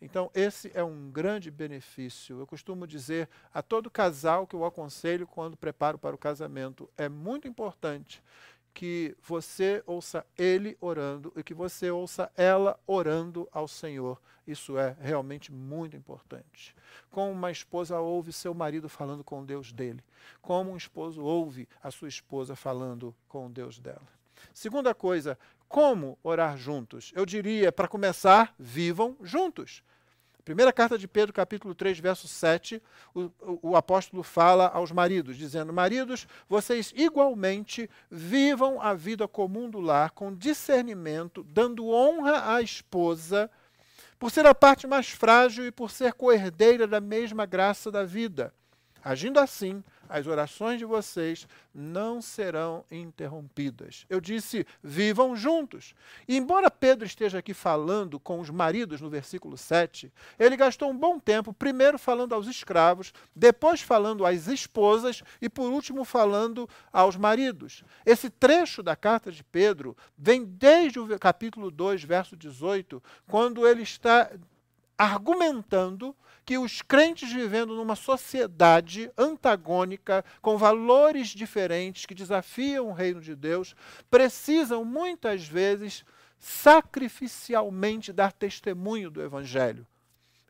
Então, 0.00 0.30
esse 0.32 0.70
é 0.74 0.82
um 0.82 1.10
grande 1.10 1.50
benefício. 1.50 2.38
Eu 2.38 2.46
costumo 2.46 2.86
dizer 2.86 3.28
a 3.52 3.60
todo 3.62 3.90
casal 3.90 4.46
que 4.46 4.54
eu 4.54 4.64
aconselho 4.64 5.26
quando 5.26 5.56
preparo 5.56 5.98
para 5.98 6.14
o 6.14 6.18
casamento: 6.18 6.88
é 6.96 7.08
muito 7.08 7.48
importante 7.48 8.22
que 8.78 9.16
você 9.20 9.82
ouça 9.84 10.24
ele 10.38 10.78
orando 10.80 11.32
e 11.34 11.42
que 11.42 11.52
você 11.52 11.90
ouça 11.90 12.30
ela 12.36 12.78
orando 12.86 13.48
ao 13.50 13.66
Senhor. 13.66 14.22
Isso 14.46 14.78
é 14.78 14.96
realmente 15.00 15.50
muito 15.50 15.96
importante. 15.96 16.76
Como 17.10 17.32
uma 17.32 17.50
esposa 17.50 17.98
ouve 17.98 18.32
seu 18.32 18.54
marido 18.54 18.88
falando 18.88 19.24
com 19.24 19.44
Deus 19.44 19.72
dele, 19.72 20.00
como 20.40 20.70
um 20.70 20.76
esposo 20.76 21.24
ouve 21.24 21.68
a 21.82 21.90
sua 21.90 22.06
esposa 22.06 22.54
falando 22.54 23.12
com 23.26 23.50
Deus 23.50 23.80
dela. 23.80 24.06
Segunda 24.54 24.94
coisa, 24.94 25.36
como 25.68 26.16
orar 26.22 26.56
juntos? 26.56 27.10
Eu 27.16 27.26
diria, 27.26 27.72
para 27.72 27.88
começar, 27.88 28.54
vivam 28.56 29.16
juntos. 29.24 29.82
Primeira 30.48 30.72
carta 30.72 30.96
de 30.96 31.06
Pedro, 31.06 31.30
capítulo 31.30 31.74
3, 31.74 31.98
verso 31.98 32.26
7, 32.26 32.82
o, 33.14 33.30
o, 33.60 33.76
apóstolo 33.76 34.22
fala 34.22 34.68
aos 34.68 34.90
maridos, 34.90 35.36
dizendo: 35.36 35.74
Maridos, 35.74 36.26
vocês 36.48 36.90
igualmente 36.96 37.90
vivam 38.10 38.80
a 38.80 38.94
vida 38.94 39.28
comum 39.28 39.68
do 39.68 39.78
lar 39.78 40.12
com 40.12 40.34
discernimento, 40.34 41.42
dando 41.42 41.90
honra 41.90 42.54
à 42.54 42.62
esposa, 42.62 43.50
por 44.18 44.30
ser 44.30 44.46
a 44.46 44.54
parte 44.54 44.86
mais 44.86 45.10
frágil 45.10 45.66
e 45.66 45.70
por 45.70 45.90
ser 45.90 46.14
coerdeira 46.14 46.86
da 46.86 46.98
mesma 46.98 47.44
graça 47.44 47.90
da 47.90 48.02
vida. 48.02 48.50
Agindo 49.04 49.38
assim, 49.38 49.82
as 50.08 50.26
orações 50.26 50.78
de 50.78 50.84
vocês 50.84 51.46
não 51.74 52.20
serão 52.20 52.84
interrompidas. 52.90 54.06
Eu 54.08 54.20
disse: 54.20 54.66
vivam 54.82 55.36
juntos. 55.36 55.94
E 56.26 56.36
embora 56.36 56.70
Pedro 56.70 57.06
esteja 57.06 57.38
aqui 57.38 57.52
falando 57.54 58.18
com 58.18 58.40
os 58.40 58.50
maridos 58.50 59.00
no 59.00 59.10
versículo 59.10 59.56
7, 59.56 60.12
ele 60.38 60.56
gastou 60.56 60.90
um 60.90 60.96
bom 60.96 61.18
tempo, 61.18 61.52
primeiro 61.52 61.98
falando 61.98 62.34
aos 62.34 62.46
escravos, 62.46 63.12
depois 63.34 63.80
falando 63.80 64.24
às 64.24 64.46
esposas 64.46 65.22
e 65.40 65.48
por 65.48 65.70
último 65.70 66.04
falando 66.04 66.68
aos 66.92 67.16
maridos. 67.16 67.84
Esse 68.04 68.30
trecho 68.30 68.82
da 68.82 68.96
carta 68.96 69.30
de 69.30 69.44
Pedro 69.44 69.96
vem 70.16 70.44
desde 70.44 70.98
o 70.98 71.18
capítulo 71.18 71.70
2, 71.70 72.02
verso 72.02 72.36
18, 72.36 73.02
quando 73.26 73.66
ele 73.66 73.82
está 73.82 74.30
argumentando 74.96 76.16
que 76.48 76.56
os 76.56 76.80
crentes 76.80 77.30
vivendo 77.30 77.76
numa 77.76 77.94
sociedade 77.94 79.12
antagônica, 79.18 80.24
com 80.40 80.56
valores 80.56 81.28
diferentes, 81.28 82.06
que 82.06 82.14
desafiam 82.14 82.88
o 82.88 82.94
reino 82.94 83.20
de 83.20 83.36
Deus, 83.36 83.76
precisam 84.10 84.82
muitas 84.82 85.46
vezes 85.46 86.06
sacrificialmente 86.38 88.14
dar 88.14 88.32
testemunho 88.32 89.10
do 89.10 89.20
Evangelho. 89.20 89.86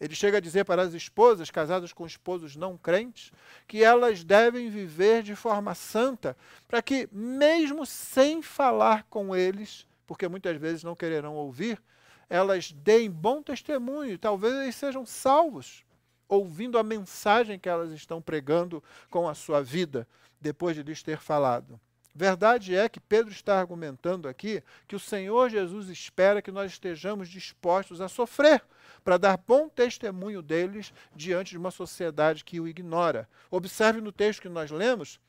Ele 0.00 0.14
chega 0.14 0.36
a 0.36 0.40
dizer 0.40 0.64
para 0.64 0.82
as 0.82 0.94
esposas 0.94 1.50
casadas 1.50 1.92
com 1.92 2.06
esposos 2.06 2.54
não 2.54 2.78
crentes 2.78 3.32
que 3.66 3.82
elas 3.82 4.22
devem 4.22 4.70
viver 4.70 5.24
de 5.24 5.34
forma 5.34 5.74
santa, 5.74 6.36
para 6.68 6.80
que, 6.80 7.08
mesmo 7.10 7.84
sem 7.84 8.40
falar 8.40 9.02
com 9.10 9.34
eles, 9.34 9.84
porque 10.06 10.28
muitas 10.28 10.56
vezes 10.58 10.84
não 10.84 10.94
quererão 10.94 11.34
ouvir, 11.34 11.82
elas 12.30 12.70
deem 12.70 13.10
bom 13.10 13.42
testemunho, 13.42 14.16
talvez 14.16 14.54
eles 14.54 14.76
sejam 14.76 15.04
salvos 15.04 15.87
ouvindo 16.28 16.78
a 16.78 16.82
mensagem 16.82 17.58
que 17.58 17.68
elas 17.68 17.90
estão 17.92 18.20
pregando 18.20 18.82
com 19.10 19.28
a 19.28 19.34
sua 19.34 19.62
vida, 19.62 20.06
depois 20.40 20.76
de 20.76 20.82
lhes 20.82 21.02
ter 21.02 21.18
falado. 21.18 21.80
Verdade 22.14 22.74
é 22.74 22.88
que 22.88 22.98
Pedro 22.98 23.32
está 23.32 23.60
argumentando 23.60 24.28
aqui 24.28 24.62
que 24.88 24.96
o 24.96 25.00
Senhor 25.00 25.48
Jesus 25.48 25.88
espera 25.88 26.42
que 26.42 26.50
nós 26.50 26.72
estejamos 26.72 27.28
dispostos 27.28 28.00
a 28.00 28.08
sofrer 28.08 28.62
para 29.04 29.16
dar 29.16 29.38
bom 29.46 29.68
testemunho 29.68 30.42
deles 30.42 30.92
diante 31.14 31.50
de 31.50 31.58
uma 31.58 31.70
sociedade 31.70 32.44
que 32.44 32.58
o 32.58 32.66
ignora. 32.66 33.28
Observe 33.50 34.00
no 34.00 34.10
texto 34.10 34.42
que 34.42 34.48
nós 34.48 34.70
lemos 34.70 35.20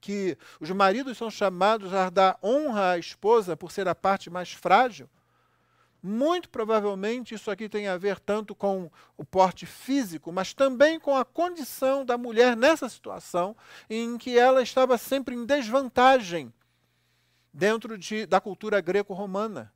que 0.00 0.38
os 0.60 0.70
maridos 0.70 1.18
são 1.18 1.30
chamados 1.30 1.92
a 1.92 2.08
dar 2.08 2.38
honra 2.42 2.92
à 2.92 2.98
esposa 2.98 3.56
por 3.56 3.70
ser 3.70 3.88
a 3.88 3.94
parte 3.94 4.30
mais 4.30 4.52
frágil, 4.52 5.10
muito 6.06 6.48
provavelmente 6.48 7.34
isso 7.34 7.50
aqui 7.50 7.68
tem 7.68 7.88
a 7.88 7.96
ver 7.96 8.20
tanto 8.20 8.54
com 8.54 8.88
o 9.16 9.24
porte 9.24 9.66
físico, 9.66 10.30
mas 10.30 10.54
também 10.54 11.00
com 11.00 11.16
a 11.16 11.24
condição 11.24 12.04
da 12.04 12.16
mulher 12.16 12.56
nessa 12.56 12.88
situação 12.88 13.56
em 13.90 14.16
que 14.16 14.38
ela 14.38 14.62
estava 14.62 14.96
sempre 14.96 15.34
em 15.34 15.44
desvantagem 15.44 16.52
dentro 17.52 17.98
de, 17.98 18.24
da 18.24 18.40
cultura 18.40 18.80
greco-romana. 18.80 19.72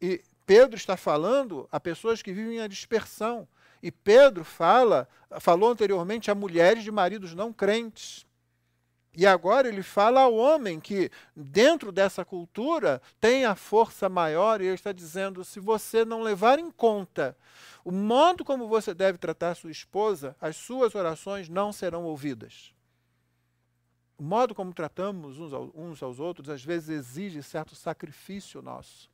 E 0.00 0.20
Pedro 0.44 0.74
está 0.74 0.96
falando 0.96 1.68
a 1.70 1.78
pessoas 1.78 2.22
que 2.22 2.32
vivem 2.32 2.60
a 2.60 2.66
dispersão. 2.66 3.46
E 3.80 3.92
Pedro 3.92 4.44
fala, 4.44 5.08
falou 5.38 5.70
anteriormente 5.70 6.30
a 6.30 6.34
mulheres 6.34 6.82
de 6.82 6.90
maridos 6.90 7.34
não 7.34 7.52
crentes. 7.52 8.26
E 9.16 9.26
agora 9.26 9.68
ele 9.68 9.82
fala 9.82 10.20
ao 10.22 10.34
homem 10.34 10.78
que, 10.78 11.10
dentro 11.34 11.90
dessa 11.90 12.24
cultura, 12.24 13.02
tem 13.20 13.44
a 13.44 13.56
força 13.56 14.08
maior, 14.08 14.60
e 14.60 14.66
ele 14.66 14.74
está 14.74 14.92
dizendo: 14.92 15.44
se 15.44 15.58
você 15.58 16.04
não 16.04 16.22
levar 16.22 16.58
em 16.58 16.70
conta 16.70 17.36
o 17.84 17.90
modo 17.90 18.44
como 18.44 18.68
você 18.68 18.94
deve 18.94 19.18
tratar 19.18 19.54
sua 19.54 19.70
esposa, 19.70 20.36
as 20.40 20.56
suas 20.56 20.94
orações 20.94 21.48
não 21.48 21.72
serão 21.72 22.04
ouvidas. 22.04 22.72
O 24.18 24.22
modo 24.22 24.54
como 24.54 24.74
tratamos 24.74 25.38
uns 25.38 26.02
aos 26.02 26.20
outros, 26.20 26.50
às 26.50 26.62
vezes, 26.62 26.90
exige 26.90 27.42
certo 27.42 27.74
sacrifício 27.74 28.60
nosso. 28.60 29.10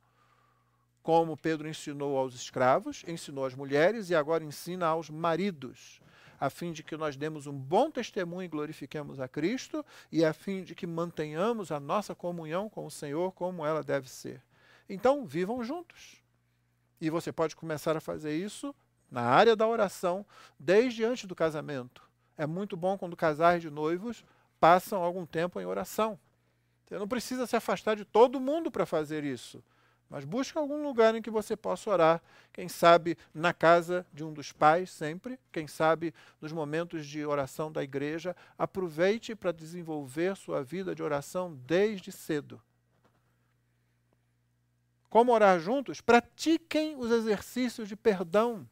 Como 1.01 1.37
Pedro 1.37 1.69
ensinou 1.69 2.17
aos 2.17 2.35
escravos, 2.35 3.05
ensinou 3.07 3.45
às 3.45 3.55
mulheres 3.55 4.09
e 4.09 4.15
agora 4.15 4.43
ensina 4.43 4.87
aos 4.87 5.09
maridos 5.09 6.01
a 6.39 6.49
fim 6.49 6.71
de 6.71 6.83
que 6.83 6.95
nós 6.95 7.15
demos 7.15 7.47
um 7.47 7.57
bom 7.57 7.89
testemunho 7.89 8.43
e 8.43 8.47
glorifiquemos 8.47 9.19
a 9.19 9.27
Cristo, 9.27 9.85
e 10.11 10.23
a 10.23 10.33
fim 10.33 10.63
de 10.63 10.75
que 10.75 10.85
mantenhamos 10.85 11.71
a 11.71 11.79
nossa 11.79 12.13
comunhão 12.13 12.69
com 12.69 12.85
o 12.85 12.91
Senhor 12.91 13.31
como 13.31 13.65
ela 13.65 13.83
deve 13.83 14.09
ser. 14.09 14.41
Então, 14.89 15.25
vivam 15.25 15.63
juntos. 15.63 16.21
E 16.99 17.09
você 17.09 17.31
pode 17.31 17.55
começar 17.55 17.95
a 17.95 18.01
fazer 18.01 18.35
isso 18.35 18.73
na 19.09 19.21
área 19.21 19.55
da 19.55 19.67
oração, 19.67 20.25
desde 20.59 21.03
antes 21.03 21.25
do 21.25 21.35
casamento. 21.35 22.01
É 22.37 22.45
muito 22.45 22.77
bom 22.77 22.97
quando 22.97 23.15
casais 23.15 23.61
de 23.61 23.69
noivos 23.69 24.23
passam 24.59 25.01
algum 25.01 25.25
tempo 25.25 25.59
em 25.59 25.65
oração. 25.65 26.19
Você 26.85 26.97
não 26.97 27.07
precisa 27.07 27.45
se 27.45 27.55
afastar 27.55 27.95
de 27.95 28.05
todo 28.05 28.39
mundo 28.39 28.71
para 28.71 28.85
fazer 28.85 29.23
isso. 29.23 29.63
Mas 30.09 30.23
busque 30.23 30.57
algum 30.57 30.81
lugar 30.83 31.15
em 31.15 31.21
que 31.21 31.29
você 31.29 31.55
possa 31.55 31.89
orar. 31.89 32.21
Quem 32.53 32.69
sabe 32.69 33.17
na 33.33 33.53
casa 33.53 34.05
de 34.13 34.23
um 34.23 34.31
dos 34.31 34.51
pais, 34.51 34.89
sempre. 34.89 35.37
Quem 35.51 35.67
sabe 35.67 36.13
nos 36.39 36.53
momentos 36.53 37.05
de 37.05 37.25
oração 37.25 37.71
da 37.71 37.83
igreja. 37.83 38.35
Aproveite 38.57 39.35
para 39.35 39.51
desenvolver 39.51 40.35
sua 40.37 40.63
vida 40.63 40.95
de 40.95 41.03
oração 41.03 41.59
desde 41.65 42.11
cedo. 42.11 42.61
Como 45.09 45.33
orar 45.33 45.59
juntos? 45.59 45.99
Pratiquem 45.99 46.95
os 46.95 47.11
exercícios 47.11 47.89
de 47.89 47.95
perdão. 47.95 48.67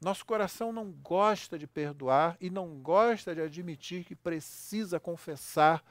Nosso 0.00 0.24
coração 0.24 0.72
não 0.72 0.90
gosta 0.90 1.58
de 1.58 1.66
perdoar 1.66 2.36
e 2.40 2.48
não 2.50 2.80
gosta 2.80 3.34
de 3.34 3.40
admitir 3.40 4.04
que 4.04 4.14
precisa 4.14 5.00
confessar 5.00 5.84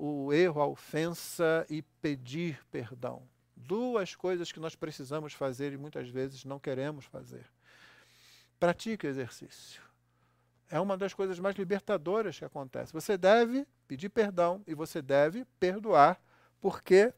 o 0.00 0.32
erro, 0.32 0.60
a 0.60 0.66
ofensa 0.66 1.66
e 1.68 1.82
pedir 2.00 2.64
perdão. 2.70 3.28
Duas 3.56 4.14
coisas 4.14 4.52
que 4.52 4.60
nós 4.60 4.76
precisamos 4.76 5.32
fazer 5.32 5.72
e 5.72 5.76
muitas 5.76 6.08
vezes 6.08 6.44
não 6.44 6.60
queremos 6.60 7.04
fazer. 7.04 7.44
Pratique 8.60 9.08
exercício. 9.08 9.82
É 10.70 10.78
uma 10.78 10.96
das 10.96 11.12
coisas 11.12 11.40
mais 11.40 11.56
libertadoras 11.56 12.38
que 12.38 12.44
acontece. 12.44 12.92
Você 12.92 13.18
deve 13.18 13.66
pedir 13.88 14.08
perdão 14.08 14.62
e 14.68 14.74
você 14.74 15.02
deve 15.02 15.44
perdoar, 15.58 16.20
porque 16.60 17.12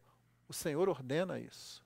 o 0.48 0.54
Senhor 0.54 0.88
ordena 0.88 1.38
isso. 1.38 1.84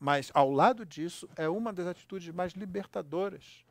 Mas, 0.00 0.30
ao 0.32 0.50
lado 0.50 0.86
disso, 0.86 1.28
é 1.36 1.46
uma 1.46 1.72
das 1.72 1.86
atitudes 1.86 2.32
mais 2.34 2.52
libertadoras. 2.52 3.66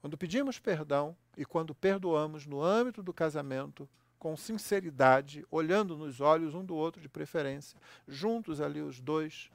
Quando 0.00 0.16
pedimos 0.16 0.60
perdão 0.60 1.16
e 1.36 1.44
quando 1.44 1.74
perdoamos 1.74 2.46
no 2.46 2.62
âmbito 2.62 3.02
do 3.02 3.12
casamento, 3.12 3.88
com 4.18 4.36
sinceridade, 4.36 5.46
olhando 5.50 5.96
nos 5.96 6.20
olhos 6.20 6.54
um 6.54 6.64
do 6.64 6.74
outro 6.74 7.00
de 7.00 7.08
preferência, 7.08 7.78
juntos 8.06 8.60
ali 8.60 8.80
os 8.80 9.00
dois. 9.00 9.50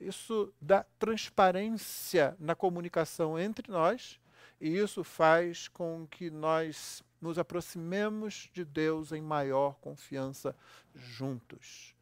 Isso 0.00 0.52
dá 0.60 0.84
transparência 0.98 2.36
na 2.38 2.54
comunicação 2.54 3.38
entre 3.38 3.70
nós 3.70 4.20
e 4.60 4.76
isso 4.76 5.04
faz 5.04 5.68
com 5.68 6.06
que 6.06 6.30
nós 6.30 7.02
nos 7.20 7.38
aproximemos 7.38 8.48
de 8.52 8.64
Deus 8.64 9.12
em 9.12 9.20
maior 9.20 9.74
confiança 9.80 10.54
juntos. 10.94 11.94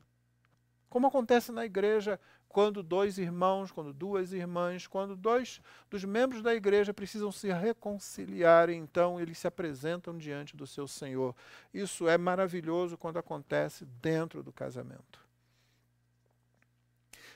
Como 0.88 1.08
acontece 1.08 1.50
na 1.50 1.64
igreja 1.64 2.20
quando 2.54 2.84
dois 2.84 3.18
irmãos, 3.18 3.72
quando 3.72 3.92
duas 3.92 4.32
irmãs, 4.32 4.86
quando 4.86 5.16
dois 5.16 5.60
dos 5.90 6.04
membros 6.04 6.40
da 6.40 6.54
igreja 6.54 6.94
precisam 6.94 7.32
se 7.32 7.52
reconciliar, 7.52 8.70
então 8.70 9.20
eles 9.20 9.38
se 9.38 9.48
apresentam 9.48 10.16
diante 10.16 10.56
do 10.56 10.64
seu 10.64 10.86
Senhor. 10.86 11.34
Isso 11.74 12.08
é 12.08 12.16
maravilhoso 12.16 12.96
quando 12.96 13.18
acontece 13.18 13.84
dentro 14.00 14.40
do 14.40 14.52
casamento. 14.52 15.18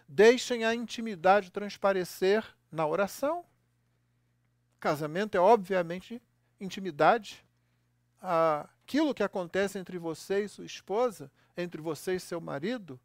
deixem 0.09 0.65
a 0.65 0.75
intimidade 0.75 1.53
transparecer 1.53 2.43
na 2.73 2.87
oração. 2.87 3.45
Casamento 4.81 5.37
é, 5.37 5.41
obviamente, 5.41 6.23
intimidade. 6.59 7.45
Aquilo 8.21 9.15
que 9.15 9.23
acontece 9.23 9.79
entre 9.79 9.99
você 9.99 10.45
e 10.45 10.49
sua 10.49 10.65
esposa, 10.65 11.31
entre 11.57 11.83
você 11.83 12.15
e 12.15 12.21
seu 12.21 12.41
marido, 12.41 12.99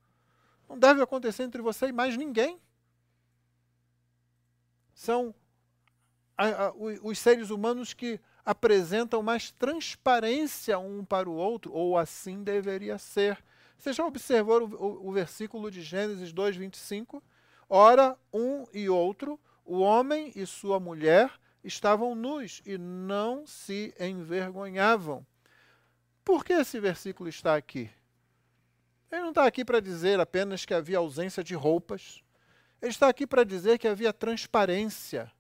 não 0.67 0.77
deve 0.77 1.01
acontecer 1.01 1.43
entre 1.43 1.61
você 1.61 1.87
e 1.87 1.91
mais 1.91 2.17
ninguém. 2.17 2.59
São 4.93 5.33
a, 6.37 6.67
a, 6.67 6.73
os 6.73 7.19
seres 7.19 7.49
humanos 7.49 7.93
que 7.93 8.19
apresentam 8.45 9.21
mais 9.21 9.51
transparência 9.51 10.77
um 10.77 11.05
para 11.05 11.29
o 11.29 11.33
outro, 11.33 11.71
ou 11.73 11.97
assim 11.97 12.43
deveria 12.43 12.97
ser. 12.97 13.43
Você 13.77 13.93
já 13.93 14.05
observou 14.05 14.63
o, 14.63 14.75
o, 14.75 15.09
o 15.09 15.11
versículo 15.11 15.71
de 15.71 15.81
Gênesis 15.81 16.31
2, 16.33 16.55
25? 16.57 17.23
Ora, 17.69 18.17
um 18.33 18.65
e 18.73 18.89
outro, 18.89 19.39
o 19.65 19.79
homem 19.79 20.31
e 20.35 20.45
sua 20.45 20.79
mulher, 20.79 21.31
estavam 21.63 22.13
nus 22.13 22.61
e 22.65 22.77
não 22.77 23.47
se 23.47 23.93
envergonhavam. 23.99 25.25
Por 26.23 26.43
que 26.43 26.53
esse 26.53 26.79
versículo 26.79 27.29
está 27.29 27.55
aqui? 27.55 27.89
Ele 29.13 29.21
não 29.21 29.29
está 29.29 29.45
aqui 29.45 29.63
para 29.63 29.79
dizer 29.79 30.19
apenas 30.19 30.65
que 30.65 30.73
havia 30.73 30.97
ausência 30.97 31.43
de 31.43 31.53
roupas. 31.53 32.23
Ele 32.81 32.89
está 32.89 33.07
aqui 33.07 33.27
para 33.27 33.43
dizer 33.43 33.77
que 33.77 33.87
havia 33.87 34.11
transparência. 34.11 35.31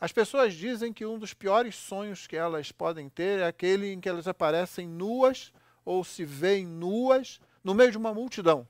As 0.00 0.12
pessoas 0.12 0.54
dizem 0.54 0.92
que 0.92 1.04
um 1.04 1.18
dos 1.18 1.34
piores 1.34 1.74
sonhos 1.74 2.28
que 2.28 2.36
elas 2.36 2.70
podem 2.70 3.08
ter 3.08 3.40
é 3.40 3.46
aquele 3.48 3.92
em 3.92 4.00
que 4.00 4.08
elas 4.08 4.28
aparecem 4.28 4.86
nuas 4.86 5.52
ou 5.84 6.04
se 6.04 6.24
veem 6.24 6.64
nuas 6.64 7.40
no 7.64 7.74
meio 7.74 7.90
de 7.90 7.98
uma 7.98 8.14
multidão. 8.14 8.64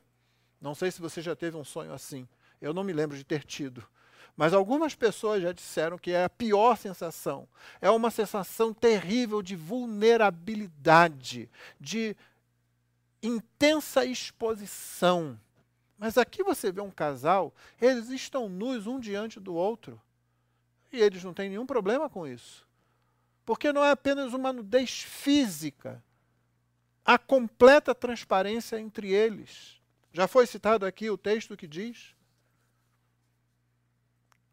Não 0.59 0.75
sei 0.75 0.91
se 0.91 1.03
você 1.03 1.21
já 1.21 1.37
teve 1.37 1.59
um 1.59 1.65
sonho 1.65 1.93
assim. 1.93 2.27
Eu 2.63 2.73
não 2.73 2.83
me 2.83 2.95
lembro 2.95 3.19
de 3.19 3.25
ter 3.25 3.45
tido. 3.45 3.87
Mas 4.35 4.55
algumas 4.55 4.95
pessoas 4.95 5.43
já 5.43 5.53
disseram 5.53 5.99
que 5.99 6.13
é 6.13 6.25
a 6.25 6.31
pior 6.31 6.79
sensação. 6.79 7.47
É 7.79 7.91
uma 7.91 8.11
sensação 8.11 8.73
terrível 8.73 9.43
de 9.43 9.55
vulnerabilidade, 9.55 11.51
de 11.79 12.17
intensa 13.27 14.05
exposição. 14.05 15.39
Mas 15.99 16.19
aqui 16.19 16.43
você 16.43 16.71
vê 16.71 16.81
um 16.81 16.91
casal, 16.91 17.55
eles 17.81 18.11
estão 18.11 18.49
nus 18.49 18.87
um 18.87 19.01
diante 19.01 19.41
do 19.41 19.55
outro. 19.55 20.01
E 20.93 21.01
eles 21.01 21.25
não 21.25 21.33
têm 21.33 21.49
nenhum 21.49 21.67
problema 21.67 22.09
com 22.09 22.27
isso. 22.27 22.67
Porque 23.45 23.73
não 23.73 23.85
é 23.85 23.91
apenas 23.91 24.33
uma 24.33 24.53
nudez 24.53 25.01
física, 25.01 26.03
há 27.05 27.19
completa 27.19 27.95
transparência 27.95 28.79
entre 28.81 29.13
eles. 29.13 29.81
Já 30.13 30.27
foi 30.27 30.47
citado 30.47 30.87
aqui 30.87 31.11
o 31.11 31.19
texto 31.19 31.57
que 31.57 31.67
diz 31.67 32.15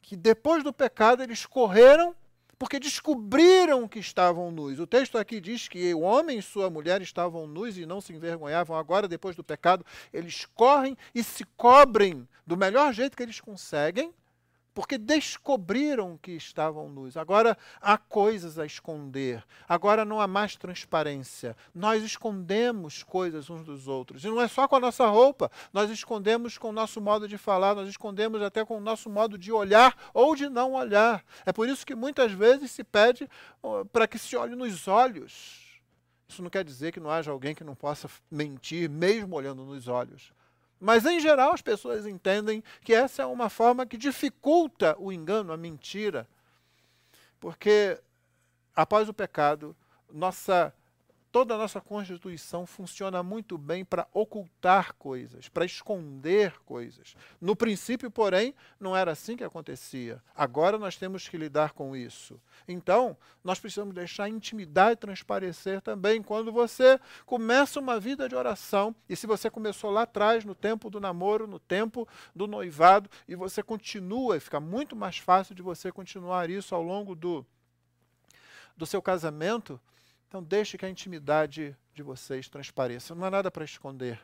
que 0.01 0.15
depois 0.15 0.63
do 0.63 0.73
pecado 0.73 1.23
eles 1.23 1.45
correram 1.45 2.15
porque 2.61 2.79
descobriram 2.79 3.87
que 3.87 3.97
estavam 3.97 4.51
nus. 4.51 4.77
O 4.77 4.85
texto 4.85 5.17
aqui 5.17 5.41
diz 5.41 5.67
que 5.67 5.95
o 5.95 6.01
homem 6.01 6.37
e 6.37 6.43
sua 6.43 6.69
mulher 6.69 7.01
estavam 7.01 7.47
nus 7.47 7.75
e 7.75 7.87
não 7.87 7.99
se 7.99 8.13
envergonhavam. 8.13 8.77
Agora, 8.77 9.07
depois 9.07 9.35
do 9.35 9.43
pecado, 9.43 9.83
eles 10.13 10.45
correm 10.53 10.95
e 11.15 11.23
se 11.23 11.43
cobrem 11.57 12.29
do 12.45 12.55
melhor 12.55 12.93
jeito 12.93 13.17
que 13.17 13.23
eles 13.23 13.41
conseguem 13.41 14.13
porque 14.73 14.97
descobriram 14.97 16.17
que 16.17 16.31
estavam 16.31 16.89
nus. 16.89 17.17
Agora 17.17 17.57
há 17.81 17.97
coisas 17.97 18.57
a 18.57 18.65
esconder. 18.65 19.43
Agora 19.67 20.05
não 20.05 20.21
há 20.21 20.27
mais 20.27 20.55
transparência. 20.55 21.55
Nós 21.73 22.03
escondemos 22.03 23.03
coisas 23.03 23.49
uns 23.49 23.63
dos 23.63 23.87
outros. 23.87 24.23
E 24.23 24.27
não 24.27 24.41
é 24.41 24.47
só 24.47 24.67
com 24.67 24.75
a 24.75 24.79
nossa 24.79 25.05
roupa. 25.07 25.51
Nós 25.73 25.89
escondemos 25.89 26.57
com 26.57 26.69
o 26.69 26.73
nosso 26.73 27.01
modo 27.01 27.27
de 27.27 27.37
falar, 27.37 27.75
nós 27.75 27.89
escondemos 27.89 28.41
até 28.41 28.63
com 28.63 28.77
o 28.77 28.81
nosso 28.81 29.09
modo 29.09 29.37
de 29.37 29.51
olhar 29.51 29.95
ou 30.13 30.35
de 30.35 30.47
não 30.49 30.73
olhar. 30.73 31.23
É 31.45 31.51
por 31.51 31.67
isso 31.67 31.85
que 31.85 31.95
muitas 31.95 32.31
vezes 32.31 32.71
se 32.71 32.83
pede 32.83 33.29
para 33.91 34.07
que 34.07 34.17
se 34.17 34.35
olhe 34.35 34.55
nos 34.55 34.87
olhos. 34.87 35.59
Isso 36.27 36.41
não 36.41 36.49
quer 36.49 36.63
dizer 36.63 36.93
que 36.93 36.99
não 36.99 37.09
haja 37.09 37.29
alguém 37.29 37.53
que 37.53 37.63
não 37.63 37.75
possa 37.75 38.09
mentir, 38.31 38.89
mesmo 38.89 39.35
olhando 39.35 39.65
nos 39.65 39.89
olhos. 39.89 40.31
Mas, 40.83 41.05
em 41.05 41.19
geral, 41.19 41.53
as 41.53 41.61
pessoas 41.61 42.07
entendem 42.07 42.63
que 42.83 42.91
essa 42.91 43.21
é 43.21 43.25
uma 43.27 43.49
forma 43.49 43.85
que 43.85 43.95
dificulta 43.95 44.95
o 44.97 45.13
engano, 45.13 45.53
a 45.53 45.57
mentira. 45.57 46.27
Porque, 47.39 48.01
após 48.75 49.07
o 49.07 49.13
pecado, 49.13 49.77
nossa 50.11 50.73
toda 51.31 51.55
a 51.55 51.57
nossa 51.57 51.79
constituição 51.79 52.65
funciona 52.65 53.23
muito 53.23 53.57
bem 53.57 53.85
para 53.85 54.07
ocultar 54.13 54.93
coisas, 54.95 55.47
para 55.47 55.63
esconder 55.63 56.53
coisas. 56.65 57.15
No 57.39 57.55
princípio, 57.55 58.11
porém, 58.11 58.53
não 58.79 58.95
era 58.95 59.11
assim 59.11 59.37
que 59.37 59.43
acontecia. 59.43 60.21
Agora 60.35 60.77
nós 60.77 60.97
temos 60.97 61.27
que 61.27 61.37
lidar 61.37 61.71
com 61.71 61.95
isso. 61.95 62.39
Então, 62.67 63.15
nós 63.43 63.59
precisamos 63.59 63.95
deixar 63.95 64.25
a 64.25 64.29
intimidade 64.29 64.99
transparecer 64.99 65.81
também. 65.81 66.21
Quando 66.21 66.51
você 66.51 66.99
começa 67.25 67.79
uma 67.79 67.99
vida 67.99 68.27
de 68.27 68.35
oração, 68.35 68.93
e 69.07 69.15
se 69.15 69.25
você 69.25 69.49
começou 69.49 69.89
lá 69.89 70.01
atrás, 70.01 70.43
no 70.43 70.53
tempo 70.53 70.89
do 70.89 70.99
namoro, 70.99 71.47
no 71.47 71.59
tempo 71.59 72.07
do 72.35 72.45
noivado, 72.45 73.09
e 73.27 73.35
você 73.35 73.63
continua, 73.63 74.39
fica 74.39 74.59
muito 74.59 74.95
mais 74.95 75.17
fácil 75.17 75.55
de 75.55 75.61
você 75.61 75.91
continuar 75.91 76.49
isso 76.49 76.75
ao 76.75 76.83
longo 76.83 77.15
do, 77.15 77.45
do 78.75 78.85
seu 78.85 79.01
casamento, 79.01 79.79
então, 80.31 80.41
deixe 80.41 80.77
que 80.77 80.85
a 80.85 80.89
intimidade 80.89 81.75
de 81.93 82.01
vocês 82.01 82.47
transpareça. 82.47 83.13
Não 83.13 83.25
há 83.25 83.29
nada 83.29 83.51
para 83.51 83.65
esconder. 83.65 84.17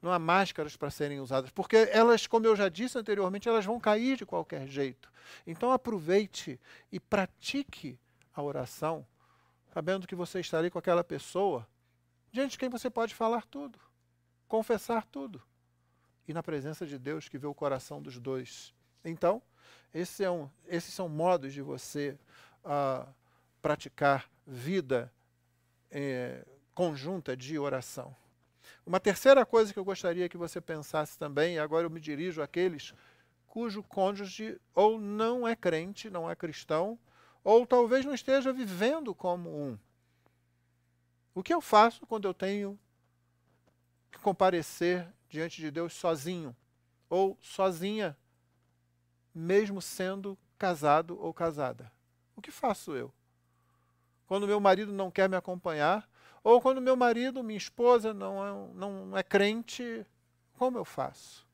Não 0.00 0.10
há 0.10 0.18
máscaras 0.18 0.74
para 0.74 0.88
serem 0.88 1.20
usadas, 1.20 1.50
porque 1.50 1.76
elas, 1.92 2.26
como 2.26 2.46
eu 2.46 2.56
já 2.56 2.70
disse 2.70 2.96
anteriormente, 2.96 3.46
elas 3.46 3.66
vão 3.66 3.78
cair 3.78 4.16
de 4.16 4.24
qualquer 4.24 4.66
jeito. 4.66 5.12
Então, 5.46 5.70
aproveite 5.70 6.58
e 6.90 6.98
pratique 6.98 7.98
a 8.34 8.42
oração, 8.42 9.06
sabendo 9.74 10.06
que 10.06 10.14
você 10.14 10.40
está 10.40 10.58
ali 10.58 10.70
com 10.70 10.78
aquela 10.78 11.04
pessoa, 11.04 11.68
diante 12.32 12.52
de 12.52 12.58
quem 12.58 12.70
você 12.70 12.88
pode 12.88 13.14
falar 13.14 13.44
tudo, 13.44 13.78
confessar 14.48 15.04
tudo, 15.04 15.42
e 16.26 16.32
na 16.32 16.42
presença 16.42 16.86
de 16.86 16.98
Deus 16.98 17.28
que 17.28 17.36
vê 17.36 17.46
o 17.46 17.52
coração 17.52 18.00
dos 18.00 18.18
dois. 18.18 18.72
Então, 19.04 19.42
esse 19.92 20.24
é 20.24 20.30
um, 20.30 20.48
esses 20.66 20.94
são 20.94 21.06
modos 21.06 21.52
de 21.52 21.60
você 21.60 22.16
uh, 22.64 23.06
praticar 23.60 24.26
vida 24.46 25.12
é, 25.90 26.44
conjunta 26.74 27.36
de 27.36 27.58
oração. 27.58 28.14
Uma 28.86 29.00
terceira 29.00 29.44
coisa 29.44 29.72
que 29.72 29.78
eu 29.78 29.84
gostaria 29.84 30.28
que 30.28 30.36
você 30.36 30.60
pensasse 30.60 31.18
também, 31.18 31.54
e 31.54 31.58
agora 31.58 31.86
eu 31.86 31.90
me 31.90 32.00
dirijo 32.00 32.42
àqueles 32.42 32.94
cujo 33.46 33.82
cônjuge 33.82 34.60
ou 34.74 34.98
não 34.98 35.46
é 35.46 35.56
crente, 35.56 36.08
não 36.08 36.30
é 36.30 36.36
cristão, 36.36 36.98
ou 37.42 37.66
talvez 37.66 38.04
não 38.04 38.14
esteja 38.14 38.52
vivendo 38.52 39.14
como 39.14 39.50
um. 39.50 39.78
O 41.34 41.42
que 41.42 41.52
eu 41.52 41.60
faço 41.60 42.06
quando 42.06 42.26
eu 42.26 42.34
tenho 42.34 42.78
que 44.10 44.18
comparecer 44.18 45.06
diante 45.28 45.60
de 45.60 45.70
Deus 45.70 45.92
sozinho 45.92 46.54
ou 47.08 47.36
sozinha, 47.40 48.16
mesmo 49.34 49.82
sendo 49.82 50.38
casado 50.56 51.18
ou 51.20 51.34
casada? 51.34 51.90
O 52.36 52.42
que 52.42 52.50
faço 52.50 52.94
eu? 52.94 53.12
Quando 54.30 54.46
meu 54.46 54.60
marido 54.60 54.92
não 54.92 55.10
quer 55.10 55.28
me 55.28 55.34
acompanhar, 55.34 56.08
ou 56.44 56.60
quando 56.60 56.80
meu 56.80 56.94
marido, 56.94 57.42
minha 57.42 57.56
esposa 57.56 58.14
não 58.14 58.46
é, 58.46 58.74
não 58.76 59.18
é 59.18 59.24
crente, 59.24 60.06
como 60.56 60.78
eu 60.78 60.84
faço? 60.84 61.44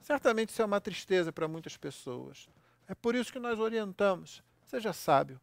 Certamente 0.00 0.48
isso 0.48 0.62
é 0.62 0.64
uma 0.64 0.80
tristeza 0.80 1.30
para 1.30 1.46
muitas 1.46 1.76
pessoas. 1.76 2.48
É 2.88 2.94
por 2.94 3.14
isso 3.14 3.30
que 3.30 3.38
nós 3.38 3.58
orientamos. 3.58 4.42
Seja 4.64 4.90
sábio. 4.94 5.38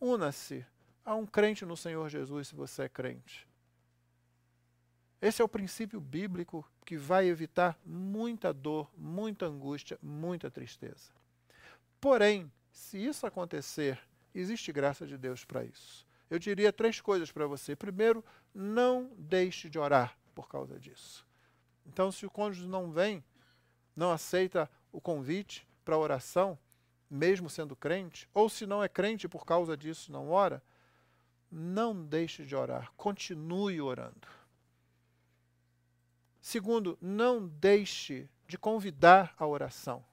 Una-se 0.00 0.66
a 1.04 1.14
um 1.14 1.24
crente 1.24 1.64
no 1.64 1.76
Senhor 1.76 2.08
Jesus 2.08 2.48
se 2.48 2.56
você 2.56 2.82
é 2.82 2.88
crente. 2.88 3.46
Esse 5.22 5.42
é 5.42 5.44
o 5.44 5.48
princípio 5.48 6.00
bíblico 6.00 6.68
que 6.84 6.96
vai 6.96 7.28
evitar 7.28 7.78
muita 7.86 8.52
dor, 8.52 8.90
muita 8.98 9.46
angústia, 9.46 9.96
muita 10.02 10.50
tristeza. 10.50 11.12
Porém, 12.00 12.50
se 12.72 12.98
isso 12.98 13.24
acontecer 13.28 14.02
Existe 14.34 14.72
graça 14.72 15.06
de 15.06 15.16
Deus 15.16 15.44
para 15.44 15.64
isso. 15.64 16.06
Eu 16.28 16.38
diria 16.38 16.72
três 16.72 17.00
coisas 17.00 17.30
para 17.30 17.46
você. 17.46 17.76
Primeiro, 17.76 18.24
não 18.52 19.12
deixe 19.16 19.70
de 19.70 19.78
orar 19.78 20.18
por 20.34 20.48
causa 20.48 20.78
disso. 20.80 21.24
Então, 21.86 22.10
se 22.10 22.26
o 22.26 22.30
cônjuge 22.30 22.66
não 22.66 22.90
vem, 22.90 23.22
não 23.94 24.10
aceita 24.10 24.68
o 24.90 25.00
convite 25.00 25.66
para 25.84 25.96
oração, 25.96 26.58
mesmo 27.08 27.48
sendo 27.48 27.76
crente, 27.76 28.28
ou 28.34 28.48
se 28.48 28.66
não 28.66 28.82
é 28.82 28.88
crente 28.88 29.28
por 29.28 29.44
causa 29.44 29.76
disso 29.76 30.10
não 30.10 30.30
ora, 30.30 30.62
não 31.50 32.04
deixe 32.04 32.44
de 32.44 32.56
orar, 32.56 32.90
continue 32.96 33.80
orando. 33.80 34.26
Segundo, 36.40 36.98
não 37.00 37.46
deixe 37.46 38.28
de 38.48 38.58
convidar 38.58 39.34
a 39.38 39.46
oração 39.46 40.04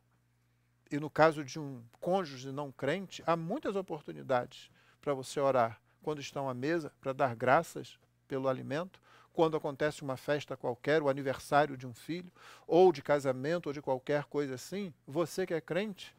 e 0.92 1.00
no 1.00 1.10
caso 1.10 1.44
de 1.44 1.58
um 1.58 1.82
cônjuge 2.02 2.52
não 2.52 2.72
crente, 2.72 3.24
há 3.26 3.38
muitas 3.38 3.76
oportunidades 3.78 4.70
para 5.00 5.14
você 5.14 5.40
orar 5.40 5.80
quando 6.04 6.20
estão 6.20 6.50
à 6.50 6.54
mesa, 6.54 6.92
para 7.00 7.14
dar 7.14 7.36
graças 7.36 7.98
pelo 8.28 8.50
alimento, 8.50 9.02
quando 9.34 9.56
acontece 9.56 10.02
uma 10.02 10.18
festa 10.18 10.58
qualquer, 10.58 11.02
o 11.02 11.08
aniversário 11.08 11.78
de 11.78 11.88
um 11.88 11.94
filho, 11.94 12.32
ou 12.68 12.92
de 12.92 13.02
casamento, 13.02 13.68
ou 13.68 13.74
de 13.74 13.82
qualquer 13.82 14.26
coisa 14.26 14.56
assim, 14.56 14.94
você 15.08 15.46
que 15.46 15.54
é 15.54 15.62
crente, 15.62 16.14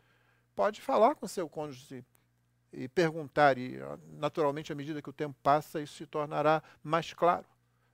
pode 0.57 0.81
falar 0.81 1.15
com 1.15 1.29
seu 1.29 1.49
cônjuge 1.49 2.03
e 2.73 2.89
perguntar, 2.89 3.59
e 3.59 3.79
naturalmente, 4.19 4.73
à 4.73 4.75
medida 4.75 5.03
que 5.03 5.11
o 5.11 5.13
tempo 5.13 5.37
passa, 5.43 5.83
isso 5.83 5.95
se 5.95 6.07
tornará 6.07 6.63
mais 6.83 7.13
claro. 7.13 7.45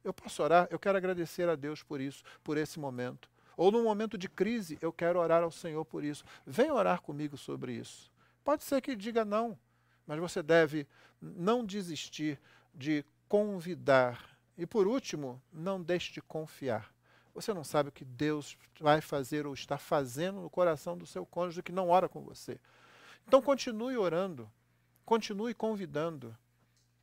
Eu 0.04 0.14
posso 0.14 0.40
orar, 0.42 0.68
eu 0.70 0.78
quero 0.78 0.96
agradecer 0.96 1.48
a 1.48 1.56
Deus 1.56 1.82
por 1.82 2.00
isso, 2.00 2.22
por 2.44 2.56
esse 2.56 2.78
momento. 2.78 3.28
Ou 3.58 3.72
num 3.72 3.82
momento 3.82 4.16
de 4.16 4.28
crise, 4.28 4.78
eu 4.80 4.92
quero 4.92 5.18
orar 5.18 5.42
ao 5.42 5.50
Senhor 5.50 5.84
por 5.84 6.04
isso. 6.04 6.24
Venha 6.46 6.72
orar 6.72 7.02
comigo 7.02 7.36
sobre 7.36 7.72
isso. 7.72 8.08
Pode 8.44 8.62
ser 8.62 8.80
que 8.80 8.94
diga 8.94 9.24
não, 9.24 9.58
mas 10.06 10.20
você 10.20 10.40
deve 10.44 10.86
não 11.20 11.64
desistir 11.66 12.40
de 12.72 13.04
convidar. 13.28 14.38
E 14.56 14.64
por 14.64 14.86
último, 14.86 15.42
não 15.52 15.82
deixe 15.82 16.12
de 16.12 16.22
confiar. 16.22 16.94
Você 17.34 17.52
não 17.52 17.64
sabe 17.64 17.88
o 17.88 17.92
que 17.92 18.04
Deus 18.04 18.56
vai 18.78 19.00
fazer 19.00 19.44
ou 19.44 19.54
está 19.54 19.76
fazendo 19.76 20.40
no 20.40 20.48
coração 20.48 20.96
do 20.96 21.04
seu 21.04 21.26
cônjuge 21.26 21.60
que 21.60 21.72
não 21.72 21.88
ora 21.88 22.08
com 22.08 22.20
você. 22.20 22.60
Então 23.26 23.42
continue 23.42 23.96
orando, 23.96 24.48
continue 25.04 25.52
convidando 25.52 26.32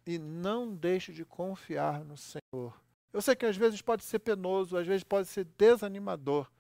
e 0.06 0.18
não 0.18 0.74
deixe 0.74 1.12
de 1.12 1.26
confiar 1.26 2.06
no 2.06 2.16
Senhor. 2.16 2.85
Eu 3.16 3.22
sei 3.22 3.34
que 3.34 3.46
às 3.46 3.56
vezes 3.56 3.82
pode 3.82 4.04
ser 4.04 4.20
penoso, 4.20 4.76
às 4.76 4.86
vezes 4.86 5.02
pode 5.02 5.30
ser 5.30 5.48
desanimador. 5.58 6.52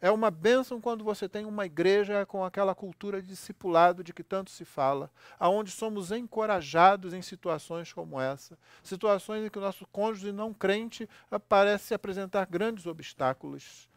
É 0.00 0.08
uma 0.08 0.30
bênção 0.30 0.80
quando 0.80 1.02
você 1.02 1.28
tem 1.28 1.44
uma 1.44 1.66
igreja 1.66 2.24
com 2.24 2.44
aquela 2.44 2.76
cultura 2.76 3.20
de 3.20 3.26
discipulado 3.26 4.04
de 4.04 4.12
que 4.12 4.22
tanto 4.22 4.52
se 4.52 4.64
fala, 4.64 5.10
aonde 5.36 5.72
somos 5.72 6.12
encorajados 6.12 7.12
em 7.12 7.22
situações 7.22 7.92
como 7.92 8.20
essa, 8.20 8.56
situações 8.84 9.44
em 9.44 9.50
que 9.50 9.58
o 9.58 9.60
nosso 9.60 9.84
cônjuge 9.88 10.30
não 10.30 10.54
crente 10.54 11.08
parece 11.48 11.92
apresentar 11.92 12.46
grandes 12.46 12.86
obstáculos. 12.86 13.88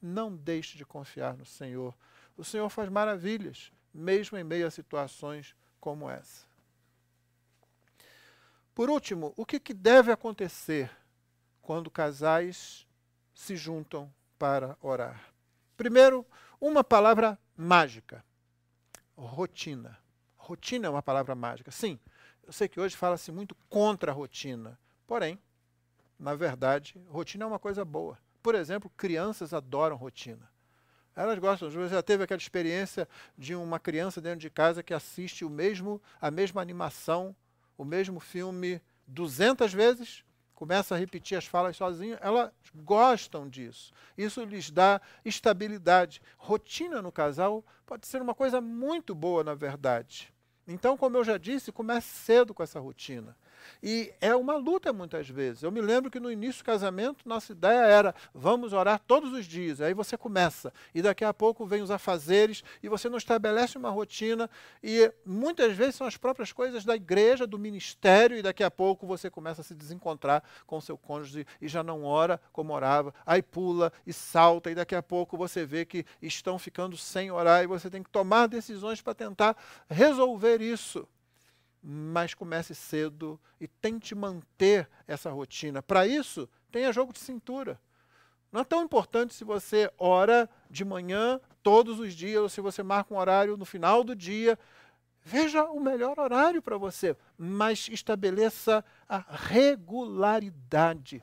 Não 0.00 0.34
deixe 0.34 0.78
de 0.78 0.86
confiar 0.86 1.36
no 1.36 1.44
Senhor. 1.44 1.94
O 2.38 2.42
Senhor 2.42 2.70
faz 2.70 2.88
maravilhas, 2.88 3.70
mesmo 3.92 4.38
em 4.38 4.44
meio 4.44 4.66
a 4.66 4.70
situações 4.70 5.54
como 5.78 6.08
essa. 6.08 6.46
Por 8.74 8.88
último, 8.88 9.34
o 9.36 9.44
que, 9.44 9.60
que 9.60 9.74
deve 9.74 10.10
acontecer 10.10 10.90
quando 11.70 11.88
casais 11.88 12.84
se 13.32 13.54
juntam 13.54 14.12
para 14.36 14.76
orar. 14.82 15.22
Primeiro, 15.76 16.26
uma 16.60 16.82
palavra 16.82 17.38
mágica: 17.56 18.24
rotina. 19.16 19.96
Rotina 20.36 20.88
é 20.88 20.90
uma 20.90 21.00
palavra 21.00 21.32
mágica. 21.36 21.70
Sim, 21.70 21.96
eu 22.44 22.52
sei 22.52 22.66
que 22.66 22.80
hoje 22.80 22.96
fala-se 22.96 23.30
muito 23.30 23.54
contra 23.68 24.10
a 24.10 24.14
rotina. 24.14 24.76
Porém, 25.06 25.38
na 26.18 26.34
verdade, 26.34 27.00
rotina 27.08 27.44
é 27.44 27.46
uma 27.46 27.60
coisa 27.60 27.84
boa. 27.84 28.18
Por 28.42 28.56
exemplo, 28.56 28.90
crianças 28.96 29.54
adoram 29.54 29.94
rotina. 29.94 30.50
Elas 31.14 31.38
gostam. 31.38 31.70
Você 31.70 31.94
já 31.94 32.02
teve 32.02 32.24
aquela 32.24 32.40
experiência 32.40 33.08
de 33.38 33.54
uma 33.54 33.78
criança 33.78 34.20
dentro 34.20 34.40
de 34.40 34.50
casa 34.50 34.82
que 34.82 34.92
assiste 34.92 35.44
o 35.44 35.48
mesmo, 35.48 36.02
a 36.20 36.32
mesma 36.32 36.60
animação, 36.60 37.32
o 37.78 37.84
mesmo 37.84 38.18
filme 38.18 38.82
200 39.06 39.72
vezes? 39.72 40.24
Começa 40.60 40.94
a 40.94 40.98
repetir 40.98 41.38
as 41.38 41.46
falas 41.46 41.74
sozinho, 41.74 42.18
elas 42.20 42.50
gostam 42.74 43.48
disso. 43.48 43.94
Isso 44.16 44.44
lhes 44.44 44.70
dá 44.70 45.00
estabilidade. 45.24 46.20
Rotina 46.36 47.00
no 47.00 47.10
casal 47.10 47.64
pode 47.86 48.06
ser 48.06 48.20
uma 48.20 48.34
coisa 48.34 48.60
muito 48.60 49.14
boa, 49.14 49.42
na 49.42 49.54
verdade. 49.54 50.30
Então, 50.68 50.98
como 50.98 51.16
eu 51.16 51.24
já 51.24 51.38
disse, 51.38 51.72
comece 51.72 52.08
cedo 52.08 52.52
com 52.52 52.62
essa 52.62 52.78
rotina. 52.78 53.34
E 53.82 54.12
é 54.20 54.34
uma 54.34 54.56
luta 54.56 54.92
muitas 54.92 55.28
vezes. 55.28 55.62
Eu 55.62 55.70
me 55.70 55.80
lembro 55.80 56.10
que 56.10 56.20
no 56.20 56.30
início 56.30 56.62
do 56.62 56.66
casamento, 56.66 57.28
nossa 57.28 57.52
ideia 57.52 57.80
era: 57.80 58.14
vamos 58.34 58.72
orar 58.72 59.00
todos 59.06 59.32
os 59.32 59.46
dias. 59.46 59.80
Aí 59.80 59.94
você 59.94 60.16
começa, 60.16 60.72
e 60.94 61.02
daqui 61.02 61.24
a 61.24 61.32
pouco 61.32 61.66
vem 61.66 61.82
os 61.82 61.90
afazeres, 61.90 62.62
e 62.82 62.88
você 62.88 63.08
não 63.08 63.18
estabelece 63.18 63.78
uma 63.78 63.90
rotina. 63.90 64.48
E 64.82 65.12
muitas 65.24 65.74
vezes 65.74 65.96
são 65.96 66.06
as 66.06 66.16
próprias 66.16 66.52
coisas 66.52 66.84
da 66.84 66.94
igreja, 66.94 67.46
do 67.46 67.58
ministério, 67.58 68.36
e 68.36 68.42
daqui 68.42 68.62
a 68.62 68.70
pouco 68.70 69.06
você 69.06 69.30
começa 69.30 69.60
a 69.60 69.64
se 69.64 69.74
desencontrar 69.74 70.42
com 70.66 70.80
seu 70.80 70.96
cônjuge 70.96 71.46
e 71.60 71.68
já 71.68 71.82
não 71.82 72.04
ora 72.04 72.40
como 72.52 72.72
orava. 72.72 73.14
Aí 73.24 73.42
pula 73.42 73.92
e 74.06 74.12
salta, 74.12 74.70
e 74.70 74.74
daqui 74.74 74.94
a 74.94 75.02
pouco 75.02 75.36
você 75.36 75.64
vê 75.64 75.84
que 75.84 76.04
estão 76.20 76.58
ficando 76.58 76.96
sem 76.96 77.30
orar, 77.30 77.62
e 77.62 77.66
você 77.66 77.90
tem 77.90 78.02
que 78.02 78.10
tomar 78.10 78.46
decisões 78.46 79.00
para 79.00 79.14
tentar 79.14 79.56
resolver 79.88 80.60
isso 80.60 81.08
mas 81.82 82.34
comece 82.34 82.74
cedo 82.74 83.40
e 83.60 83.66
tente 83.66 84.14
manter 84.14 84.88
essa 85.06 85.30
rotina. 85.30 85.82
Para 85.82 86.06
isso, 86.06 86.48
tenha 86.70 86.92
jogo 86.92 87.12
de 87.12 87.18
cintura. 87.18 87.80
Não 88.52 88.62
é 88.62 88.64
tão 88.64 88.82
importante 88.82 89.32
se 89.32 89.44
você 89.44 89.90
ora 89.96 90.50
de 90.68 90.84
manhã 90.84 91.40
todos 91.62 92.00
os 92.00 92.14
dias 92.14 92.42
ou 92.42 92.48
se 92.48 92.60
você 92.60 92.82
marca 92.82 93.14
um 93.14 93.18
horário 93.18 93.56
no 93.56 93.64
final 93.64 94.02
do 94.02 94.14
dia. 94.14 94.58
Veja 95.22 95.64
o 95.64 95.78
melhor 95.78 96.18
horário 96.18 96.60
para 96.60 96.76
você, 96.76 97.16
mas 97.38 97.88
estabeleça 97.90 98.84
a 99.08 99.18
regularidade. 99.18 101.22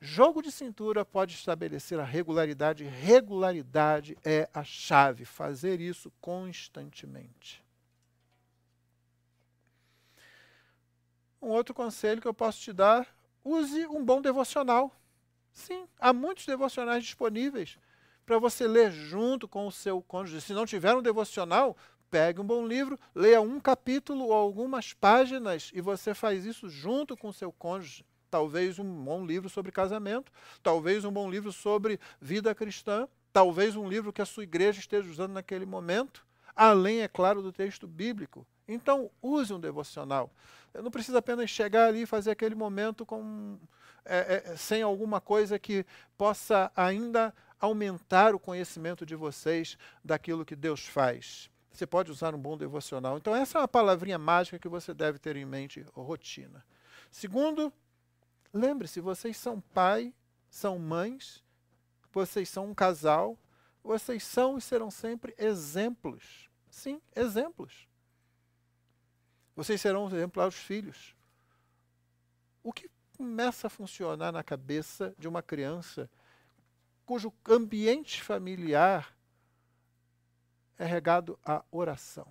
Jogo 0.00 0.40
de 0.40 0.50
cintura 0.50 1.04
pode 1.04 1.34
estabelecer 1.34 2.00
a 2.00 2.04
regularidade. 2.04 2.84
Regularidade 2.84 4.16
é 4.24 4.48
a 4.52 4.64
chave. 4.64 5.26
Fazer 5.26 5.78
isso 5.78 6.10
constantemente. 6.20 7.59
Um 11.40 11.48
outro 11.48 11.74
conselho 11.74 12.20
que 12.20 12.28
eu 12.28 12.34
posso 12.34 12.60
te 12.60 12.72
dar: 12.72 13.06
use 13.44 13.86
um 13.86 14.04
bom 14.04 14.20
devocional. 14.20 14.94
Sim, 15.52 15.86
há 15.98 16.12
muitos 16.12 16.46
devocionais 16.46 17.04
disponíveis 17.04 17.78
para 18.24 18.38
você 18.38 18.68
ler 18.68 18.92
junto 18.92 19.48
com 19.48 19.66
o 19.66 19.72
seu 19.72 20.00
cônjuge. 20.02 20.40
Se 20.40 20.52
não 20.52 20.64
tiver 20.64 20.94
um 20.94 21.02
devocional, 21.02 21.76
pegue 22.10 22.40
um 22.40 22.44
bom 22.44 22.64
livro, 22.66 22.98
leia 23.14 23.40
um 23.40 23.58
capítulo 23.58 24.26
ou 24.26 24.32
algumas 24.32 24.92
páginas 24.92 25.70
e 25.74 25.80
você 25.80 26.14
faz 26.14 26.44
isso 26.44 26.68
junto 26.68 27.16
com 27.16 27.28
o 27.28 27.32
seu 27.32 27.50
cônjuge. 27.50 28.04
Talvez 28.30 28.78
um 28.78 29.04
bom 29.04 29.26
livro 29.26 29.48
sobre 29.48 29.72
casamento, 29.72 30.30
talvez 30.62 31.04
um 31.04 31.10
bom 31.10 31.28
livro 31.28 31.52
sobre 31.52 31.98
vida 32.20 32.54
cristã, 32.54 33.08
talvez 33.32 33.74
um 33.74 33.88
livro 33.88 34.12
que 34.12 34.22
a 34.22 34.26
sua 34.26 34.44
igreja 34.44 34.78
esteja 34.78 35.10
usando 35.10 35.32
naquele 35.32 35.66
momento, 35.66 36.24
além, 36.54 37.00
é 37.00 37.08
claro, 37.08 37.42
do 37.42 37.52
texto 37.52 37.88
bíblico. 37.88 38.46
Então, 38.72 39.10
use 39.20 39.52
um 39.52 39.60
devocional. 39.60 40.30
Não 40.74 40.90
precisa 40.90 41.18
apenas 41.18 41.50
chegar 41.50 41.88
ali 41.88 42.02
e 42.02 42.06
fazer 42.06 42.30
aquele 42.30 42.54
momento 42.54 43.04
com, 43.04 43.58
é, 44.04 44.42
é, 44.46 44.56
sem 44.56 44.82
alguma 44.82 45.20
coisa 45.20 45.58
que 45.58 45.84
possa 46.16 46.70
ainda 46.76 47.34
aumentar 47.58 48.34
o 48.34 48.38
conhecimento 48.38 49.04
de 49.04 49.14
vocês 49.14 49.76
daquilo 50.04 50.44
que 50.44 50.56
Deus 50.56 50.86
faz. 50.86 51.50
Você 51.72 51.86
pode 51.86 52.10
usar 52.10 52.34
um 52.34 52.38
bom 52.38 52.56
devocional. 52.56 53.16
Então, 53.16 53.34
essa 53.34 53.58
é 53.58 53.60
uma 53.60 53.68
palavrinha 53.68 54.18
mágica 54.18 54.58
que 54.58 54.68
você 54.68 54.94
deve 54.94 55.18
ter 55.18 55.36
em 55.36 55.44
mente, 55.44 55.84
rotina. 55.92 56.64
Segundo, 57.10 57.72
lembre-se, 58.52 59.00
vocês 59.00 59.36
são 59.36 59.60
pai, 59.60 60.14
são 60.48 60.78
mães, 60.78 61.42
vocês 62.12 62.48
são 62.48 62.66
um 62.66 62.74
casal, 62.74 63.36
vocês 63.82 64.22
são 64.22 64.58
e 64.58 64.60
serão 64.60 64.90
sempre 64.90 65.34
exemplos. 65.38 66.48
Sim, 66.68 67.00
exemplos. 67.14 67.89
Vocês 69.60 69.78
serão 69.78 70.04
um 70.04 70.06
exemplo 70.06 70.42
aos 70.42 70.54
filhos. 70.54 71.14
O 72.62 72.72
que 72.72 72.90
começa 73.14 73.66
a 73.66 73.70
funcionar 73.70 74.32
na 74.32 74.42
cabeça 74.42 75.14
de 75.18 75.28
uma 75.28 75.42
criança 75.42 76.08
cujo 77.04 77.30
ambiente 77.46 78.22
familiar 78.22 79.14
é 80.78 80.86
regado 80.86 81.38
à 81.44 81.62
oração? 81.70 82.26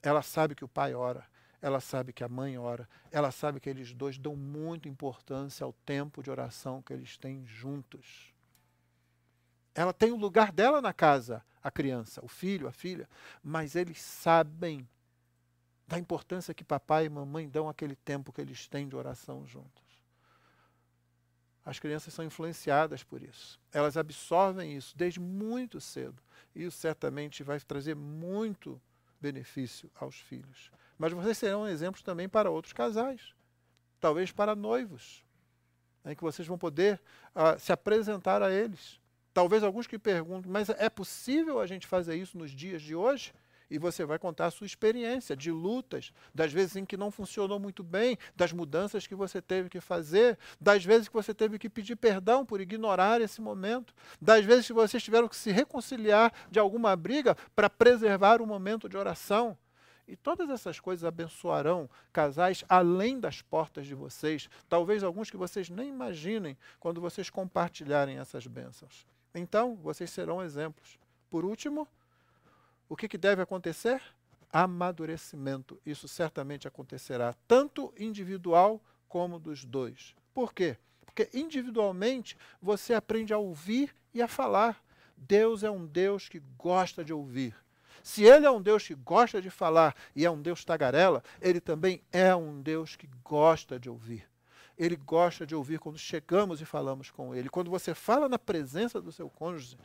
Ela 0.00 0.22
sabe 0.22 0.54
que 0.54 0.64
o 0.64 0.68
pai 0.68 0.94
ora, 0.94 1.26
ela 1.60 1.80
sabe 1.80 2.12
que 2.12 2.22
a 2.22 2.28
mãe 2.28 2.56
ora, 2.56 2.88
ela 3.10 3.32
sabe 3.32 3.58
que 3.58 3.68
eles 3.68 3.92
dois 3.92 4.16
dão 4.16 4.36
muita 4.36 4.88
importância 4.88 5.64
ao 5.64 5.72
tempo 5.72 6.22
de 6.22 6.30
oração 6.30 6.80
que 6.80 6.92
eles 6.92 7.16
têm 7.16 7.44
juntos. 7.44 8.32
Ela 9.74 9.92
tem 9.92 10.12
o 10.12 10.16
lugar 10.16 10.52
dela 10.52 10.80
na 10.80 10.92
casa, 10.92 11.44
a 11.60 11.72
criança, 11.72 12.24
o 12.24 12.28
filho, 12.28 12.68
a 12.68 12.72
filha, 12.72 13.08
mas 13.42 13.74
eles 13.74 14.00
sabem 14.00 14.88
da 15.92 15.98
importância 15.98 16.54
que 16.54 16.64
papai 16.64 17.04
e 17.04 17.10
mamãe 17.10 17.46
dão 17.46 17.68
aquele 17.68 17.94
tempo 17.94 18.32
que 18.32 18.40
eles 18.40 18.66
têm 18.66 18.88
de 18.88 18.96
oração 18.96 19.46
juntos. 19.46 19.84
As 21.62 21.78
crianças 21.78 22.14
são 22.14 22.24
influenciadas 22.24 23.04
por 23.04 23.22
isso. 23.22 23.60
Elas 23.70 23.98
absorvem 23.98 24.74
isso 24.74 24.96
desde 24.96 25.20
muito 25.20 25.82
cedo. 25.82 26.16
E 26.54 26.64
isso 26.64 26.78
certamente 26.78 27.42
vai 27.42 27.60
trazer 27.60 27.94
muito 27.94 28.80
benefício 29.20 29.90
aos 29.94 30.16
filhos. 30.16 30.70
Mas 30.96 31.12
vocês 31.12 31.36
serão 31.36 31.68
exemplos 31.68 32.02
também 32.02 32.26
para 32.26 32.50
outros 32.50 32.72
casais, 32.72 33.34
talvez 34.00 34.32
para 34.32 34.56
noivos, 34.56 35.22
em 36.06 36.16
que 36.16 36.22
vocês 36.22 36.48
vão 36.48 36.56
poder 36.56 36.98
uh, 37.34 37.60
se 37.60 37.70
apresentar 37.70 38.42
a 38.42 38.50
eles. 38.50 38.98
Talvez 39.34 39.62
alguns 39.62 39.86
que 39.86 39.98
perguntem, 39.98 40.50
mas 40.50 40.70
é 40.70 40.88
possível 40.88 41.60
a 41.60 41.66
gente 41.66 41.86
fazer 41.86 42.16
isso 42.16 42.38
nos 42.38 42.50
dias 42.50 42.80
de 42.80 42.94
hoje? 42.94 43.34
E 43.72 43.78
você 43.78 44.04
vai 44.04 44.18
contar 44.18 44.46
a 44.46 44.50
sua 44.50 44.66
experiência 44.66 45.34
de 45.34 45.50
lutas, 45.50 46.12
das 46.34 46.52
vezes 46.52 46.76
em 46.76 46.84
que 46.84 46.94
não 46.94 47.10
funcionou 47.10 47.58
muito 47.58 47.82
bem, 47.82 48.18
das 48.36 48.52
mudanças 48.52 49.06
que 49.06 49.14
você 49.14 49.40
teve 49.40 49.70
que 49.70 49.80
fazer, 49.80 50.38
das 50.60 50.84
vezes 50.84 51.08
que 51.08 51.14
você 51.14 51.32
teve 51.32 51.58
que 51.58 51.70
pedir 51.70 51.96
perdão 51.96 52.44
por 52.44 52.60
ignorar 52.60 53.22
esse 53.22 53.40
momento, 53.40 53.94
das 54.20 54.44
vezes 54.44 54.66
que 54.66 54.74
vocês 54.74 55.02
tiveram 55.02 55.26
que 55.26 55.34
se 55.34 55.50
reconciliar 55.50 56.30
de 56.50 56.58
alguma 56.58 56.94
briga 56.94 57.34
para 57.56 57.70
preservar 57.70 58.42
o 58.42 58.46
momento 58.46 58.90
de 58.90 58.96
oração. 58.98 59.56
E 60.06 60.16
todas 60.16 60.50
essas 60.50 60.78
coisas 60.78 61.02
abençoarão 61.02 61.88
casais 62.12 62.62
além 62.68 63.18
das 63.18 63.40
portas 63.40 63.86
de 63.86 63.94
vocês, 63.94 64.50
talvez 64.68 65.02
alguns 65.02 65.30
que 65.30 65.36
vocês 65.38 65.70
nem 65.70 65.88
imaginem 65.88 66.58
quando 66.78 67.00
vocês 67.00 67.30
compartilharem 67.30 68.18
essas 68.18 68.46
bênçãos. 68.46 69.06
Então, 69.34 69.76
vocês 69.76 70.10
serão 70.10 70.42
exemplos. 70.42 70.98
Por 71.30 71.46
último, 71.46 71.88
o 72.92 72.96
que, 72.96 73.08
que 73.08 73.16
deve 73.16 73.40
acontecer? 73.40 74.02
Amadurecimento. 74.52 75.80
Isso 75.84 76.06
certamente 76.06 76.68
acontecerá, 76.68 77.34
tanto 77.48 77.90
individual 77.98 78.82
como 79.08 79.40
dos 79.40 79.64
dois. 79.64 80.14
Por 80.34 80.52
quê? 80.52 80.76
Porque 81.06 81.30
individualmente 81.32 82.36
você 82.60 82.92
aprende 82.92 83.32
a 83.32 83.38
ouvir 83.38 83.94
e 84.12 84.20
a 84.20 84.28
falar. 84.28 84.84
Deus 85.16 85.62
é 85.62 85.70
um 85.70 85.86
Deus 85.86 86.28
que 86.28 86.42
gosta 86.58 87.02
de 87.02 87.14
ouvir. 87.14 87.56
Se 88.02 88.24
ele 88.24 88.44
é 88.44 88.50
um 88.50 88.60
Deus 88.60 88.86
que 88.86 88.94
gosta 88.94 89.40
de 89.40 89.48
falar 89.48 89.96
e 90.14 90.26
é 90.26 90.30
um 90.30 90.42
Deus 90.42 90.62
tagarela, 90.62 91.24
ele 91.40 91.62
também 91.62 92.02
é 92.12 92.36
um 92.36 92.60
Deus 92.60 92.94
que 92.94 93.08
gosta 93.24 93.80
de 93.80 93.88
ouvir. 93.88 94.28
Ele 94.82 94.96
gosta 94.96 95.46
de 95.46 95.54
ouvir 95.54 95.78
quando 95.78 95.96
chegamos 95.96 96.60
e 96.60 96.64
falamos 96.64 97.08
com 97.08 97.32
ele. 97.32 97.48
Quando 97.48 97.70
você 97.70 97.94
fala 97.94 98.28
na 98.28 98.36
presença 98.36 99.00
do 99.00 99.12
seu 99.12 99.30
cônjuge, 99.30 99.78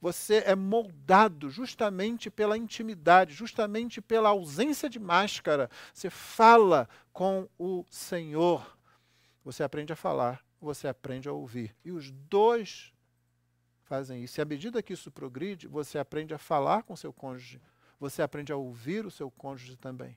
você 0.00 0.44
é 0.46 0.54
moldado 0.54 1.50
justamente 1.50 2.30
pela 2.30 2.56
intimidade, 2.56 3.34
justamente 3.34 4.00
pela 4.00 4.28
ausência 4.28 4.88
de 4.88 5.00
máscara. 5.00 5.68
Você 5.92 6.08
fala 6.08 6.88
com 7.12 7.48
o 7.58 7.84
Senhor. 7.90 8.78
Você 9.44 9.64
aprende 9.64 9.92
a 9.92 9.96
falar, 9.96 10.40
você 10.60 10.86
aprende 10.86 11.28
a 11.28 11.32
ouvir. 11.32 11.74
E 11.84 11.90
os 11.90 12.12
dois 12.12 12.92
fazem 13.82 14.22
isso. 14.22 14.38
E 14.38 14.42
à 14.42 14.44
medida 14.44 14.80
que 14.84 14.92
isso 14.92 15.10
progride, 15.10 15.66
você 15.66 15.98
aprende 15.98 16.32
a 16.32 16.38
falar 16.38 16.84
com 16.84 16.94
seu 16.94 17.12
cônjuge, 17.12 17.60
você 17.98 18.22
aprende 18.22 18.52
a 18.52 18.56
ouvir 18.56 19.04
o 19.04 19.10
seu 19.10 19.32
cônjuge 19.32 19.76
também. 19.76 20.16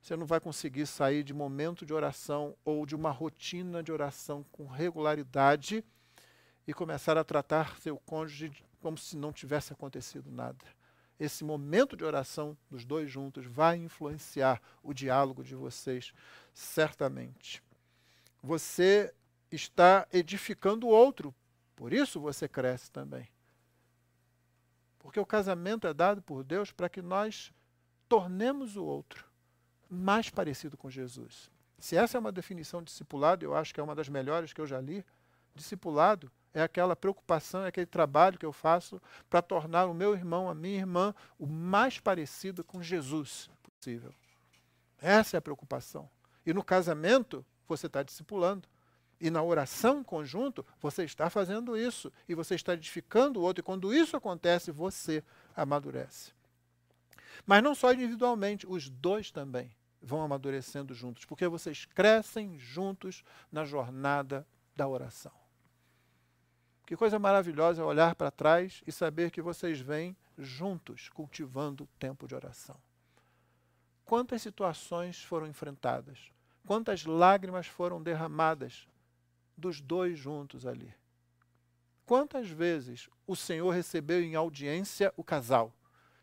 Você 0.00 0.16
não 0.16 0.26
vai 0.26 0.38
conseguir 0.40 0.86
sair 0.86 1.22
de 1.22 1.34
momento 1.34 1.84
de 1.84 1.92
oração 1.92 2.56
ou 2.64 2.86
de 2.86 2.94
uma 2.94 3.10
rotina 3.10 3.82
de 3.82 3.90
oração 3.90 4.44
com 4.52 4.66
regularidade 4.66 5.84
e 6.66 6.72
começar 6.72 7.16
a 7.16 7.24
tratar 7.24 7.78
seu 7.80 7.96
cônjuge 7.98 8.52
como 8.80 8.96
se 8.96 9.16
não 9.16 9.32
tivesse 9.32 9.72
acontecido 9.72 10.30
nada. 10.30 10.64
Esse 11.18 11.42
momento 11.42 11.96
de 11.96 12.04
oração 12.04 12.56
dos 12.70 12.84
dois 12.84 13.10
juntos 13.10 13.46
vai 13.46 13.76
influenciar 13.78 14.60
o 14.82 14.92
diálogo 14.92 15.42
de 15.42 15.54
vocês, 15.54 16.12
certamente. 16.52 17.62
Você 18.42 19.12
está 19.50 20.06
edificando 20.12 20.86
o 20.86 20.90
outro 20.90 21.34
por 21.76 21.92
isso 21.92 22.18
você 22.18 22.48
cresce 22.48 22.90
também. 22.90 23.28
Porque 24.98 25.20
o 25.20 25.26
casamento 25.26 25.86
é 25.86 25.92
dado 25.92 26.22
por 26.22 26.42
Deus 26.42 26.72
para 26.72 26.88
que 26.88 27.02
nós 27.02 27.52
tornemos 28.08 28.76
o 28.76 28.84
outro 28.84 29.25
mais 29.90 30.30
parecido 30.30 30.76
com 30.76 30.90
Jesus. 30.90 31.50
Se 31.78 31.96
essa 31.96 32.16
é 32.16 32.20
uma 32.20 32.32
definição 32.32 32.80
de 32.80 32.86
discipulado, 32.86 33.44
eu 33.44 33.54
acho 33.54 33.72
que 33.72 33.80
é 33.80 33.82
uma 33.82 33.94
das 33.94 34.08
melhores 34.08 34.52
que 34.52 34.60
eu 34.60 34.66
já 34.66 34.80
li. 34.80 35.04
Discipulado 35.54 36.30
é 36.52 36.62
aquela 36.62 36.96
preocupação, 36.96 37.64
é 37.64 37.68
aquele 37.68 37.86
trabalho 37.86 38.38
que 38.38 38.46
eu 38.46 38.52
faço 38.52 39.00
para 39.28 39.42
tornar 39.42 39.86
o 39.86 39.94
meu 39.94 40.14
irmão, 40.14 40.48
a 40.48 40.54
minha 40.54 40.78
irmã, 40.78 41.14
o 41.38 41.46
mais 41.46 41.98
parecido 41.98 42.64
com 42.64 42.82
Jesus 42.82 43.50
possível. 43.62 44.12
Essa 44.98 45.36
é 45.36 45.38
a 45.38 45.42
preocupação. 45.42 46.08
E 46.44 46.52
no 46.52 46.64
casamento, 46.64 47.44
você 47.68 47.86
está 47.86 48.02
discipulando. 48.02 48.68
E 49.20 49.30
na 49.30 49.42
oração 49.42 50.00
em 50.00 50.02
conjunto, 50.02 50.64
você 50.80 51.04
está 51.04 51.30
fazendo 51.30 51.76
isso. 51.76 52.12
E 52.28 52.34
você 52.34 52.54
está 52.54 52.74
edificando 52.74 53.40
o 53.40 53.42
outro. 53.42 53.60
E 53.60 53.62
quando 53.62 53.94
isso 53.94 54.16
acontece, 54.16 54.70
você 54.70 55.22
amadurece. 55.54 56.35
Mas 57.44 57.62
não 57.62 57.74
só 57.74 57.92
individualmente, 57.92 58.66
os 58.66 58.88
dois 58.88 59.30
também 59.30 59.74
vão 60.00 60.22
amadurecendo 60.22 60.94
juntos. 60.94 61.24
Porque 61.24 61.46
vocês 61.48 61.84
crescem 61.84 62.58
juntos 62.58 63.24
na 63.50 63.64
jornada 63.64 64.46
da 64.74 64.86
oração. 64.86 65.32
Que 66.86 66.96
coisa 66.96 67.18
maravilhosa 67.18 67.82
é 67.82 67.84
olhar 67.84 68.14
para 68.14 68.30
trás 68.30 68.82
e 68.86 68.92
saber 68.92 69.30
que 69.30 69.42
vocês 69.42 69.80
vêm 69.80 70.16
juntos 70.38 71.08
cultivando 71.08 71.84
o 71.84 71.88
tempo 71.98 72.28
de 72.28 72.34
oração. 72.34 72.76
Quantas 74.04 74.40
situações 74.42 75.22
foram 75.24 75.48
enfrentadas? 75.48 76.30
Quantas 76.64 77.04
lágrimas 77.04 77.66
foram 77.66 78.00
derramadas 78.00 78.86
dos 79.56 79.80
dois 79.80 80.18
juntos 80.18 80.66
ali. 80.66 80.92
Quantas 82.04 82.48
vezes 82.48 83.08
o 83.26 83.34
Senhor 83.34 83.70
recebeu 83.70 84.22
em 84.22 84.34
audiência 84.34 85.12
o 85.16 85.24
casal 85.24 85.72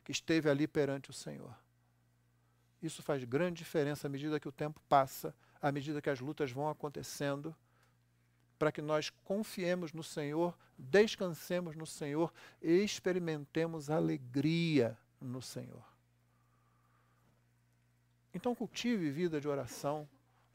que 0.03 0.11
esteve 0.11 0.49
ali 0.49 0.67
perante 0.67 1.09
o 1.09 1.13
Senhor? 1.13 1.55
Isso 2.81 3.01
faz 3.01 3.23
grande 3.23 3.59
diferença 3.59 4.07
à 4.07 4.09
medida 4.09 4.39
que 4.39 4.47
o 4.47 4.51
tempo 4.51 4.81
passa, 4.89 5.33
à 5.61 5.71
medida 5.71 6.01
que 6.01 6.09
as 6.09 6.19
lutas 6.19 6.51
vão 6.51 6.69
acontecendo, 6.69 7.55
para 8.59 8.71
que 8.71 8.81
nós 8.81 9.09
confiemos 9.23 9.93
no 9.93 10.03
Senhor, 10.03 10.57
descansemos 10.77 11.75
no 11.75 11.85
Senhor 11.85 12.33
e 12.61 12.83
experimentemos 12.83 13.89
alegria 13.89 14.97
no 15.19 15.41
Senhor. 15.41 15.83
Então, 18.33 18.55
cultive 18.55 19.11
vida 19.11 19.39
de 19.39 19.47
oração 19.47 20.07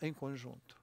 em 0.03 0.13
conjunto. 0.13 0.77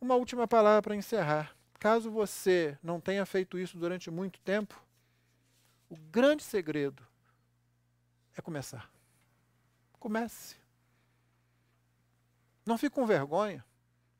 Uma 0.00 0.14
última 0.14 0.46
palavra 0.46 0.82
para 0.82 0.96
encerrar. 0.96 1.56
Caso 1.80 2.10
você 2.10 2.78
não 2.82 3.00
tenha 3.00 3.26
feito 3.26 3.58
isso 3.58 3.78
durante 3.78 4.10
muito 4.10 4.38
tempo, 4.40 4.80
o 5.88 5.96
grande 5.96 6.42
segredo 6.42 7.06
é 8.36 8.42
começar. 8.42 8.90
Comece. 9.98 10.56
Não 12.66 12.78
fique 12.78 12.94
com 12.94 13.06
vergonha. 13.06 13.64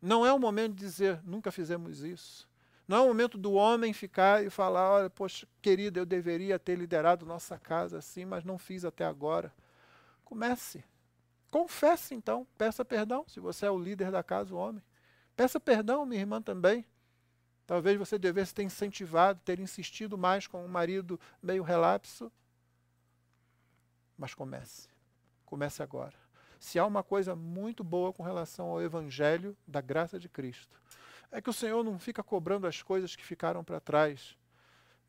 Não 0.00 0.24
é 0.24 0.32
o 0.32 0.38
momento 0.38 0.74
de 0.74 0.80
dizer, 0.80 1.20
nunca 1.24 1.50
fizemos 1.50 2.00
isso. 2.00 2.48
Não 2.86 2.98
é 2.98 3.00
o 3.00 3.08
momento 3.08 3.38
do 3.38 3.52
homem 3.52 3.92
ficar 3.94 4.44
e 4.44 4.50
falar, 4.50 4.90
olha, 4.90 5.10
poxa, 5.10 5.48
querida, 5.62 5.98
eu 5.98 6.04
deveria 6.04 6.58
ter 6.58 6.76
liderado 6.76 7.24
nossa 7.24 7.58
casa 7.58 7.98
assim, 7.98 8.26
mas 8.26 8.44
não 8.44 8.58
fiz 8.58 8.84
até 8.84 9.04
agora. 9.04 9.52
Comece. 10.24 10.84
Confesse 11.50 12.14
então, 12.14 12.46
peça 12.58 12.84
perdão, 12.84 13.24
se 13.28 13.40
você 13.40 13.64
é 13.64 13.70
o 13.70 13.78
líder 13.78 14.10
da 14.10 14.22
casa, 14.22 14.54
o 14.54 14.58
homem. 14.58 14.82
Peça 15.34 15.58
perdão, 15.58 16.04
minha 16.04 16.20
irmã, 16.20 16.42
também. 16.42 16.84
Talvez 17.66 17.98
você 17.98 18.18
devesse 18.18 18.54
ter 18.54 18.62
incentivado, 18.62 19.40
ter 19.44 19.58
insistido 19.58 20.18
mais 20.18 20.46
com 20.46 20.60
o 20.62 20.66
um 20.66 20.68
marido 20.68 21.18
meio 21.42 21.62
relapso. 21.62 22.30
Mas 24.16 24.34
comece. 24.34 24.88
Comece 25.44 25.82
agora. 25.82 26.14
Se 26.58 26.78
há 26.78 26.86
uma 26.86 27.02
coisa 27.02 27.36
muito 27.36 27.84
boa 27.84 28.12
com 28.12 28.22
relação 28.22 28.66
ao 28.66 28.80
Evangelho 28.80 29.56
da 29.66 29.80
graça 29.80 30.18
de 30.18 30.28
Cristo, 30.28 30.80
é 31.30 31.40
que 31.40 31.50
o 31.50 31.52
Senhor 31.52 31.82
não 31.84 31.98
fica 31.98 32.22
cobrando 32.22 32.66
as 32.66 32.82
coisas 32.82 33.14
que 33.14 33.24
ficaram 33.24 33.62
para 33.64 33.80
trás. 33.80 34.36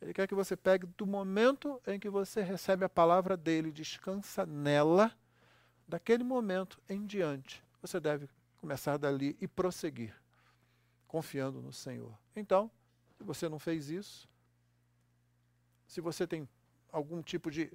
Ele 0.01 0.13
quer 0.13 0.27
que 0.27 0.35
você 0.35 0.57
pegue 0.57 0.85
do 0.97 1.05
momento 1.05 1.81
em 1.87 1.99
que 1.99 2.09
você 2.09 2.41
recebe 2.41 2.83
a 2.83 2.89
palavra 2.89 3.37
dele, 3.37 3.71
descansa 3.71 4.45
nela, 4.45 5.11
daquele 5.87 6.23
momento 6.23 6.79
em 6.89 7.05
diante, 7.05 7.63
você 7.81 7.99
deve 7.99 8.27
começar 8.57 8.97
dali 8.97 9.37
e 9.39 9.47
prosseguir, 9.47 10.13
confiando 11.07 11.61
no 11.61 11.71
Senhor. 11.71 12.17
Então, 12.35 12.69
se 13.17 13.23
você 13.23 13.47
não 13.47 13.59
fez 13.59 13.89
isso, 13.89 14.27
se 15.87 16.01
você 16.01 16.25
tem 16.25 16.49
algum 16.91 17.21
tipo 17.21 17.51
de 17.51 17.71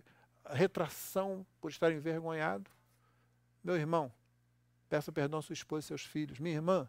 retração 0.49 1.47
por 1.61 1.71
estar 1.71 1.93
envergonhado, 1.93 2.71
meu 3.63 3.77
irmão, 3.77 4.13
peça 4.89 5.13
perdão 5.13 5.39
à 5.39 5.43
sua 5.43 5.53
esposa 5.53 5.85
e 5.85 5.89
seus 5.89 6.05
filhos. 6.05 6.39
Minha 6.39 6.57
irmã, 6.57 6.89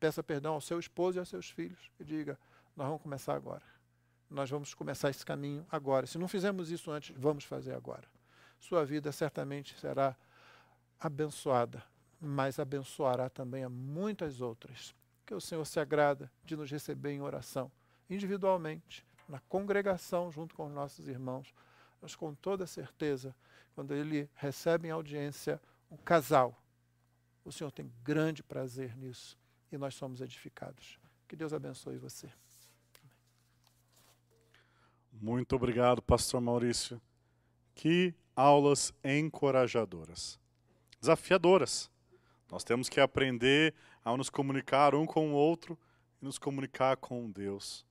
peça 0.00 0.22
perdão 0.22 0.54
ao 0.54 0.60
seu 0.60 0.78
esposo 0.78 1.18
e 1.18 1.20
aos 1.20 1.28
seus 1.28 1.50
filhos. 1.50 1.90
E 2.00 2.04
diga: 2.04 2.38
Nós 2.74 2.86
vamos 2.86 3.02
começar 3.02 3.34
agora. 3.34 3.62
Nós 4.28 4.50
vamos 4.50 4.74
começar 4.74 5.10
esse 5.10 5.24
caminho 5.24 5.66
agora. 5.70 6.06
Se 6.06 6.18
não 6.18 6.26
fizemos 6.26 6.70
isso 6.70 6.90
antes, 6.90 7.14
vamos 7.16 7.44
fazer 7.44 7.74
agora. 7.74 8.08
Sua 8.58 8.84
vida 8.84 9.12
certamente 9.12 9.78
será 9.78 10.16
abençoada 10.98 11.84
mas 12.20 12.58
abençoará 12.58 13.28
também 13.28 13.64
a 13.64 13.68
muitas 13.68 14.40
outras. 14.40 14.94
Que 15.24 15.34
o 15.34 15.40
Senhor 15.40 15.64
se 15.64 15.80
agrada 15.80 16.30
de 16.44 16.56
nos 16.56 16.70
receber 16.70 17.10
em 17.10 17.20
oração, 17.20 17.70
individualmente, 18.08 19.04
na 19.28 19.40
congregação, 19.40 20.30
junto 20.30 20.54
com 20.54 20.66
os 20.66 20.72
nossos 20.72 21.08
irmãos, 21.08 21.52
mas 22.06 22.14
com 22.14 22.32
toda 22.32 22.68
certeza, 22.68 23.34
quando 23.74 23.92
Ele 23.92 24.30
recebe 24.36 24.86
em 24.86 24.92
audiência 24.92 25.60
um 25.90 25.96
casal, 25.96 26.56
o 27.44 27.50
Senhor 27.50 27.72
tem 27.72 27.92
grande 28.04 28.44
prazer 28.44 28.96
nisso 28.96 29.36
e 29.72 29.76
nós 29.76 29.96
somos 29.96 30.20
edificados. 30.20 31.00
Que 31.26 31.34
Deus 31.34 31.52
abençoe 31.52 31.98
você. 31.98 32.30
Muito 35.10 35.56
obrigado, 35.56 36.00
Pastor 36.00 36.40
Maurício. 36.40 37.02
Que 37.74 38.14
aulas 38.36 38.94
encorajadoras, 39.02 40.38
desafiadoras. 41.00 41.90
Nós 42.48 42.62
temos 42.62 42.88
que 42.88 43.00
aprender 43.00 43.74
a 44.04 44.16
nos 44.16 44.30
comunicar 44.30 44.94
um 44.94 45.06
com 45.06 45.32
o 45.32 45.34
outro 45.34 45.76
e 46.22 46.24
nos 46.24 46.38
comunicar 46.38 46.98
com 46.98 47.28
Deus. 47.28 47.84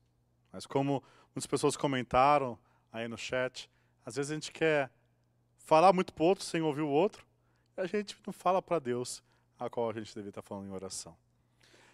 Mas 0.54 0.66
como 0.66 1.04
muitas 1.36 1.46
pessoas 1.46 1.76
comentaram 1.76 2.58
aí 2.94 3.10
no 3.10 3.18
chat, 3.18 3.70
às 4.06 4.16
vezes 4.16 4.32
a 4.32 4.36
gente 4.36 4.52
quer 4.52 4.92
falar 5.58 5.92
muito 5.92 6.14
para 6.14 6.24
o 6.24 6.28
outro 6.28 6.44
sem 6.44 6.62
ouvir 6.62 6.82
o 6.82 6.90
outro, 6.90 7.26
e 7.76 7.82
a 7.82 7.88
gente 7.88 8.16
não 8.26 8.32
fala 8.32 8.62
para 8.62 8.80
Deus 8.80 9.24
a 9.58 9.70
qual 9.70 9.90
a 9.90 9.94
gente 9.94 10.14
deveria 10.14 10.30
estar 10.30 10.42
falando 10.42 10.68
em 10.68 10.74
oração. 10.74 11.18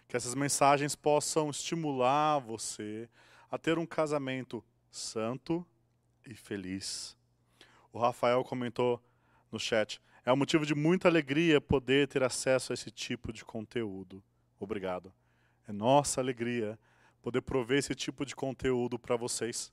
Que 0.08 0.18
essas 0.18 0.36
mensagens 0.36 0.96
possam 0.96 1.50
estimular 1.50 2.40
você 2.40 3.10
a 3.50 3.58
ter 3.58 3.78
um 3.78 3.86
casamento 3.86 4.64
santo 4.92 5.66
e 6.28 6.36
feliz. 6.36 7.16
O 7.94 8.00
Rafael 8.00 8.44
comentou 8.44 9.02
no 9.52 9.60
chat: 9.60 10.02
é 10.26 10.32
um 10.32 10.38
motivo 10.38 10.66
de 10.66 10.76
muita 10.76 11.08
alegria 11.08 11.62
poder 11.62 12.08
ter 12.08 12.24
acesso 12.24 12.72
a 12.72 12.76
esse 12.76 12.92
tipo 12.92 13.32
de 13.32 13.46
conteúdo. 13.46 14.24
Obrigado. 14.60 15.14
É 15.68 15.72
nossa 15.72 16.22
alegria 16.22 16.78
poder 17.22 17.42
prover 17.42 17.80
esse 17.80 17.96
tipo 17.96 18.26
de 18.26 18.36
conteúdo 18.36 19.00
para 19.00 19.16
vocês. 19.16 19.72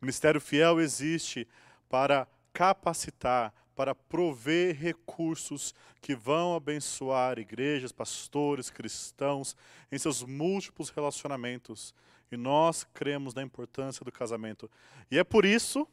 O 0.00 0.04
Ministério 0.04 0.40
Fiel 0.40 0.80
existe 0.80 1.46
para 1.88 2.26
capacitar, 2.52 3.52
para 3.74 3.94
prover 3.94 4.76
recursos 4.76 5.74
que 6.00 6.14
vão 6.14 6.54
abençoar 6.54 7.38
igrejas, 7.38 7.92
pastores, 7.92 8.70
cristãos 8.70 9.56
em 9.90 9.98
seus 9.98 10.22
múltiplos 10.22 10.90
relacionamentos. 10.90 11.94
E 12.32 12.36
nós 12.36 12.84
cremos 12.94 13.34
na 13.34 13.42
importância 13.42 14.04
do 14.04 14.12
casamento. 14.12 14.70
E 15.10 15.18
é 15.18 15.24
por 15.24 15.44
isso, 15.44 15.86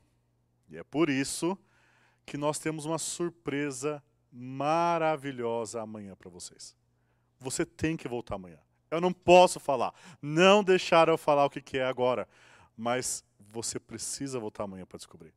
e 0.69 0.77
é 0.77 0.84
por 0.84 1.09
isso 1.09 1.57
que 2.25 2.38
nós 2.38 2.59
temos 2.59 2.85
uma 2.85 2.97
surpresa 2.97 4.03
maravilhosa 4.31 5.81
amanhã 5.81 6.15
para 6.15 6.29
vocês. 6.29 6.75
Você 7.39 7.65
tem 7.65 7.95
que 7.95 8.07
voltar 8.07 8.35
amanhã. 8.35 8.59
Eu 8.89 9.01
não 9.01 9.11
posso 9.11 9.59
falar. 9.59 9.93
Não 10.21 10.63
deixaram 10.63 11.13
eu 11.13 11.17
falar 11.17 11.45
o 11.45 11.49
que, 11.49 11.77
é 11.77 11.85
agora. 11.85 12.27
Mas 12.75 13.23
você 13.52 13.80
precisa 13.80 14.40
voltar 14.40 14.64
amanhã 14.64 14.86
para 14.86 14.98
descobrir. 14.98 15.34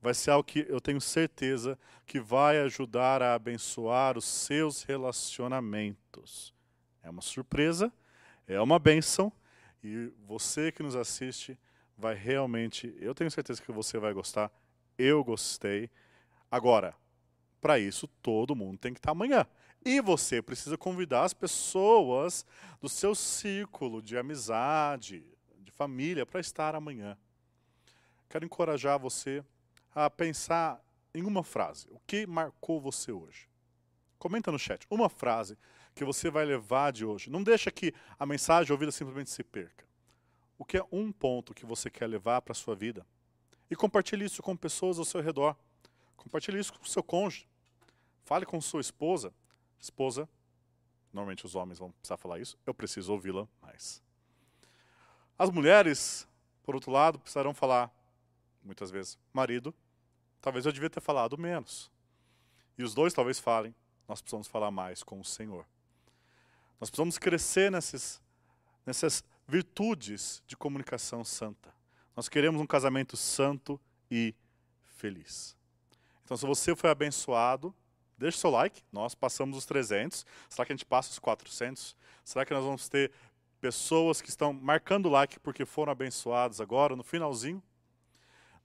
Vai 0.00 0.14
ser 0.14 0.30
algo 0.30 0.44
que 0.44 0.66
eu 0.68 0.80
tenho 0.80 1.00
certeza 1.00 1.78
que 2.06 2.20
vai 2.20 2.60
ajudar 2.60 3.22
a 3.22 3.34
abençoar 3.34 4.16
os 4.16 4.24
seus 4.24 4.82
relacionamentos. 4.82 6.54
É 7.02 7.10
uma 7.10 7.22
surpresa, 7.22 7.92
é 8.46 8.60
uma 8.60 8.78
bênção, 8.78 9.32
e 9.82 10.12
você 10.26 10.70
que 10.70 10.82
nos 10.82 10.94
assiste 10.94 11.58
vai 11.96 12.14
realmente, 12.14 12.94
eu 13.00 13.14
tenho 13.14 13.30
certeza 13.30 13.62
que 13.62 13.72
você 13.72 13.98
vai 13.98 14.12
gostar. 14.12 14.50
Eu 14.98 15.24
gostei. 15.24 15.90
Agora, 16.50 16.94
para 17.60 17.78
isso, 17.78 18.06
todo 18.22 18.54
mundo 18.54 18.78
tem 18.78 18.92
que 18.92 18.98
estar 18.98 19.12
amanhã. 19.12 19.46
E 19.84 20.00
você 20.00 20.42
precisa 20.42 20.76
convidar 20.76 21.24
as 21.24 21.32
pessoas 21.32 22.44
do 22.80 22.88
seu 22.88 23.14
círculo 23.14 24.02
de 24.02 24.18
amizade, 24.18 25.24
de 25.60 25.70
família, 25.70 26.26
para 26.26 26.40
estar 26.40 26.74
amanhã. 26.74 27.16
Quero 28.28 28.44
encorajar 28.44 28.98
você 28.98 29.44
a 29.94 30.10
pensar 30.10 30.82
em 31.14 31.22
uma 31.22 31.42
frase. 31.42 31.86
O 31.90 32.00
que 32.06 32.26
marcou 32.26 32.80
você 32.80 33.12
hoje? 33.12 33.48
Comenta 34.18 34.52
no 34.52 34.58
chat. 34.58 34.86
Uma 34.90 35.08
frase 35.08 35.56
que 35.94 36.04
você 36.04 36.30
vai 36.30 36.44
levar 36.44 36.92
de 36.92 37.04
hoje. 37.04 37.30
Não 37.30 37.42
deixa 37.42 37.70
que 37.70 37.94
a 38.18 38.26
mensagem 38.26 38.72
ouvida 38.72 38.92
simplesmente 38.92 39.30
se 39.30 39.42
perca. 39.42 39.84
O 40.58 40.64
que 40.64 40.78
é 40.78 40.84
um 40.90 41.12
ponto 41.12 41.54
que 41.54 41.66
você 41.66 41.90
quer 41.90 42.06
levar 42.06 42.42
para 42.42 42.52
a 42.52 42.54
sua 42.54 42.74
vida? 42.74 43.06
E 43.70 43.76
compartilhe 43.76 44.24
isso 44.24 44.42
com 44.42 44.56
pessoas 44.56 44.98
ao 44.98 45.04
seu 45.04 45.20
redor. 45.20 45.56
Compartilhe 46.16 46.58
isso 46.58 46.72
com 46.72 46.82
o 46.82 46.88
seu 46.88 47.02
cônjuge. 47.02 47.46
Fale 48.24 48.44
com 48.44 48.60
sua 48.60 48.80
esposa 48.80 49.32
esposa, 49.80 50.28
normalmente 51.12 51.46
os 51.46 51.54
homens 51.54 51.78
vão 51.78 51.90
precisar 51.92 52.16
falar 52.16 52.38
isso, 52.38 52.58
eu 52.66 52.74
preciso 52.74 53.12
ouvi-la 53.12 53.48
mais. 53.62 54.02
As 55.38 55.50
mulheres, 55.50 56.26
por 56.62 56.74
outro 56.74 56.90
lado, 56.90 57.18
precisarão 57.18 57.54
falar, 57.54 57.90
muitas 58.66 58.90
vezes, 58.90 59.18
marido, 59.32 59.74
talvez 60.40 60.66
eu 60.66 60.72
devia 60.72 60.90
ter 60.90 61.00
falado 61.00 61.38
menos. 61.38 61.90
E 62.76 62.84
os 62.84 62.94
dois 62.94 63.14
talvez 63.14 63.38
falem, 63.38 63.74
nós 64.06 64.20
precisamos 64.20 64.46
falar 64.46 64.70
mais 64.70 65.02
com 65.02 65.18
o 65.18 65.24
Senhor. 65.24 65.64
Nós 66.78 66.90
precisamos 66.90 67.16
crescer 67.16 67.70
nesses, 67.70 68.20
nessas 68.84 69.24
virtudes 69.48 70.42
de 70.46 70.56
comunicação 70.56 71.24
santa. 71.24 71.74
Nós 72.14 72.28
queremos 72.28 72.60
um 72.60 72.66
casamento 72.66 73.16
santo 73.16 73.80
e 74.10 74.34
feliz. 74.96 75.56
Então, 76.24 76.36
se 76.36 76.44
você 76.44 76.74
foi 76.76 76.90
abençoado, 76.90 77.74
Deixe 78.18 78.38
seu 78.38 78.50
like, 78.50 78.82
nós 78.90 79.14
passamos 79.14 79.58
os 79.58 79.66
300. 79.66 80.24
Será 80.48 80.64
que 80.64 80.72
a 80.72 80.76
gente 80.76 80.86
passa 80.86 81.10
os 81.10 81.18
400? 81.18 81.94
Será 82.24 82.46
que 82.46 82.54
nós 82.54 82.64
vamos 82.64 82.88
ter 82.88 83.12
pessoas 83.60 84.22
que 84.22 84.30
estão 84.30 84.52
marcando 84.52 85.08
like 85.08 85.38
porque 85.40 85.66
foram 85.66 85.92
abençoados 85.92 86.60
agora, 86.60 86.96
no 86.96 87.02
finalzinho? 87.02 87.62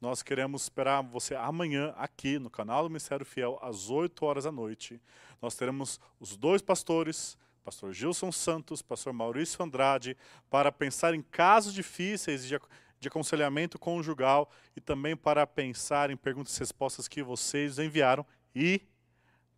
Nós 0.02 0.24
queremos 0.24 0.64
esperar 0.64 1.04
você 1.04 1.36
amanhã 1.36 1.94
aqui 1.96 2.40
no 2.40 2.50
canal 2.50 2.82
do 2.82 2.90
Ministério 2.90 3.24
Fiel, 3.24 3.60
às 3.62 3.92
8 3.92 4.26
horas 4.26 4.46
da 4.46 4.52
noite. 4.52 5.00
Nós 5.40 5.56
teremos 5.56 6.00
os 6.20 6.36
dois 6.36 6.60
pastores, 6.60 7.38
pastor 7.64 7.94
Gilson 7.94 8.32
Santos, 8.32 8.82
pastor 8.82 9.14
Maurício 9.14 9.64
Andrade, 9.64 10.18
para 10.50 10.72
pensar 10.72 11.14
em 11.14 11.22
casos 11.22 11.72
difíceis 11.72 12.44
de, 12.48 12.60
de 13.00 13.08
aconselhamento 13.08 13.78
conjugal 13.78 14.50
e 14.76 14.82
também 14.82 15.16
para 15.16 15.46
pensar 15.46 16.10
em 16.10 16.18
perguntas 16.18 16.58
e 16.58 16.60
respostas 16.60 17.08
que 17.08 17.22
vocês 17.22 17.78
enviaram 17.78 18.26
e 18.56 18.82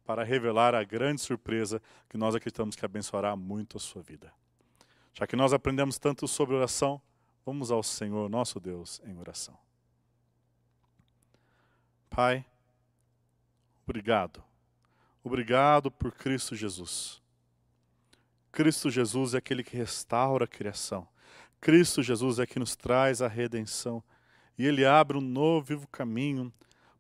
para 0.04 0.26
revelar 0.26 0.76
a 0.76 0.84
grande 0.84 1.22
surpresa 1.22 1.82
que 2.10 2.18
nós 2.18 2.36
acreditamos 2.36 2.76
que 2.76 2.84
abençoará 2.84 3.34
muito 3.34 3.78
a 3.78 3.80
sua 3.80 4.02
vida. 4.02 4.30
Já 5.14 5.26
que 5.26 5.38
nós 5.38 5.54
aprendemos 5.54 5.98
tanto 5.98 6.28
sobre 6.28 6.54
oração, 6.54 7.02
vamos 7.46 7.72
ao 7.72 7.82
Senhor 7.82 8.30
nosso 8.30 8.60
Deus 8.60 9.00
em 9.06 9.18
oração. 9.18 9.58
Pai, 12.16 12.46
obrigado. 13.88 14.44
Obrigado 15.24 15.90
por 15.90 16.12
Cristo 16.12 16.56
Jesus. 16.56 17.20
Cristo 18.52 18.92
Jesus 18.92 19.34
é 19.34 19.40
aquele 19.40 19.64
que 19.64 19.76
restaura 19.76 20.46
a 20.46 20.48
criação. 20.48 21.08
Cristo 21.60 22.04
Jesus 22.04 22.38
é 22.38 22.46
que 22.46 22.60
nos 22.60 22.76
traz 22.76 23.20
a 23.20 23.28
redenção. 23.28 24.04
E 24.60 24.64
Ele 24.64 24.86
abre 24.86 25.18
um 25.18 25.22
novo 25.22 25.66
vivo 25.66 25.88
caminho 25.88 26.54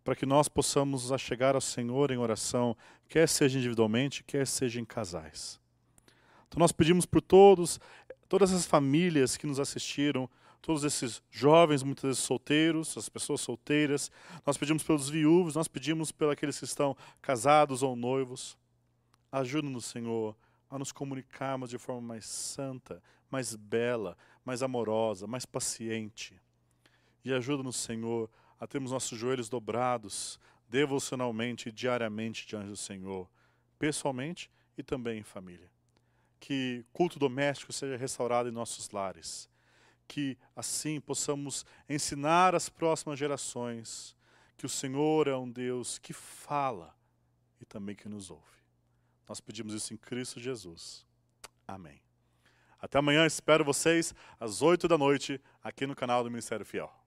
para 0.04 0.16
que 0.16 0.26
nós 0.26 0.50
possamos 0.50 1.12
chegar 1.20 1.54
ao 1.54 1.62
Senhor 1.62 2.10
em 2.10 2.18
oração, 2.18 2.76
quer 3.08 3.30
seja 3.30 3.60
individualmente, 3.60 4.24
quer 4.24 4.48
seja 4.48 4.82
em 4.82 4.86
casais. 4.86 5.60
Então 6.48 6.58
nós 6.58 6.72
pedimos 6.72 7.06
por 7.06 7.22
todos, 7.22 7.80
todas 8.28 8.52
as 8.52 8.66
famílias 8.66 9.38
que 9.38 9.46
nos 9.46 9.60
assistiram, 9.60 10.28
todos 10.64 10.86
esses 10.86 11.22
jovens, 11.30 11.84
muitas 11.84 12.04
vezes 12.04 12.24
solteiros, 12.24 12.98
as 12.98 13.10
pessoas 13.10 13.42
solteiras, 13.42 14.10
nós 14.46 14.58
pedimos 14.58 14.82
pelos 14.82 15.10
viúvos, 15.10 15.56
nós 15.56 15.68
pedimos 15.68 16.10
pelos 16.10 16.36
que 16.36 16.46
estão 16.46 16.96
casados 17.22 17.84
ou 17.84 17.98
noivos. 17.98 18.58
Ajuda-nos, 19.30 19.84
Senhor, 19.84 20.34
a 20.70 20.80
nos 20.80 20.94
comunicarmos 20.94 21.70
de 21.70 21.78
forma 21.78 22.02
mais 22.02 22.26
santa, 22.26 23.04
mais 23.30 23.58
bela, 23.58 24.18
mais 24.46 24.64
amorosa, 24.64 25.28
mais 25.28 25.46
paciente. 25.46 26.40
E 27.26 27.34
ajuda-nos, 27.34 27.76
Senhor, 27.76 28.30
a 28.58 28.66
termos 28.66 28.92
nossos 28.92 29.20
joelhos 29.20 29.50
dobrados 29.50 30.40
devocionalmente 30.70 31.68
e 31.68 31.72
diariamente 31.74 32.48
diante 32.48 32.70
do 32.70 32.78
Senhor, 32.78 33.30
pessoalmente 33.78 34.50
e 34.78 34.82
também 34.82 35.20
em 35.20 35.24
família. 35.24 35.70
Que 36.40 36.86
culto 36.94 37.20
doméstico 37.20 37.74
seja 37.74 37.98
restaurado 37.98 38.48
em 38.48 38.52
nossos 38.54 38.90
lares. 38.92 39.52
Que 40.08 40.38
assim 40.56 41.00
possamos 41.00 41.66
ensinar 41.90 42.56
às 42.56 42.70
próximas 42.70 43.18
gerações 43.18 44.16
que 44.58 44.66
o 44.66 44.70
Senhor 44.70 45.28
é 45.28 45.36
um 45.36 45.50
Deus 45.50 45.98
que 45.98 46.14
fala 46.14 46.96
e 47.60 47.66
também 47.66 47.96
que 47.96 48.08
nos 48.08 48.30
ouve. 48.30 48.44
Nós 49.28 49.42
pedimos 49.42 49.74
isso 49.74 49.94
em 49.94 49.98
Cristo 49.98 50.40
Jesus. 50.40 51.06
Amém. 51.68 52.02
Até 52.80 52.98
amanhã, 52.98 53.26
espero 53.26 53.64
vocês 53.64 54.14
às 54.40 54.62
oito 54.62 54.88
da 54.88 54.98
noite 54.98 55.42
aqui 55.64 55.88
no 55.88 55.96
canal 55.96 56.24
do 56.24 56.30
Ministério 56.30 56.66
Fiel. 56.66 57.03